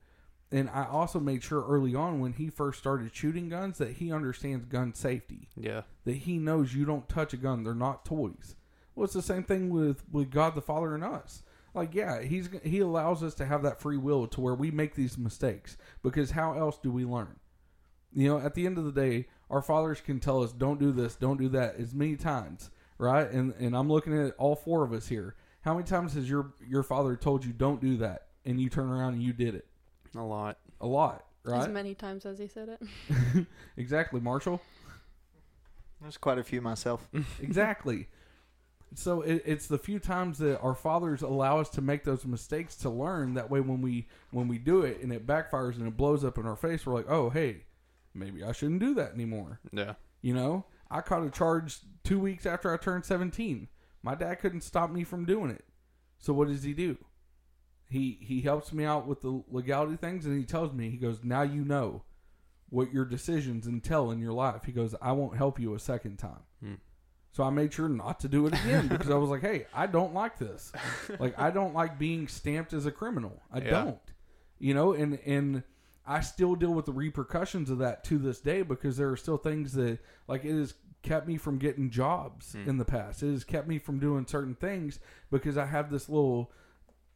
And 0.51 0.69
I 0.69 0.85
also 0.85 1.19
made 1.19 1.43
sure 1.43 1.63
early 1.63 1.93
on 1.93 2.19
when 2.19 2.33
he 2.33 2.49
first 2.49 2.79
started 2.79 3.13
shooting 3.13 3.49
guns 3.49 3.77
that 3.77 3.97
he 3.97 4.11
understands 4.11 4.65
gun 4.65 4.95
safety 4.95 5.47
yeah 5.55 5.83
that 6.05 6.15
he 6.15 6.39
knows 6.39 6.73
you 6.73 6.85
don't 6.85 7.07
touch 7.07 7.33
a 7.33 7.37
gun. 7.37 7.63
They're 7.63 7.75
not 7.75 8.03
toys. 8.03 8.55
Well, 8.95 9.05
it's 9.05 9.13
the 9.13 9.21
same 9.21 9.43
thing 9.43 9.69
with 9.69 10.03
with 10.11 10.31
God 10.31 10.55
the 10.55 10.61
Father 10.61 10.95
and 10.95 11.03
us. 11.03 11.43
Like, 11.73 11.93
yeah, 11.93 12.21
he's 12.21 12.49
he 12.63 12.79
allows 12.79 13.21
us 13.21 13.35
to 13.35 13.45
have 13.45 13.61
that 13.63 13.79
free 13.79 13.97
will 13.97 14.27
to 14.27 14.41
where 14.41 14.55
we 14.55 14.71
make 14.71 14.95
these 14.95 15.17
mistakes 15.17 15.77
because 16.01 16.31
how 16.31 16.57
else 16.57 16.77
do 16.77 16.91
we 16.91 17.05
learn? 17.05 17.39
You 18.11 18.27
know, 18.27 18.39
at 18.39 18.55
the 18.55 18.65
end 18.65 18.77
of 18.79 18.85
the 18.85 18.91
day, 18.91 19.27
our 19.51 19.61
fathers 19.61 20.01
can 20.01 20.19
tell 20.19 20.41
us, 20.41 20.51
"Don't 20.51 20.79
do 20.79 20.91
this, 20.91 21.15
don't 21.15 21.37
do 21.37 21.49
that," 21.49 21.75
as 21.75 21.93
many 21.93 22.15
times, 22.15 22.71
right? 22.97 23.29
And 23.29 23.53
and 23.53 23.75
I'm 23.77 23.87
looking 23.87 24.17
at 24.17 24.35
all 24.37 24.55
four 24.55 24.83
of 24.83 24.91
us 24.91 25.07
here. 25.07 25.35
How 25.61 25.75
many 25.75 25.85
times 25.85 26.13
has 26.15 26.27
your 26.27 26.53
your 26.67 26.83
father 26.83 27.15
told 27.15 27.45
you, 27.45 27.53
"Don't 27.53 27.79
do 27.79 27.97
that," 27.97 28.28
and 28.45 28.59
you 28.59 28.69
turn 28.69 28.89
around 28.89 29.13
and 29.13 29.23
you 29.23 29.33
did 29.33 29.55
it? 29.55 29.65
a 30.15 30.23
lot 30.23 30.57
A 30.81 30.87
lot, 30.87 31.25
right? 31.43 31.61
As 31.61 31.67
many 31.67 31.93
times 31.93 32.25
as 32.25 32.39
he 32.39 32.47
said 32.47 32.69
it. 32.69 33.45
exactly, 33.77 34.19
Marshall. 34.19 34.61
There's 36.01 36.17
quite 36.17 36.37
a 36.37 36.43
few 36.43 36.61
myself. 36.61 37.07
exactly. 37.41 38.07
So 38.95 39.21
it, 39.21 39.43
it's 39.45 39.67
the 39.67 39.77
few 39.77 39.99
times 39.99 40.39
that 40.39 40.59
our 40.61 40.73
fathers 40.73 41.21
allow 41.21 41.59
us 41.59 41.69
to 41.71 41.81
make 41.81 42.03
those 42.03 42.25
mistakes 42.25 42.75
to 42.77 42.89
learn. 42.89 43.35
That 43.35 43.49
way, 43.49 43.59
when 43.59 43.81
we 43.81 44.07
when 44.31 44.47
we 44.47 44.57
do 44.57 44.81
it 44.81 45.01
and 45.01 45.13
it 45.13 45.27
backfires 45.27 45.75
and 45.75 45.87
it 45.87 45.97
blows 45.97 46.23
up 46.23 46.37
in 46.37 46.45
our 46.45 46.55
face, 46.55 46.85
we're 46.85 46.95
like, 46.95 47.09
"Oh, 47.09 47.29
hey, 47.29 47.65
maybe 48.13 48.43
I 48.43 48.51
shouldn't 48.51 48.79
do 48.79 48.95
that 48.95 49.13
anymore." 49.13 49.59
yeah 49.71 49.93
You 50.21 50.33
know, 50.33 50.65
I 50.89 51.01
caught 51.01 51.23
a 51.23 51.29
charge 51.29 51.79
two 52.03 52.19
weeks 52.19 52.45
after 52.45 52.73
I 52.73 52.77
turned 52.77 53.05
seventeen. 53.05 53.67
My 54.01 54.15
dad 54.15 54.35
couldn't 54.35 54.61
stop 54.61 54.89
me 54.89 55.03
from 55.03 55.25
doing 55.25 55.51
it. 55.51 55.65
So 56.17 56.33
what 56.33 56.47
does 56.47 56.63
he 56.63 56.73
do? 56.73 56.97
He 57.89 58.17
he 58.21 58.41
helps 58.41 58.71
me 58.71 58.85
out 58.85 59.07
with 59.07 59.21
the 59.21 59.43
legality 59.49 59.97
things, 59.97 60.25
and 60.25 60.37
he 60.37 60.45
tells 60.45 60.73
me 60.73 60.89
he 60.89 60.97
goes, 60.97 61.23
"Now 61.23 61.41
you 61.41 61.65
know 61.65 62.03
what 62.69 62.93
your 62.93 63.03
decisions 63.05 63.67
entail 63.67 64.11
in 64.11 64.19
your 64.19 64.31
life." 64.33 64.63
He 64.65 64.71
goes, 64.71 64.93
"I 65.01 65.11
won't 65.11 65.35
help 65.37 65.59
you 65.59 65.73
a 65.73 65.79
second 65.79 66.17
time." 66.19 66.43
Hmm. 66.63 66.73
So 67.31 67.43
I 67.43 67.49
made 67.49 67.73
sure 67.73 67.89
not 67.89 68.19
to 68.21 68.27
do 68.27 68.45
it 68.47 68.53
again 68.53 68.87
because 68.87 69.09
I 69.09 69.15
was 69.15 69.29
like, 69.31 69.41
"Hey, 69.41 69.65
I 69.73 69.87
don't 69.87 70.13
like 70.13 70.37
this. 70.37 70.71
Like, 71.19 71.37
I 71.39 71.49
don't 71.51 71.73
like 71.73 71.97
being 71.99 72.27
stamped 72.27 72.73
as 72.73 72.85
a 72.85 72.91
criminal. 72.91 73.41
I 73.51 73.59
Yeah. 73.59 73.69
don't." 73.69 73.99
You 74.59 74.73
know, 74.75 74.93
and 74.93 75.17
and 75.25 75.63
I 76.05 76.21
still 76.21 76.53
deal 76.55 76.73
with 76.73 76.85
the 76.85 76.93
repercussions 76.93 77.69
of 77.71 77.79
that 77.79 78.03
to 78.05 78.17
this 78.19 78.39
day 78.39 78.61
because 78.61 78.97
there 78.97 79.09
are 79.09 79.17
still 79.17 79.37
things 79.37 79.73
that 79.73 79.99
like 80.27 80.45
it 80.45 80.53
has 80.57 80.75
kept 81.01 81.27
me 81.27 81.37
from 81.37 81.57
getting 81.57 81.89
jobs 81.89 82.53
Hmm. 82.53 82.69
in 82.69 82.77
the 82.77 82.85
past. 82.85 83.23
It 83.23 83.31
has 83.31 83.43
kept 83.43 83.67
me 83.67 83.79
from 83.79 83.97
doing 83.99 84.27
certain 84.27 84.53
things 84.53 84.99
because 85.31 85.57
I 85.57 85.65
have 85.65 85.89
this 85.89 86.07
little 86.09 86.51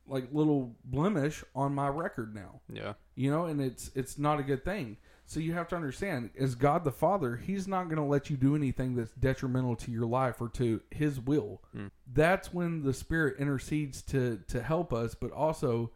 like 0.08 0.28
little 0.32 0.76
blemish 0.84 1.44
on 1.56 1.74
my 1.74 1.88
record 1.88 2.36
now. 2.36 2.62
yeah 2.72 2.94
You 3.16 3.32
know, 3.32 3.46
and 3.46 3.62
it's 3.62 3.92
it's 3.96 4.18
not 4.18 4.40
a 4.40 4.44
good 4.44 4.64
thing. 4.64 4.98
So 5.26 5.40
you 5.40 5.54
have 5.54 5.70
to 5.70 5.76
understand, 5.78 6.32
as 6.38 6.54
God 6.54 6.84
the 6.84 6.92
Father, 6.92 7.38
He's 7.38 7.68
not 7.68 7.86
going 7.86 7.96
to 7.96 8.04
let 8.04 8.30
you 8.30 8.36
do 8.36 8.56
anything 8.56 8.96
that's 8.96 9.14
detrimental 9.14 9.76
to 9.78 9.92
your 9.92 10.06
life 10.06 10.42
or 10.42 10.50
to 10.50 10.82
His 10.92 11.20
will. 11.20 11.62
Hmm. 11.72 11.88
That's 12.12 12.54
when 12.54 12.84
the 12.84 12.94
Spirit 12.94 13.38
intercedes 13.40 14.02
to 14.04 14.42
to 14.50 14.62
help 14.62 14.92
us, 14.94 15.16
but 15.16 15.32
also 15.32 15.92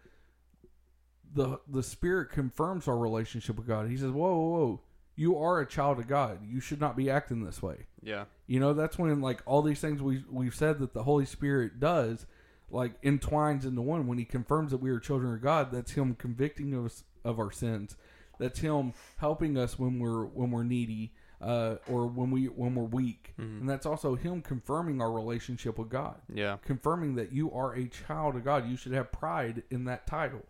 the 1.34 1.60
the 1.68 1.84
Spirit 1.84 2.32
confirms 2.32 2.88
our 2.88 2.98
relationship 2.98 3.58
with 3.58 3.68
God. 3.68 3.90
He 3.90 3.98
says, 3.98 4.12
"Whoa, 4.12 4.36
whoa, 4.36 4.50
whoa! 4.50 4.82
you 5.18 5.36
are 5.38 5.60
a 5.60 5.66
child 5.66 6.00
of 6.00 6.08
God. 6.08 6.40
You 6.48 6.62
should 6.62 6.80
not 6.80 6.96
be 6.96 7.10
acting 7.10 7.44
this 7.44 7.62
way. 7.62 7.88
Yeah. 8.04 8.26
You 8.46 8.60
know, 8.60 8.74
that's 8.74 8.98
when 8.98 9.20
like 9.20 9.42
all 9.46 9.64
these 9.64 9.82
things 9.82 10.02
we 10.02 10.24
we've 10.32 10.56
said 10.56 10.80
that 10.80 10.94
the 10.94 11.04
Holy 11.04 11.26
Spirit 11.26 11.80
does, 11.80 12.26
like 12.70 12.94
entwines 13.04 13.66
into 13.66 13.82
one. 13.82 14.08
When 14.08 14.18
He 14.18 14.26
confirms 14.26 14.72
that 14.72 14.78
we 14.78 14.90
are 14.90 15.00
children 15.00 15.34
of 15.34 15.42
God, 15.42 15.72
that's 15.72 15.92
Him 15.94 16.16
convicting 16.16 16.74
us 16.86 17.04
of 17.24 17.40
our 17.40 17.52
sins. 17.52 17.96
That's 18.40 18.60
Him 18.60 18.94
helping 19.18 19.58
us 19.58 19.80
when 19.80 20.00
we're 20.00 20.26
when 20.26 20.52
we're 20.52 20.64
needy, 20.64 21.14
uh, 21.42 21.76
or 21.88 22.06
when 22.08 22.30
we 22.32 22.46
when 22.46 22.76
we're 22.76 22.84
weak, 22.84 23.34
and 23.38 23.68
that's 23.70 23.86
also 23.86 24.16
Him 24.16 24.42
confirming 24.42 25.02
our 25.02 25.12
relationship 25.12 25.78
with 25.80 25.90
God, 25.90 26.22
Yeah. 26.34 26.58
confirming 26.64 27.16
that 27.16 27.32
you 27.32 27.52
are 27.52 27.74
a 27.74 27.88
child 27.88 28.36
of 28.36 28.44
God. 28.44 28.68
You 28.70 28.76
should 28.78 28.92
have 28.94 29.12
pride 29.12 29.64
in 29.72 29.86
that 29.86 30.06
title. 30.08 30.46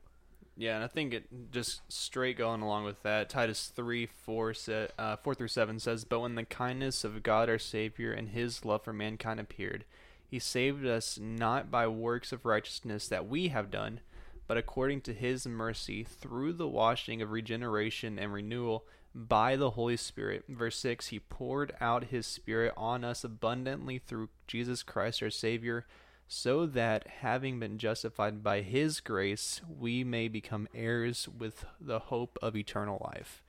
Yeah, 0.60 0.74
and 0.76 0.84
I 0.84 0.88
think 0.88 1.14
it 1.14 1.52
just 1.52 1.82
straight 1.92 2.38
going 2.40 2.62
along 2.62 2.84
with 2.86 3.04
that. 3.04 3.30
Titus 3.30 3.68
three 3.68 4.08
four 4.08 4.54
sa- 4.56 4.88
uh, 4.98 5.16
four 5.18 5.36
through 5.36 5.50
seven 5.50 5.80
says, 5.80 6.04
"But 6.04 6.20
when 6.22 6.34
the 6.36 6.46
kindness 6.46 7.04
of 7.04 7.22
God 7.22 7.48
our 7.48 7.60
Savior 7.60 8.12
and 8.12 8.30
His 8.30 8.66
love 8.66 8.84
for 8.84 8.92
mankind 8.92 9.40
appeared, 9.40 9.86
He 10.30 10.40
saved 10.40 10.86
us 10.86 11.18
not 11.18 11.72
by 11.72 11.88
works 11.88 12.32
of 12.32 12.46
righteousness 12.46 13.08
that 13.08 13.28
we 13.28 13.48
have 13.48 13.72
done, 13.72 14.02
but 14.46 14.58
according 14.58 15.02
to 15.02 15.14
His 15.14 15.48
mercy 15.48 16.04
through 16.04 16.54
the 16.54 16.68
washing 16.68 17.22
of 17.22 17.32
regeneration 17.32 18.20
and 18.20 18.34
renewal 18.34 18.86
by 19.16 19.56
the 19.56 19.72
Holy 19.72 19.98
Spirit." 19.98 20.46
Verse 20.48 20.78
six: 20.78 21.08
He 21.08 21.20
poured 21.20 21.74
out 21.80 22.06
His 22.06 22.28
Spirit 22.28 22.74
on 22.76 23.04
us 23.04 23.24
abundantly 23.24 24.00
through 24.00 24.30
Jesus 24.48 24.84
Christ 24.84 25.24
our 25.24 25.30
Savior 25.30 25.86
so 26.28 26.66
that 26.66 27.08
having 27.22 27.60
been 27.60 27.78
justified 27.78 28.44
by 28.44 28.62
his 28.62 29.00
grace 29.00 29.62
we 29.68 30.04
may 30.04 30.28
become 30.28 30.68
heirs 30.74 31.28
with 31.28 31.66
the 31.80 32.00
hope 32.00 32.38
of 32.42 32.56
eternal 32.56 33.02
life 33.14 33.42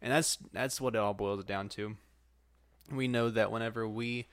and 0.00 0.12
that's 0.12 0.38
that's 0.52 0.80
what 0.80 0.94
it 0.94 0.98
all 0.98 1.12
boils 1.12 1.44
down 1.44 1.68
to 1.68 1.96
we 2.90 3.06
know 3.06 3.28
that 3.28 3.52
whenever 3.52 3.86
we 3.86 4.26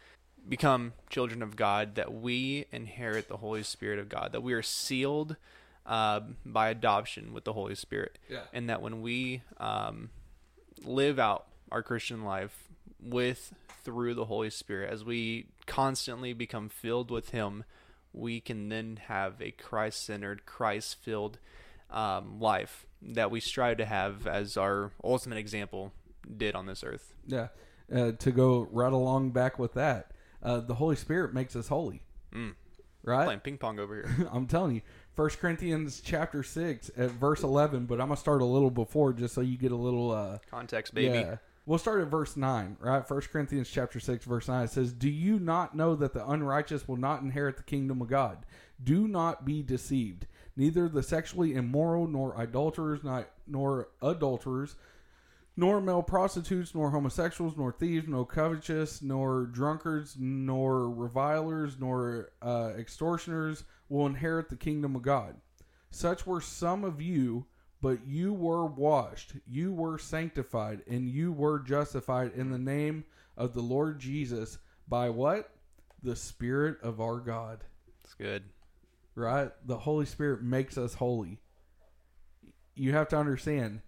become 0.48 0.94
children 1.10 1.42
of 1.44 1.56
god 1.56 1.96
that 1.96 2.14
we 2.14 2.66
inherit 2.72 3.28
the 3.28 3.38
holy 3.38 3.64
spirit 3.64 4.00
of 4.00 4.10
god 4.10 4.32
that 4.32 4.42
we 4.42 4.54
are 4.54 4.62
sealed 4.64 5.36
uh, 5.86 6.20
by 6.46 6.70
adoption 6.70 7.34
with 7.34 7.44
the 7.46 7.54
holy 7.54 7.76
spirit 7.76 8.18
Yeah. 8.30 8.42
and 8.54 8.70
that 8.70 8.82
when 8.82 9.02
we 9.02 9.42
um, 9.58 10.10
live 10.84 11.20
out 11.20 11.46
our 11.72 11.84
christian 11.84 12.24
life 12.24 12.70
with 13.02 13.54
through 13.84 14.14
the 14.14 14.26
holy 14.26 14.50
spirit 14.50 14.92
as 14.92 15.04
we 15.04 15.48
constantly 15.66 16.34
become 16.34 16.70
filled 16.70 17.12
with 17.12 17.30
him 17.30 17.64
we 18.14 18.40
can 18.40 18.70
then 18.70 19.00
have 19.08 19.42
a 19.42 19.52
christ-centered 19.52 20.46
christ-filled 20.46 21.38
um, 21.92 22.40
life 22.40 22.86
that 23.02 23.32
we 23.32 23.40
strive 23.40 23.78
to 23.78 23.86
have 23.86 24.28
as 24.28 24.58
our 24.58 24.92
ultimate 25.04 25.38
example 25.38 25.92
did 26.38 26.54
on 26.56 26.66
this 26.66 26.84
earth 26.84 27.14
Yeah. 27.26 27.48
Uh, 27.94 28.12
to 28.14 28.32
go 28.32 28.68
right 28.72 28.94
along 28.94 29.32
back 29.32 29.58
with 29.58 29.74
that, 29.74 30.12
uh, 30.44 30.60
the 30.60 30.76
Holy 30.76 30.96
Spirit 30.96 31.34
makes 31.34 31.56
us 31.56 31.68
holy. 31.68 32.02
Mm. 32.34 32.56
Right? 33.02 33.24
playing 33.24 33.40
ping 33.40 33.58
pong 33.58 33.80
over 33.80 33.96
here 33.96 34.30
I'm 34.32 34.46
telling 34.46 34.76
you. 34.76 34.82
First 35.16 35.40
Corinthians 35.40 36.02
chapter 36.04 36.44
six 36.44 36.92
at 36.98 37.12
verse 37.12 37.44
eleven, 37.44 37.86
but 37.86 38.02
I'm 38.02 38.08
gonna 38.08 38.18
start 38.18 38.42
a 38.42 38.46
little 38.46 38.70
before 38.70 39.14
just 39.14 39.34
so 39.34 39.42
you 39.42 39.58
get 39.58 39.72
a 39.72 39.78
little 39.78 40.12
uh 40.12 40.40
context 40.50 40.94
baby 40.94 41.20
yeah. 41.20 41.38
We'll 41.70 41.78
start 41.78 42.02
at 42.02 42.08
verse 42.08 42.36
nine, 42.36 42.78
right? 42.80 43.08
First 43.08 43.30
Corinthians 43.30 43.70
chapter 43.70 44.00
six, 44.00 44.26
verse 44.26 44.48
nine. 44.48 44.64
It 44.64 44.72
says, 44.72 44.92
Do 44.92 45.08
you 45.08 45.38
not 45.38 45.76
know 45.76 45.94
that 45.96 46.14
the 46.14 46.28
unrighteous 46.28 46.88
will 46.88 46.98
not 46.98 47.22
inherit 47.22 47.58
the 47.58 47.64
kingdom 47.64 48.02
of 48.02 48.08
God? 48.08 48.40
Do 48.84 49.08
not 49.08 49.46
be 49.46 49.62
deceived. 49.62 50.26
Neither 50.56 50.90
the 50.90 51.04
sexually 51.04 51.54
immoral, 51.54 52.08
nor 52.08 52.36
idolaters, 52.36 53.04
not, 53.04 53.30
nor 53.46 53.90
adulterers, 54.02 54.78
nor 55.60 55.82
male 55.82 56.02
prostitutes, 56.02 56.74
nor 56.74 56.90
homosexuals, 56.90 57.58
nor 57.58 57.74
thieves, 57.74 58.08
nor 58.08 58.26
covetous, 58.26 59.02
nor 59.02 59.46
drunkards, 59.46 60.16
nor 60.18 60.90
revilers, 60.90 61.78
nor 61.78 62.32
uh, 62.42 62.72
extortioners 62.78 63.66
will 63.90 64.06
inherit 64.06 64.48
the 64.48 64.56
kingdom 64.56 64.96
of 64.96 65.02
God. 65.02 65.36
Such 65.92 66.26
were 66.26 66.40
some 66.40 66.86
of 66.86 67.02
you, 67.02 67.46
but 67.82 68.08
you 68.08 68.32
were 68.32 68.68
washed, 68.68 69.34
you 69.46 69.74
were 69.74 69.98
sanctified, 69.98 70.82
and 70.88 71.10
you 71.10 71.34
were 71.34 71.60
justified 71.60 72.32
in 72.36 72.52
the 72.52 72.58
name 72.58 73.04
of 73.36 73.54
the 73.54 73.62
Lord 73.62 74.00
Jesus 74.00 74.60
by 74.88 75.10
what? 75.10 75.52
The 76.04 76.16
Spirit 76.16 76.78
of 76.82 77.02
our 77.02 77.20
God. 77.20 77.66
it's 78.06 78.14
good 78.14 78.44
Right? 79.14 79.52
The 79.66 79.80
Holy 79.80 80.06
Spirit 80.06 80.42
makes 80.42 80.78
us 80.78 80.94
holy. 80.94 81.40
You 82.76 82.94
have 82.94 83.10
to 83.10 83.18
understand 83.18 83.82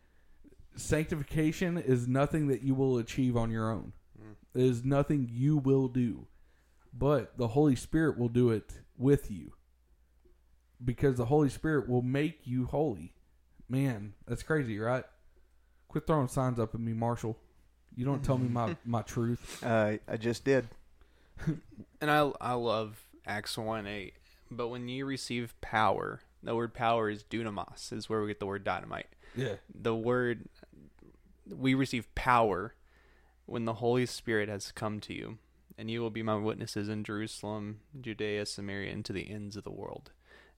sanctification 0.75 1.77
is 1.77 2.07
nothing 2.07 2.47
that 2.47 2.61
you 2.61 2.73
will 2.73 2.97
achieve 2.97 3.35
on 3.37 3.51
your 3.51 3.71
own. 3.71 3.93
It 4.53 4.63
is 4.63 4.83
nothing 4.83 5.29
you 5.31 5.57
will 5.57 5.87
do. 5.87 6.27
But 6.93 7.37
the 7.37 7.49
Holy 7.49 7.75
Spirit 7.75 8.17
will 8.17 8.29
do 8.29 8.49
it 8.49 8.73
with 8.97 9.31
you. 9.31 9.53
Because 10.83 11.15
the 11.15 11.25
Holy 11.25 11.49
Spirit 11.49 11.87
will 11.87 12.01
make 12.01 12.41
you 12.43 12.65
holy. 12.65 13.13
Man, 13.69 14.13
that's 14.27 14.43
crazy, 14.43 14.77
right? 14.77 15.05
Quit 15.87 16.05
throwing 16.05 16.27
signs 16.27 16.59
up 16.59 16.73
at 16.73 16.81
me, 16.81 16.93
Marshall. 16.93 17.37
You 17.95 18.03
don't 18.05 18.23
tell 18.23 18.37
me 18.37 18.49
my, 18.49 18.75
my 18.85 19.01
truth. 19.03 19.63
Uh, 19.63 19.97
I 20.07 20.17
just 20.17 20.43
did. 20.43 20.67
And 21.99 22.09
I 22.09 22.31
I 22.41 22.53
love 22.53 22.99
Acts 23.27 23.57
one 23.57 23.85
eight, 23.85 24.15
but 24.49 24.69
when 24.69 24.87
you 24.87 25.05
receive 25.05 25.53
power, 25.61 26.19
the 26.41 26.55
word 26.55 26.73
power 26.73 27.09
is 27.11 27.23
dunamis, 27.23 27.93
is 27.93 28.09
where 28.09 28.21
we 28.21 28.27
get 28.27 28.39
the 28.39 28.47
word 28.47 28.63
dynamite. 28.63 29.05
Yeah. 29.35 29.55
The 29.73 29.95
word 29.95 30.47
we 31.49 31.73
receive 31.73 32.13
power 32.15 32.75
when 33.45 33.65
the 33.65 33.75
Holy 33.75 34.05
Spirit 34.05 34.49
has 34.49 34.71
come 34.71 34.99
to 35.01 35.13
you, 35.13 35.37
and 35.77 35.89
you 35.89 36.01
will 36.01 36.09
be 36.09 36.23
my 36.23 36.35
witnesses 36.35 36.89
in 36.89 37.03
Jerusalem, 37.03 37.81
Judea, 37.99 38.45
Samaria, 38.45 38.91
and 38.91 39.05
to 39.05 39.13
the 39.13 39.29
ends 39.29 39.57
of 39.57 39.63
the 39.63 39.71
world. 39.71 40.11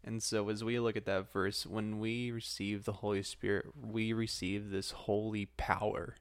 And 0.04 0.22
so, 0.22 0.50
as 0.50 0.64
we 0.64 0.80
look 0.80 0.98
at 0.98 1.06
that 1.06 1.32
verse, 1.32 1.66
when 1.66 2.00
we 2.00 2.30
receive 2.30 2.84
the 2.84 2.94
Holy 2.94 3.24
Spirit, 3.24 3.68
we 3.82 4.12
receive 4.12 4.70
this 4.70 4.92
holy 4.92 5.46
power 5.58 6.16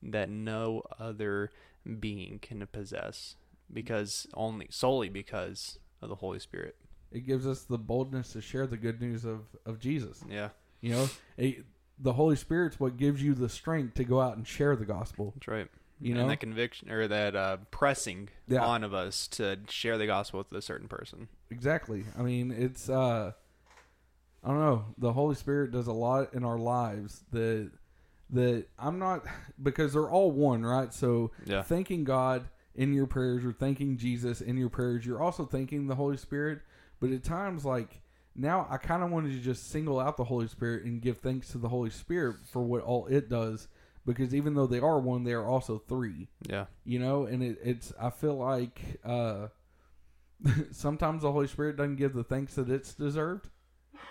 that 0.00 0.30
no 0.30 0.82
other 0.98 1.50
being 1.98 2.38
can 2.40 2.66
possess 2.70 3.34
because 3.72 4.26
only 4.34 4.68
solely 4.70 5.08
because 5.08 5.78
of 6.00 6.08
the 6.08 6.14
Holy 6.16 6.38
Spirit. 6.38 6.76
It 7.10 7.26
gives 7.26 7.46
us 7.46 7.62
the 7.62 7.78
boldness 7.78 8.32
to 8.32 8.40
share 8.40 8.66
the 8.66 8.76
good 8.76 9.00
news 9.00 9.24
of, 9.24 9.40
of 9.64 9.78
Jesus. 9.78 10.22
Yeah, 10.28 10.50
You 10.80 10.90
know, 10.90 11.08
it, 11.36 11.64
the 11.98 12.12
Holy 12.14 12.36
Spirit's 12.36 12.78
what 12.78 12.96
gives 12.96 13.22
you 13.22 13.34
the 13.34 13.48
strength 13.48 13.94
to 13.94 14.04
go 14.04 14.20
out 14.20 14.36
and 14.36 14.46
share 14.46 14.76
the 14.76 14.84
gospel. 14.84 15.32
that's 15.34 15.48
right. 15.48 15.68
You 16.00 16.12
and 16.12 16.22
know? 16.22 16.28
that 16.28 16.40
conviction 16.40 16.90
or 16.90 17.08
that 17.08 17.34
uh, 17.34 17.56
pressing 17.70 18.28
Yeah. 18.48 18.64
on 18.64 18.84
of 18.84 18.92
us 18.92 19.26
to 19.28 19.58
share 19.70 19.96
the 19.96 20.06
gospel 20.06 20.38
with 20.38 20.52
a 20.52 20.60
certain 20.62 20.88
person. 20.88 21.28
Exactly. 21.50 22.04
I 22.18 22.22
mean, 22.22 22.50
it's 22.50 22.88
uh 22.90 23.32
I 24.44 24.48
don't 24.48 24.60
know. 24.60 24.84
The 24.98 25.12
Holy 25.12 25.34
Spirit 25.34 25.72
does 25.72 25.86
a 25.88 25.92
lot 25.92 26.34
in 26.34 26.44
our 26.44 26.58
lives 26.58 27.24
that 27.32 27.70
that 28.30 28.66
I'm 28.78 28.98
not 28.98 29.24
because 29.62 29.94
they're 29.94 30.10
all 30.10 30.30
one, 30.30 30.64
right? 30.66 30.92
So 30.92 31.30
Yeah. 31.46 31.62
thanking 31.62 32.04
God 32.04 32.48
in 32.74 32.92
your 32.92 33.06
prayers 33.06 33.42
or 33.44 33.52
thanking 33.52 33.96
Jesus 33.96 34.42
in 34.42 34.58
your 34.58 34.68
prayers, 34.68 35.06
you're 35.06 35.22
also 35.22 35.46
thanking 35.46 35.86
the 35.86 35.94
Holy 35.94 36.18
Spirit, 36.18 36.60
but 37.00 37.10
at 37.10 37.24
times 37.24 37.64
like 37.64 38.02
now 38.36 38.66
I 38.70 38.76
kind 38.76 39.02
of 39.02 39.10
wanted 39.10 39.32
to 39.32 39.40
just 39.40 39.70
single 39.70 39.98
out 39.98 40.16
the 40.16 40.24
Holy 40.24 40.48
Spirit 40.48 40.84
and 40.84 41.00
give 41.00 41.18
thanks 41.18 41.48
to 41.48 41.58
the 41.58 41.68
Holy 41.68 41.90
Spirit 41.90 42.36
for 42.44 42.62
what 42.62 42.82
all 42.82 43.06
it 43.06 43.28
does 43.28 43.68
because 44.04 44.34
even 44.34 44.54
though 44.54 44.66
they 44.66 44.78
are 44.78 45.00
one, 45.00 45.24
they 45.24 45.32
are 45.32 45.46
also 45.46 45.78
three. 45.78 46.28
Yeah, 46.48 46.66
you 46.84 46.98
know 46.98 47.24
and 47.24 47.42
it, 47.42 47.58
it's 47.62 47.92
i 48.00 48.10
feel 48.10 48.36
like 48.36 48.80
uh 49.04 49.48
sometimes 50.70 51.22
the 51.22 51.32
holy 51.32 51.46
spirit 51.46 51.76
doesn't 51.76 51.96
give 51.96 52.12
the 52.12 52.24
thanks 52.24 52.54
that 52.54 52.70
it's 52.70 52.94
deserved. 52.94 53.48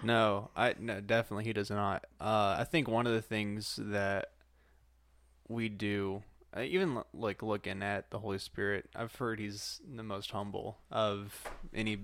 No, 0.03 0.49
I 0.55 0.75
no 0.79 0.99
definitely 0.99 1.45
he 1.45 1.53
does 1.53 1.69
not. 1.69 2.05
Uh, 2.19 2.57
I 2.59 2.65
think 2.69 2.87
one 2.87 3.07
of 3.07 3.13
the 3.13 3.21
things 3.21 3.79
that 3.81 4.31
we 5.47 5.69
do, 5.69 6.23
uh, 6.55 6.61
even 6.61 7.01
like 7.13 7.43
looking 7.43 7.81
at 7.83 8.09
the 8.11 8.19
Holy 8.19 8.39
Spirit, 8.39 8.89
I've 8.95 9.15
heard 9.15 9.39
he's 9.39 9.79
the 9.87 10.03
most 10.03 10.31
humble 10.31 10.79
of 10.91 11.43
any 11.73 11.99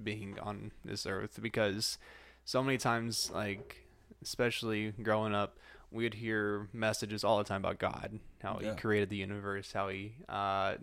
being 0.00 0.38
on 0.40 0.72
this 0.84 1.06
earth 1.06 1.38
because 1.42 1.98
so 2.44 2.62
many 2.62 2.78
times, 2.78 3.30
like 3.32 3.84
especially 4.22 4.92
growing 5.02 5.34
up, 5.34 5.58
we'd 5.90 6.14
hear 6.14 6.68
messages 6.72 7.22
all 7.24 7.38
the 7.38 7.44
time 7.44 7.60
about 7.62 7.78
God, 7.78 8.18
how 8.42 8.58
Yeah. 8.60 8.70
He 8.70 8.76
created 8.80 9.10
the 9.10 9.16
universe, 9.16 9.72
how 9.72 9.88
He 9.88 10.14
uh, 10.28 10.76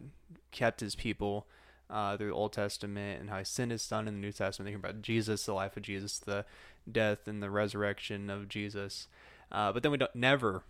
kept 0.52 0.80
His 0.80 0.96
people 0.96 1.48
uh, 1.90 2.16
through 2.18 2.28
the 2.28 2.34
Old 2.34 2.54
Testament, 2.54 3.20
and 3.20 3.30
how 3.30 3.40
He 3.40 3.44
sent 3.44 3.72
His 3.72 3.82
Son 3.82 4.08
in 4.08 4.14
the 4.16 4.20
New 4.20 4.32
Testament. 4.32 4.70
Hear 4.70 4.78
about 4.78 5.02
Jesus, 5.02 5.46
the 5.46 5.54
life 5.54 5.76
of 5.76 5.84
Jesus, 5.84 6.20
the 6.20 6.46
death 6.90 7.28
and 7.28 7.42
the 7.42 7.50
resurrection 7.50 8.30
of 8.30 8.48
Jesus, 8.48 9.08
uh, 9.52 9.72
but 9.72 9.84
then 9.84 9.92
we 9.92 9.98
don't 9.98 10.16
never 10.16 10.64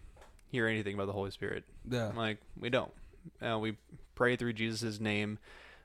hear 0.52 0.68
anything 0.68 0.96
about 0.96 1.06
the 1.08 1.14
Holy 1.14 1.32
Spirit. 1.32 1.66
yeah 1.90 2.12
Like 2.16 2.38
we 2.60 2.70
don't. 2.70 2.92
Uh, 3.46 3.60
we 3.60 3.76
pray 4.16 4.36
through 4.38 4.54
Jesus' 4.54 5.00
name, 5.00 5.38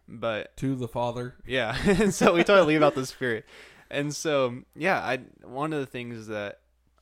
but 0.09 0.57
to 0.59 0.75
the 0.75 0.89
father 0.89 1.35
yeah, 1.47 1.77
and 1.85 2.13
so 2.13 2.35
we 2.35 2.45
totally 2.45 2.75
leave 2.75 2.83
out 2.83 2.95
the 2.95 3.07
spirit. 3.07 3.45
And 3.91 4.15
so 4.15 4.63
yeah, 4.75 4.99
I 5.01 5.19
one 5.47 5.73
of 5.73 5.81
the 5.81 5.87
things 5.87 6.27
that 6.29 6.61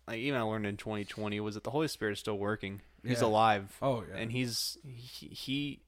like 0.08 0.18
even 0.18 0.38
I 0.40 0.42
learned 0.42 0.66
in 0.66 0.76
2020 0.76 1.40
was 1.40 1.54
that 1.54 1.64
the 1.64 1.70
Holy 1.70 1.88
Spirit 1.88 2.12
is 2.12 2.18
still 2.18 2.38
working. 2.38 2.82
He's 3.04 3.20
Yeah. 3.20 3.26
alive. 3.28 3.76
Oh 3.82 4.04
yeah. 4.08 4.16
and 4.20 4.30
he's 4.32 4.78
he, 4.84 5.26
he 5.28 5.80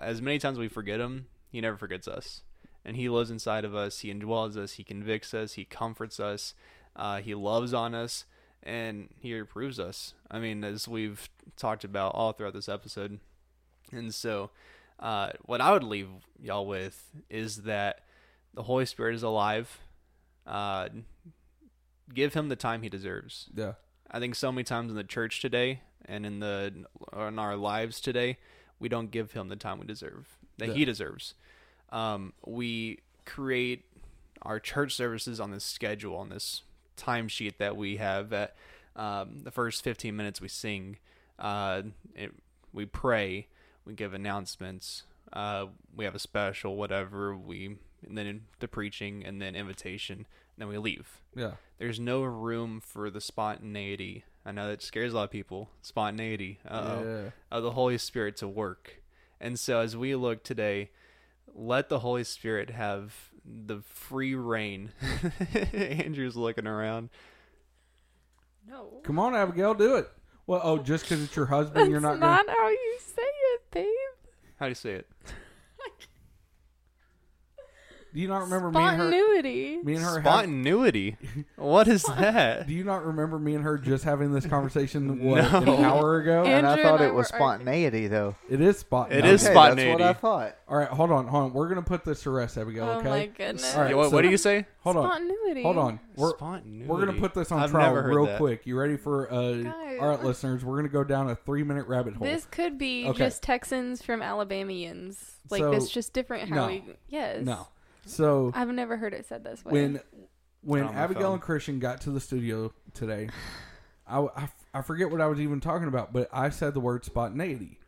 as 0.00 0.20
many 0.20 0.38
times 0.38 0.58
we 0.58 0.68
forget 0.68 1.00
him 1.00 1.26
he 1.50 1.60
never 1.60 1.76
forgets 1.76 2.08
us 2.08 2.42
and 2.84 2.96
he 2.96 3.08
lives 3.08 3.30
inside 3.30 3.64
of 3.64 3.74
us 3.74 4.00
he 4.00 4.12
indwells 4.12 4.56
us 4.56 4.72
he 4.72 4.84
convicts 4.84 5.32
us 5.34 5.52
he 5.54 5.64
comforts 5.64 6.18
us 6.20 6.54
uh, 6.96 7.18
he 7.18 7.34
loves 7.34 7.72
on 7.72 7.94
us 7.94 8.24
and 8.62 9.08
he 9.20 9.36
approves 9.38 9.78
us 9.78 10.14
i 10.30 10.38
mean 10.38 10.64
as 10.64 10.88
we've 10.88 11.28
talked 11.56 11.84
about 11.84 12.12
all 12.14 12.32
throughout 12.32 12.54
this 12.54 12.68
episode 12.68 13.18
and 13.92 14.12
so 14.14 14.50
uh, 15.00 15.30
what 15.44 15.60
i 15.60 15.72
would 15.72 15.84
leave 15.84 16.08
y'all 16.40 16.66
with 16.66 17.10
is 17.30 17.62
that 17.62 18.00
the 18.54 18.62
holy 18.62 18.86
spirit 18.86 19.14
is 19.14 19.22
alive 19.22 19.78
uh, 20.46 20.88
give 22.14 22.34
him 22.34 22.48
the 22.48 22.56
time 22.56 22.82
he 22.82 22.88
deserves 22.88 23.48
yeah. 23.54 23.72
I 24.10 24.20
think 24.20 24.34
so 24.34 24.50
many 24.50 24.64
times 24.64 24.90
in 24.90 24.96
the 24.96 25.04
church 25.04 25.40
today 25.40 25.80
and 26.06 26.24
in 26.24 26.40
the 26.40 26.72
in 27.16 27.38
our 27.38 27.56
lives 27.56 28.00
today, 28.00 28.38
we 28.78 28.88
don't 28.88 29.10
give 29.10 29.32
him 29.32 29.48
the 29.48 29.56
time 29.56 29.78
we 29.78 29.86
deserve 29.86 30.38
that 30.56 30.70
he 30.70 30.84
deserves. 30.84 31.34
Um, 31.90 32.32
we 32.44 33.00
create 33.24 33.84
our 34.42 34.58
church 34.58 34.94
services 34.94 35.40
on 35.40 35.50
this 35.50 35.64
schedule 35.64 36.16
on 36.16 36.30
this 36.30 36.62
timesheet 36.96 37.58
that 37.58 37.76
we 37.76 37.96
have. 37.98 38.32
At 38.32 38.56
um, 38.96 39.40
the 39.44 39.50
first 39.50 39.84
fifteen 39.84 40.16
minutes, 40.16 40.40
we 40.40 40.48
sing, 40.48 40.96
uh, 41.38 41.82
it, 42.14 42.32
we 42.72 42.86
pray, 42.86 43.48
we 43.88 43.94
give 43.94 44.12
announcements, 44.14 45.02
uh, 45.32 45.66
we 45.96 46.04
have 46.04 46.14
a 46.14 46.18
special, 46.20 46.76
whatever. 46.76 47.34
We 47.36 47.78
and 48.06 48.16
then 48.16 48.42
the 48.60 48.68
preaching 48.68 49.24
and 49.24 49.42
then 49.42 49.56
invitation, 49.56 50.18
and 50.18 50.26
then 50.58 50.68
we 50.68 50.78
leave 50.78 51.20
Yeah. 51.34 51.52
there's 51.78 51.98
no 51.98 52.22
room 52.22 52.80
for 52.80 53.10
the 53.10 53.20
spontaneity. 53.20 54.24
I 54.46 54.52
know 54.52 54.68
that 54.68 54.82
scares 54.82 55.12
a 55.12 55.16
lot 55.16 55.24
of 55.24 55.30
people. 55.30 55.70
Spontaneity 55.82 56.58
uh 56.68 57.02
Yeah. 57.04 57.30
of 57.50 57.62
the 57.64 57.72
Holy 57.72 57.98
Spirit 57.98 58.36
to 58.36 58.46
work. 58.46 59.02
And 59.40 59.58
so 59.58 59.80
as 59.80 59.96
we 59.96 60.14
look 60.14 60.44
today, 60.44 60.90
let 61.54 61.88
the 61.88 62.00
Holy 62.00 62.24
Spirit 62.24 62.70
have 62.70 63.30
the 63.44 63.80
free 63.80 64.34
reign. 64.34 64.92
Andrew's 65.72 66.36
looking 66.36 66.66
around. 66.66 67.08
No. 68.68 69.00
Come 69.02 69.18
on, 69.18 69.34
Abigail, 69.34 69.74
do 69.74 69.96
it. 69.96 70.08
Well, 70.46 70.60
oh, 70.62 70.78
just 70.78 71.04
because 71.04 71.22
it's 71.22 71.34
your 71.36 71.46
husband, 71.46 71.76
That's 71.76 71.90
you're 71.90 72.00
not, 72.00 72.18
not, 72.18 72.46
going. 72.46 72.56
how 72.56 72.68
you 72.68 72.96
say 73.00 73.22
it, 73.54 73.70
babe. 73.70 73.86
How 74.58 74.66
do 74.66 74.70
you 74.70 74.74
say 74.74 74.90
it? 74.94 75.06
Do 78.14 78.20
you 78.20 78.28
not 78.28 78.40
remember 78.42 78.70
me 78.70 78.80
and 78.80 78.96
her? 78.96 79.10
Spontaneity. 79.10 79.78
Me 79.84 79.94
and 79.94 80.02
her. 80.02 80.14
Have, 80.20 80.24
Spontaneity. 80.24 81.16
what 81.56 81.88
is 81.88 82.02
that? 82.04 82.66
do 82.66 82.72
you 82.72 82.82
not 82.84 83.04
remember 83.04 83.38
me 83.38 83.54
and 83.54 83.62
her 83.64 83.76
just 83.76 84.04
having 84.04 84.32
this 84.32 84.46
conversation 84.46 85.22
what 85.24 85.42
No. 85.52 85.58
an 85.74 85.84
hour 85.84 86.16
ago? 86.18 86.40
And- 86.44 86.48
And 86.58 86.66
I 86.66 86.70
Andrew 86.72 86.84
thought 86.84 86.94
and 87.00 87.04
I 87.04 87.06
it 87.08 87.14
was 87.14 87.30
were 87.32 87.40
arguing. 87.42 87.58
spontaneity, 87.60 88.06
though. 88.08 88.34
it 88.48 88.60
is 88.60 88.78
spot. 88.78 89.12
It 89.12 89.22
no. 89.24 89.28
Okay, 89.28 89.36
spontaneity. 89.36 90.02
That's 90.02 90.22
what 90.22 90.32
I 90.32 90.46
thought. 90.48 90.56
All 90.68 90.76
right, 90.78 90.88
hold 90.88 91.10
on, 91.12 91.26
hold 91.28 91.44
on. 91.44 91.52
We're 91.52 91.68
gonna 91.68 91.82
put 91.82 92.04
this 92.04 92.22
to 92.22 92.30
rest, 92.30 92.56
Abigail. 92.58 92.84
Oh 92.84 92.92
okay. 92.98 93.08
my 93.08 93.26
goodness. 93.26 93.74
All 93.74 93.82
right, 93.82 93.90
Yeah, 93.90 93.96
what, 93.96 94.08
so- 94.10 94.16
what 94.16 94.22
do 94.22 94.28
you 94.30 94.36
say? 94.38 94.66
Hold 94.80 94.96
on. 94.96 95.04
Spontaneity. 95.10 95.62
Hold 95.62 95.78
on. 95.78 96.00
We're 96.16 96.30
Spontaneity. 96.30 96.86
we're 96.86 96.98
gonna 97.04 97.20
put 97.20 97.34
this 97.34 97.52
on 97.52 97.60
I've 97.62 97.70
trial 97.70 97.88
never 97.94 98.02
heard 98.02 98.14
real 98.16 98.26
that. 98.26 98.38
quick. 98.38 98.66
You 98.66 98.78
ready 98.78 98.96
for? 98.96 99.30
Uh, 99.32 99.52
Guys. 99.62 99.98
all 100.00 100.08
right, 100.08 100.24
listeners, 100.24 100.64
we're 100.64 100.76
gonna 100.76 100.88
go 100.88 101.04
down 101.04 101.28
a 101.30 101.36
three 101.36 101.62
minute 101.62 101.86
rabbit 101.86 102.14
hole. 102.14 102.26
This 102.26 102.46
could 102.50 102.78
be 102.78 103.06
Okay. 103.06 103.18
just 103.18 103.42
Texans 103.42 104.02
from 104.02 104.22
Alabamians. 104.22 105.36
Like 105.50 105.60
So- 105.60 105.72
it's 105.72 105.90
just 105.90 106.12
different 106.12 106.48
how 106.48 106.56
no. 106.56 106.66
we. 106.68 106.84
Yes. 107.08 107.44
no. 107.44 107.68
So 108.08 108.52
I've 108.54 108.68
never 108.68 108.96
heard 108.96 109.14
it 109.14 109.26
said 109.26 109.44
this 109.44 109.64
way. 109.64 109.72
when 109.72 110.00
when 110.62 110.82
on 110.84 110.94
my 110.94 111.00
Abigail 111.00 111.22
phone. 111.24 111.32
and 111.34 111.42
Christian 111.42 111.78
got 111.78 112.00
to 112.02 112.10
the 112.10 112.20
studio 112.20 112.72
today, 112.94 113.28
I, 114.06 114.20
I, 114.20 114.48
I 114.74 114.82
forget 114.82 115.10
what 115.10 115.20
I 115.20 115.26
was 115.26 115.40
even 115.40 115.60
talking 115.60 115.88
about, 115.88 116.12
but 116.12 116.28
I 116.32 116.50
said 116.50 116.74
the 116.74 116.80
word 116.80 117.04
spontaneity. 117.04 117.78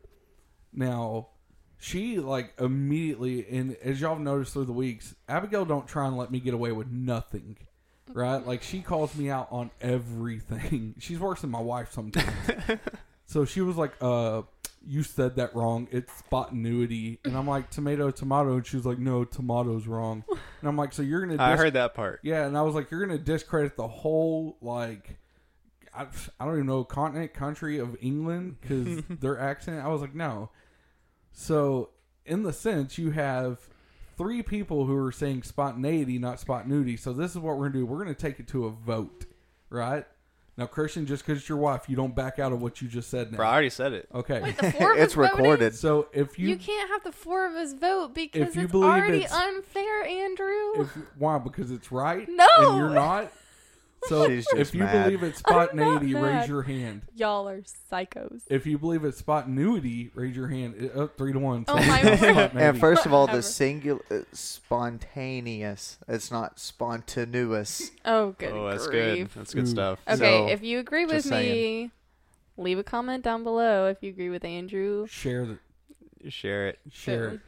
Now, 0.73 1.29
she 1.79 2.19
like 2.19 2.53
immediately, 2.61 3.47
and 3.51 3.77
as 3.83 4.01
y'all 4.01 4.15
have 4.15 4.23
noticed 4.23 4.53
through 4.53 4.67
the 4.67 4.73
weeks, 4.73 5.15
Abigail 5.29 5.65
don't 5.65 5.89
try 5.89 6.07
and 6.07 6.17
let 6.17 6.31
me 6.31 6.39
get 6.39 6.55
away 6.55 6.73
with 6.73 6.89
nothing, 6.89 7.57
right? 8.13 8.47
Like 8.47 8.63
she 8.63 8.83
calls 8.83 9.17
me 9.17 9.31
out 9.31 9.49
on 9.51 9.71
everything. 9.81 10.95
She's 11.01 11.19
worse 11.19 11.41
than 11.41 11.51
my 11.51 11.61
wife 11.61 11.93
sometimes. 11.93 12.31
so 13.27 13.45
she 13.45 13.63
was 13.63 13.77
like, 13.77 13.95
"Uh, 14.01 14.43
you 14.87 15.03
said 15.03 15.37
that 15.37 15.55
wrong. 15.55 15.89
It's 15.91 16.13
spontaneity," 16.19 17.19
and 17.25 17.37
I'm 17.37 17.47
like, 17.47 17.71
"Tomato, 17.71 18.11
tomato," 18.11 18.55
and 18.57 18.67
she 18.67 18.77
was 18.77 18.87
like, 18.87 18.99
"No, 18.99 19.25
tomato's 19.25 19.87
wrong." 19.87 20.25
And 20.29 20.69
I'm 20.69 20.77
like, 20.77 20.93
"So 20.93 21.03
you're 21.03 21.25
gonna?" 21.27 21.37
I 21.43 21.57
heard 21.57 21.75
that 21.75 21.95
part. 21.95 22.21
yeah, 22.23 22.47
and 22.47 22.57
I 22.57 22.63
was 22.63 22.75
like, 22.75 22.91
you're 22.91 23.05
going 23.05 23.17
to 23.17 23.23
discredit 23.23 23.77
the 23.77 23.89
whole, 23.89 24.57
like, 24.61 25.19
I, 25.95 26.07
I 26.39 26.45
don't 26.45 26.55
even 26.55 26.67
know, 26.67 26.85
continent, 26.85 27.35
country 27.35 27.79
of 27.79 27.97
England 28.01 28.57
because 28.61 29.03
their 29.21 29.39
accent. 29.39 29.85
I 29.85 29.89
was 29.89 30.01
like, 30.01 30.15
no. 30.15 30.51
So, 31.33 31.91
in 32.25 32.43
the 32.43 32.53
sense, 32.53 32.99
you 32.99 33.11
have 33.11 33.59
three 34.17 34.43
people 34.43 34.87
who 34.87 34.97
are 34.97 35.13
saying 35.13 35.43
spontaneity, 35.43 36.19
not 36.19 36.41
spontaneity. 36.41 36.97
So, 36.97 37.13
this 37.13 37.33
is 37.33 37.39
what 37.39 37.57
we're 37.57 37.69
going 37.69 37.73
to 37.73 37.79
do. 37.81 37.87
We're 37.87 38.03
going 38.03 38.15
to 38.15 38.21
take 38.21 38.41
it 38.41 38.49
to 38.49 38.67
a 38.67 38.71
vote, 38.71 39.27
right? 39.69 40.07
Now, 40.61 40.67
Christian, 40.67 41.07
just 41.07 41.25
because 41.25 41.39
it's 41.41 41.49
your 41.49 41.57
wife, 41.57 41.89
you 41.89 41.97
don't 41.97 42.15
back 42.15 42.39
out 42.39 42.53
of 42.53 42.61
what 42.61 42.83
you 42.83 42.87
just 42.89 43.09
said 43.09 43.31
now. 43.33 43.39
Bro, 43.39 43.47
I 43.47 43.53
already 43.53 43.71
said 43.71 43.95
it. 43.95 44.07
Okay. 44.15 44.43
Wait, 44.43 44.59
the 44.59 44.71
four 44.73 44.93
of 44.95 44.99
It's 44.99 45.13
us 45.13 45.17
voting? 45.17 45.39
recorded. 45.39 45.75
So, 45.75 46.09
if 46.13 46.39
You, 46.39 46.49
you. 46.51 46.57
can't 46.59 46.91
have 46.91 47.03
the 47.03 47.13
four 47.13 47.47
of 47.47 47.55
us 47.55 47.73
vote 47.73 48.15
because 48.15 48.43
If 48.51 48.57
you 48.57 48.63
it's 48.65 48.71
believe 48.73 48.91
already 48.91 49.19
it's- 49.25 49.33
unfair, 49.33 50.05
Andrew. 50.05 50.83
if, 50.83 50.89
why? 51.17 51.39
Because 51.39 51.71
it's 51.71 51.91
right? 51.91 52.29
No! 52.29 52.47
And 52.59 52.77
you're 52.77 52.91
not? 52.91 53.33
So, 54.09 54.27
She's 54.29 54.45
just 54.47 54.57
if 54.57 54.75
you 54.75 54.81
mad. 54.81 55.05
believe 55.05 55.23
it's 55.23 55.41
spontaneity, 55.41 56.15
raise 56.15 56.23
mad. 56.23 56.49
your 56.49 56.63
hand. 56.63 57.03
Y'all 57.15 57.47
are 57.49 57.61
psychos. 57.93 58.43
If 58.49 58.67
you 58.67 58.79
believe 58.79 59.05
it's 59.05 59.19
spontaneity, 59.19 60.11
raise 60.15 60.35
your 60.35 60.49
hand. 60.49 60.75
It- 60.79 60.97
Up 60.97 61.17
three 61.19 61.33
to 61.35 61.39
one. 61.39 61.65
Oh 61.69 61.75
my 61.77 62.01
it's 62.03 62.55
And 62.55 62.81
first 62.81 63.05
of 63.05 63.13
all, 63.13 63.27
the 63.27 63.43
singular, 63.43 64.01
uh, 64.11 64.21
spontaneous. 64.33 65.99
It's 66.09 66.31
not 66.31 66.59
spontaneous. 66.59 67.91
Oh, 68.05 68.33
good 68.39 68.53
oh, 68.53 68.71
that's 68.71 68.87
grief. 68.87 69.29
good. 69.35 69.41
That's 69.41 69.55
good 69.55 69.65
Ooh. 69.65 69.67
stuff. 69.67 69.99
Okay, 70.09 70.17
So, 70.19 70.49
if 70.49 70.63
you 70.63 70.79
agree 70.79 71.05
with 71.07 71.27
me, 71.27 71.31
saying. 71.31 71.91
leave 72.57 72.79
a 72.79 72.83
comment 72.85 73.23
down 73.23 73.45
below 73.45 73.87
if 73.87 73.99
you 74.03 74.11
agree 74.11 74.31
with 74.31 74.45
Andrew. 74.45 75.07
share 75.09 75.47
the 75.47 75.59
Share 76.31 76.69
it. 76.69 76.79
share 76.91 77.27
Boom. 77.29 77.35
it. 77.37 77.41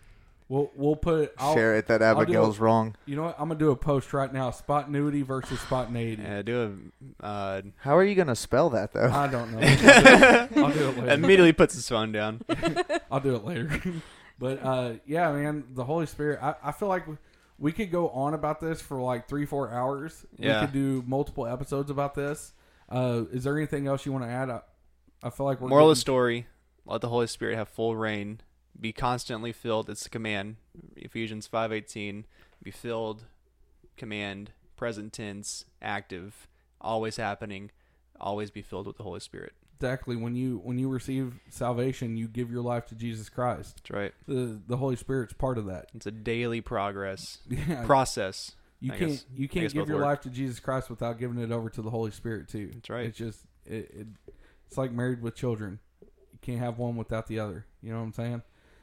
We'll 0.53 0.71
we'll 0.75 0.97
put 0.97 1.21
it. 1.23 1.35
I'll, 1.39 1.55
Share 1.55 1.77
it 1.77 1.87
that 1.87 2.03
Abigail's 2.03 2.59
it. 2.59 2.61
wrong. 2.61 2.95
You 3.07 3.17
know 3.17 3.23
what? 3.23 3.37
I'm 3.39 3.49
gonna 3.49 3.59
do 3.59 3.71
a 3.71 3.77
post 3.77 4.13
right 4.13 4.31
now. 4.31 4.51
Spontaneity 4.51 5.23
versus 5.23 5.59
spontaneity. 5.61 6.21
Yeah, 6.23 6.43
do 6.43 6.93
a 7.23 7.25
uh, 7.25 7.63
How 7.79 7.97
are 7.97 8.05
you 8.05 8.15
going 8.15 8.27
to 8.29 8.37
spell 8.37 8.69
that, 8.69 8.93
though? 8.93 9.11
I 9.11 9.29
don't 9.29 9.51
know. 9.53 9.61
I'll 9.63 9.71
do 9.71 9.87
it, 9.87 10.57
I'll 10.59 10.73
do 10.75 10.89
it 10.91 10.97
later. 10.99 11.11
immediately 11.15 11.53
puts 11.55 11.73
his 11.75 11.89
phone 11.89 12.13
down. 12.13 12.43
I'll 13.11 13.21
do 13.21 13.35
it 13.35 13.47
later. 13.47 13.81
but 14.39 14.63
uh, 14.63 14.93
yeah, 15.07 15.33
man, 15.33 15.65
the 15.73 15.85
Holy 15.85 16.05
Spirit. 16.05 16.39
I, 16.43 16.55
I 16.63 16.73
feel 16.73 16.89
like 16.89 17.07
we 17.59 17.73
could 17.73 17.91
go 17.91 18.11
on 18.11 18.35
about 18.35 18.61
this 18.61 18.83
for 18.83 19.01
like 19.01 19.29
three, 19.31 19.47
four 19.47 19.73
hours. 19.73 20.27
Yeah. 20.37 20.61
We 20.61 20.67
could 20.67 20.75
do 20.75 21.03
multiple 21.07 21.47
episodes 21.47 21.91
about 21.91 22.15
this. 22.15 22.53
Uh, 22.91 23.23
is 23.33 23.45
there 23.45 23.57
anything 23.57 23.87
else 23.87 24.05
you 24.05 24.13
want 24.13 24.25
to 24.25 24.31
add? 24.31 24.51
I, 24.51 24.61
I 25.23 25.31
feel 25.31 25.47
like 25.47 25.63
we're 25.63 25.69
Moral 25.71 25.87
of 25.89 25.95
getting- 25.95 26.01
story: 26.03 26.47
Let 26.85 27.01
the 27.01 27.09
Holy 27.09 27.27
Spirit 27.27 27.57
have 27.57 27.71
full 27.71 27.97
reign. 27.97 28.43
Be 28.79 28.93
constantly 28.93 29.53
filled. 29.53 29.89
It's 29.91 30.03
the 30.05 30.09
command. 30.09 30.57
Ephesians 30.97 31.47
five 31.47 31.73
eighteen. 31.73 32.25
Be 32.63 32.71
filled. 32.71 33.25
Command. 33.97 34.53
Present 34.77 35.13
tense. 35.13 35.65
Active. 35.81 36.49
Always 36.81 37.17
happening. 37.17 37.71
Always 38.21 38.51
be 38.51 38.63
filled 38.63 38.87
with 38.87 38.97
the 38.97 39.03
Holy 39.03 39.21
Spirit. 39.21 39.53
exactly 39.77 40.17
when 40.17 40.35
you 40.37 40.61
when 40.65 40.79
you 40.79 40.89
receive 40.89 41.35
salvation, 41.51 42.17
you 42.17 42.29
give 42.29 42.51
your 42.51 42.63
life 42.63 42.87
to 42.87 42.95
Jesus 42.95 43.29
Christ. 43.29 43.77
That's 43.77 43.91
right. 43.91 44.13
The 44.27 44.61
the 44.67 44.77
Holy 44.77 44.97
Spirit's 44.97 45.33
part 45.33 45.59
of 45.59 45.67
that. 45.67 45.87
It's 45.95 46.07
a 46.07 46.11
daily 46.13 46.61
progress 46.61 47.39
Yeah, 47.49 47.85
process. 47.85 48.53
you 48.81 48.93
I 48.93 48.97
can't 48.97 49.11
guess- 49.13 49.25
you 49.35 49.49
can't 49.49 49.73
give 49.73 49.89
your 49.89 49.99
work. 49.99 50.07
life 50.07 50.21
to 50.23 50.31
Jesus 50.31 50.61
Christ 50.61 50.89
without 50.91 51.19
giving 51.19 51.39
it 51.39 51.51
over 51.53 51.69
to 51.71 51.83
the 51.83 51.91
Holy 51.91 52.11
Spirit 52.11 52.49
too. 52.49 52.71
That's 52.75 52.91
right. 52.91 53.07
It's 53.07 53.19
just 53.19 53.41
it, 53.67 53.91
it 53.93 54.07
it's 54.67 54.79
like 54.79 54.93
married 54.93 55.21
with 55.23 55.35
children. 55.37 55.79
You 56.01 56.39
can't 56.41 56.59
have 56.61 56.79
one 56.79 56.97
without 56.97 57.27
the 57.27 57.39
other. 57.41 57.67
You 57.83 57.91
know 57.93 57.99
what 57.99 58.05
I'm 58.07 58.13
saying? 58.13 58.43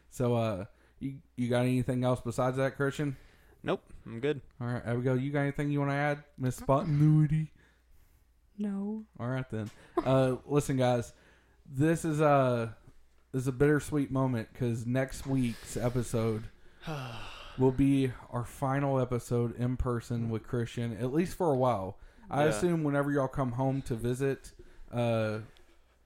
So 0.10 0.36
uh 0.36 0.66
you 1.00 1.16
you 1.36 1.48
got 1.50 1.62
anything 1.62 2.04
else 2.04 2.22
besides 2.24 2.58
that, 2.58 2.76
Christian? 2.76 3.16
Nope, 3.64 3.82
I'm 4.06 4.20
good. 4.20 4.42
All 4.62 4.68
right, 4.68 4.82
Abigail, 4.86 4.98
you 4.98 5.02
go? 5.04 5.24
You 5.26 5.32
got 5.32 5.40
anything 5.42 5.70
you 5.72 5.80
want 5.80 5.92
to 5.92 5.96
add, 5.96 6.24
Miss 6.38 6.56
Spontaneity? 6.56 7.52
No. 8.58 9.04
All 9.20 9.28
right 9.28 9.50
then. 9.50 9.70
Uh, 10.04 10.36
listen, 10.46 10.78
guys, 10.78 11.14
this 11.66 12.04
is 12.06 12.20
a 12.22 12.76
this 13.32 13.44
is 13.44 13.48
a 13.48 13.52
bittersweet 13.54 14.12
moment 14.12 14.50
because 14.52 14.86
next 14.86 15.26
week's 15.28 15.78
episode 15.78 16.44
will 17.58 17.72
be 17.72 18.12
our 18.32 18.44
final 18.46 19.00
episode 19.00 19.58
in 19.60 19.78
person 19.78 20.30
with 20.30 20.44
Christian, 20.48 20.98
at 20.98 21.14
least 21.14 21.38
for 21.38 21.52
a 21.54 21.58
while. 21.58 21.98
I 22.30 22.44
Yeah. 22.44 22.50
assume 22.50 22.84
whenever 22.84 23.12
y'all 23.12 23.28
come 23.28 23.54
home 23.54 23.82
to 23.84 23.96
visit, 23.96 24.52
uh, 24.92 25.40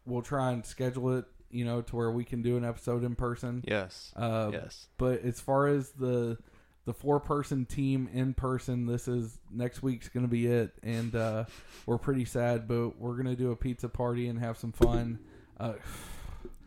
we'll 0.05 0.21
try 0.21 0.51
and 0.51 0.65
schedule 0.65 1.17
it, 1.17 1.25
you 1.53 1.63
know, 1.65 1.81
to 1.81 1.95
where 1.95 2.11
we 2.11 2.25
can 2.25 2.41
do 2.41 2.57
an 2.57 2.65
episode 2.65 3.03
in 3.03 3.15
person. 3.15 3.63
Yes. 3.67 4.11
Uh, 4.15 4.49
yes. 4.51 4.87
But 4.97 5.21
as 5.23 5.39
far 5.39 5.67
as 5.67 5.91
the 5.91 6.37
the 6.85 6.93
four 6.93 7.21
person 7.21 7.65
team 7.65 8.09
in 8.11 8.33
person. 8.33 8.85
This 8.85 9.07
is 9.07 9.39
next 9.49 9.81
week's 9.81 10.09
going 10.09 10.25
to 10.25 10.29
be 10.29 10.47
it, 10.47 10.73
and 10.83 11.15
uh, 11.15 11.45
we're 11.85 11.97
pretty 11.97 12.25
sad, 12.25 12.67
but 12.67 12.99
we're 12.99 13.13
going 13.13 13.27
to 13.27 13.37
do 13.37 13.51
a 13.51 13.55
pizza 13.55 13.87
party 13.87 14.27
and 14.27 14.37
have 14.39 14.57
some 14.57 14.73
fun. 14.73 15.19
Uh, 15.57 15.73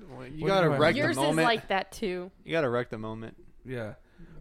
Well, 0.08 0.26
you 0.26 0.46
gotta 0.46 0.68
do 0.68 0.72
I- 0.72 0.78
wreck 0.78 0.96
Yours 0.96 1.16
the 1.16 1.20
is 1.22 1.26
moment. 1.28 1.44
like 1.46 1.68
that 1.68 1.92
too. 1.92 2.30
you 2.44 2.52
gotta 2.52 2.70
wreck 2.70 2.88
the 2.90 2.96
moment. 2.98 3.36
yeah, 3.66 3.94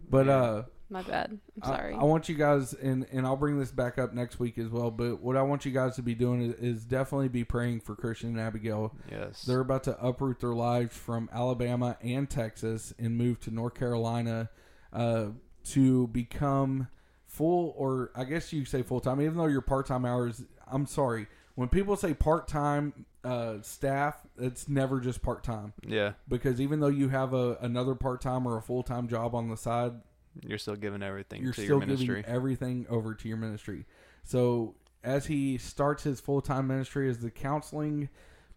but 0.08 0.26
Yeah. 0.26 0.32
uh, 0.36 0.62
My 0.88 1.02
bad. 1.02 1.30
I'm 1.30 1.40
I- 1.62 1.66
sorry. 1.66 1.94
I, 1.94 2.04
want 2.04 2.28
you 2.28 2.36
guys, 2.36 2.72
and 2.72 3.06
and 3.10 3.26
I'll 3.26 3.36
bring 3.36 3.58
this 3.58 3.70
back 3.70 3.98
up 3.98 4.14
next 4.14 4.38
week 4.38 4.56
as 4.58 4.68
well. 4.68 4.90
But 4.90 5.20
what 5.20 5.36
I 5.36 5.42
want 5.42 5.64
you 5.64 5.72
guys 5.72 5.96
to 5.96 6.02
be 6.02 6.14
doing 6.14 6.42
is, 6.42 6.54
is 6.54 6.84
definitely 6.84 7.28
be 7.28 7.44
praying 7.44 7.80
for 7.80 7.96
Christian 7.96 8.30
and 8.30 8.40
Abigail. 8.40 8.94
Yes. 9.10 9.42
They're 9.42 9.60
about 9.60 9.84
to 9.84 9.98
uproot 10.04 10.40
their 10.40 10.54
lives 10.54 10.96
from 10.96 11.28
Alabama 11.32 11.96
and 12.02 12.30
Texas 12.30 12.94
and 12.98 13.16
move 13.16 13.40
to 13.40 13.50
North 13.50 13.74
Carolina 13.74 14.50
uh, 14.92 15.26
to 15.70 16.06
become 16.08 16.88
full, 17.26 17.74
or 17.76 18.10
I 18.14 18.24
guess 18.24 18.52
you 18.52 18.64
say 18.64 18.82
full 18.82 19.00
time, 19.00 19.20
even 19.20 19.36
though 19.36 19.46
your 19.46 19.60
part 19.60 19.86
time 19.86 20.04
hours. 20.04 20.44
I'm 20.70 20.86
sorry. 20.86 21.26
When 21.56 21.68
people 21.68 21.96
say 21.96 22.12
part 22.12 22.48
time 22.48 23.06
uh, 23.24 23.54
staff, 23.62 24.20
it's 24.38 24.68
never 24.68 25.00
just 25.00 25.22
part 25.22 25.42
time 25.42 25.72
yeah. 25.86 26.12
because 26.28 26.60
even 26.60 26.80
though 26.80 26.88
you 26.88 27.08
have 27.08 27.32
a 27.32 27.56
another 27.60 27.94
part 27.94 28.20
time 28.20 28.46
or 28.46 28.56
a 28.56 28.62
full 28.62 28.82
time 28.82 29.08
job 29.08 29.34
on 29.34 29.48
the 29.48 29.56
side, 29.56 29.92
You're 30.42 30.58
still 30.58 30.76
giving 30.76 31.02
everything 31.02 31.42
you're 31.42 31.52
to 31.52 31.60
still 31.60 31.78
your 31.78 31.86
ministry. 31.86 32.06
giving 32.06 32.24
everything 32.24 32.86
over 32.88 33.14
to 33.14 33.28
your 33.28 33.36
ministry. 33.36 33.86
So 34.24 34.74
as 35.04 35.26
he 35.26 35.58
starts 35.58 36.02
his 36.02 36.20
full 36.20 36.40
time 36.40 36.66
ministry 36.66 37.08
as 37.08 37.18
the 37.18 37.30
counseling 37.30 38.08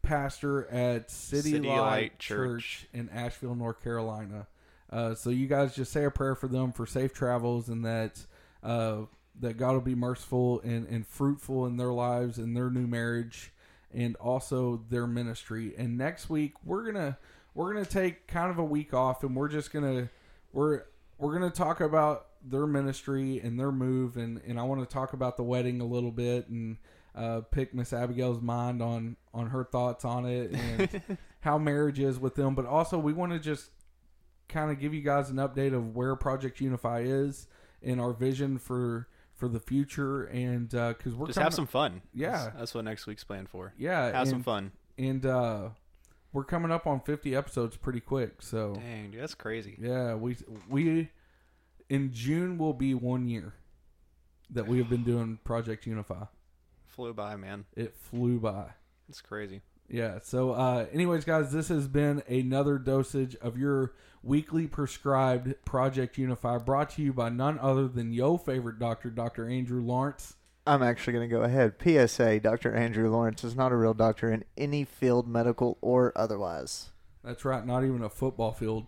pastor 0.01 0.67
at 0.69 1.11
City, 1.11 1.51
City 1.51 1.67
Light, 1.67 1.79
Light 1.79 2.19
Church. 2.19 2.81
Church. 2.81 2.87
in 2.93 3.09
Asheville, 3.09 3.55
North 3.55 3.83
Carolina. 3.83 4.47
Uh, 4.91 5.13
so 5.13 5.29
you 5.29 5.47
guys 5.47 5.75
just 5.75 5.91
say 5.91 6.03
a 6.05 6.11
prayer 6.11 6.35
for 6.35 6.47
them 6.47 6.71
for 6.71 6.85
safe 6.85 7.13
travels 7.13 7.69
and 7.69 7.85
that 7.85 8.25
uh, 8.63 9.01
that 9.39 9.57
God 9.57 9.73
will 9.73 9.81
be 9.81 9.95
merciful 9.95 10.59
and, 10.61 10.87
and 10.87 11.07
fruitful 11.07 11.65
in 11.65 11.77
their 11.77 11.93
lives 11.93 12.37
and 12.37 12.55
their 12.55 12.69
new 12.69 12.87
marriage 12.87 13.51
and 13.93 14.15
also 14.17 14.81
their 14.89 15.07
ministry. 15.07 15.73
And 15.77 15.97
next 15.97 16.29
week 16.29 16.53
we're 16.63 16.91
gonna 16.91 17.17
we're 17.53 17.73
gonna 17.73 17.85
take 17.85 18.27
kind 18.27 18.49
of 18.49 18.57
a 18.57 18.63
week 18.63 18.93
off 18.93 19.23
and 19.23 19.35
we're 19.35 19.47
just 19.47 19.71
gonna 19.71 20.09
we're 20.51 20.83
we're 21.19 21.33
gonna 21.33 21.49
talk 21.51 21.79
about 21.81 22.27
their 22.43 22.65
ministry 22.65 23.39
and 23.43 23.59
their 23.59 23.71
move 23.71 24.17
and, 24.17 24.41
and 24.47 24.59
I 24.59 24.63
want 24.63 24.81
to 24.81 24.91
talk 24.91 25.13
about 25.13 25.37
the 25.37 25.43
wedding 25.43 25.81
a 25.81 25.85
little 25.85 26.11
bit 26.11 26.47
and 26.47 26.77
uh, 27.15 27.41
pick 27.51 27.73
Miss 27.73 27.91
Abigail's 27.91 28.41
mind 28.41 28.81
on 28.81 29.17
on 29.33 29.47
her 29.49 29.63
thoughts 29.65 30.05
on 30.05 30.25
it 30.25 30.51
and 30.53 31.17
how 31.41 31.57
marriage 31.57 31.99
is 31.99 32.17
with 32.19 32.35
them. 32.35 32.55
But 32.55 32.65
also 32.65 32.97
we 32.97 33.13
want 33.13 33.33
to 33.33 33.39
just 33.39 33.71
kind 34.47 34.71
of 34.71 34.79
give 34.79 34.93
you 34.93 35.01
guys 35.01 35.29
an 35.29 35.35
update 35.37 35.73
of 35.73 35.95
where 35.95 36.15
Project 36.15 36.59
Unify 36.61 37.01
is 37.01 37.47
and 37.83 37.99
our 37.99 38.13
vision 38.13 38.57
for 38.57 39.07
for 39.35 39.47
the 39.47 39.59
future 39.59 40.23
and 40.25 40.69
because 40.69 41.15
we're 41.15 41.27
Just 41.27 41.37
coming 41.37 41.45
have 41.45 41.53
some 41.53 41.67
fun. 41.67 42.01
Yeah. 42.13 42.31
That's, 42.31 42.57
that's 42.57 42.75
what 42.75 42.85
next 42.85 43.07
week's 43.07 43.23
planned 43.23 43.49
for. 43.49 43.73
yeah 43.77 44.11
Have 44.11 44.27
some 44.27 44.43
fun. 44.43 44.71
and 44.97 45.25
uh, 45.25 45.69
we're 46.31 46.43
coming 46.43 46.71
up 46.71 46.85
on 46.87 46.99
50 47.01 47.35
episodes 47.35 47.75
pretty 47.77 47.99
quick 47.99 48.41
so 48.41 48.73
Dang, 48.75 49.11
dude, 49.11 49.21
that's 49.21 49.35
crazy. 49.35 49.77
yeah 49.81 50.13
we 50.15 50.35
we 50.69 51.09
in 51.89 52.11
june 52.13 52.57
will 52.57 52.73
be 52.73 52.93
one 52.93 53.27
year 53.27 53.53
that 54.49 54.67
we 54.67 54.77
have 54.79 54.89
been 54.89 55.03
doing 55.03 55.39
project 55.43 55.85
unify 55.85 56.23
Flew 56.85 57.13
by, 57.13 57.35
man. 57.35 57.65
it 57.75 57.95
flew 57.95 58.39
by 58.39 58.65
It's 59.07 59.21
crazy. 59.21 59.61
yeah 59.87 60.19
so 60.21 60.51
uh 60.51 60.85
anyways 60.91 61.25
guys 61.25 61.51
this 61.51 61.67
has 61.69 61.87
been 61.87 62.21
another 62.27 62.77
dosage 62.77 63.35
of 63.37 63.57
your 63.57 63.93
weekly 64.21 64.67
prescribed 64.67 65.53
project 65.65 66.17
unify 66.17 66.57
brought 66.57 66.89
to 66.91 67.01
you 67.01 67.13
by 67.13 67.29
none 67.29 67.57
other 67.59 67.87
than 67.87 68.11
your 68.11 68.37
favorite 68.37 68.77
doctor 68.79 69.09
dr 69.09 69.47
andrew 69.49 69.81
lawrence 69.81 70.35
I'm 70.69 70.83
actually 70.83 71.13
going 71.13 71.27
to 71.27 71.35
go 71.35 71.41
ahead. 71.41 71.73
PSA: 71.81 72.41
Dr. 72.41 72.75
Andrew 72.75 73.09
Lawrence 73.09 73.43
is 73.43 73.55
not 73.55 73.71
a 73.71 73.75
real 73.75 73.95
doctor 73.95 74.31
in 74.31 74.43
any 74.55 74.83
field, 74.83 75.27
medical 75.27 75.79
or 75.81 76.13
otherwise. 76.15 76.89
That's 77.23 77.43
right, 77.43 77.65
not 77.65 77.83
even 77.83 78.03
a 78.03 78.09
football 78.09 78.51
field. 78.51 78.85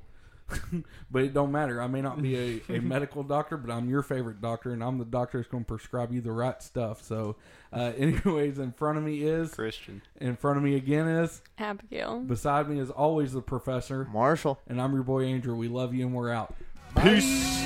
but 1.11 1.23
it 1.23 1.33
don't 1.33 1.51
matter. 1.51 1.81
I 1.81 1.87
may 1.87 2.01
not 2.01 2.21
be 2.21 2.61
a, 2.69 2.75
a 2.75 2.79
medical 2.81 3.23
doctor, 3.23 3.57
but 3.57 3.73
I'm 3.73 3.89
your 3.89 4.03
favorite 4.03 4.41
doctor, 4.41 4.73
and 4.73 4.83
I'm 4.83 4.99
the 4.99 5.05
doctor 5.05 5.39
that's 5.39 5.49
going 5.49 5.63
to 5.63 5.67
prescribe 5.67 6.13
you 6.13 6.21
the 6.21 6.31
right 6.31 6.61
stuff. 6.61 7.03
So, 7.03 7.37
uh, 7.73 7.93
anyways, 7.97 8.59
in 8.59 8.73
front 8.73 8.99
of 8.99 9.03
me 9.03 9.23
is, 9.23 9.51
Christian. 9.55 10.03
in 10.19 10.35
front 10.35 10.57
of 10.57 10.63
me 10.63 10.75
again 10.75 11.07
is, 11.07 11.41
Abigail. 11.57 12.19
beside 12.19 12.69
me 12.69 12.79
is 12.79 12.91
always 12.91 13.33
the 13.33 13.41
professor, 13.41 14.07
Marshall. 14.11 14.59
and 14.67 14.79
I'm 14.79 14.93
your 14.93 15.03
boy 15.03 15.25
Andrew. 15.25 15.55
We 15.55 15.67
love 15.67 15.95
you, 15.95 16.05
and 16.05 16.13
we're 16.13 16.31
out. 16.31 16.53
Peace. 17.01 17.63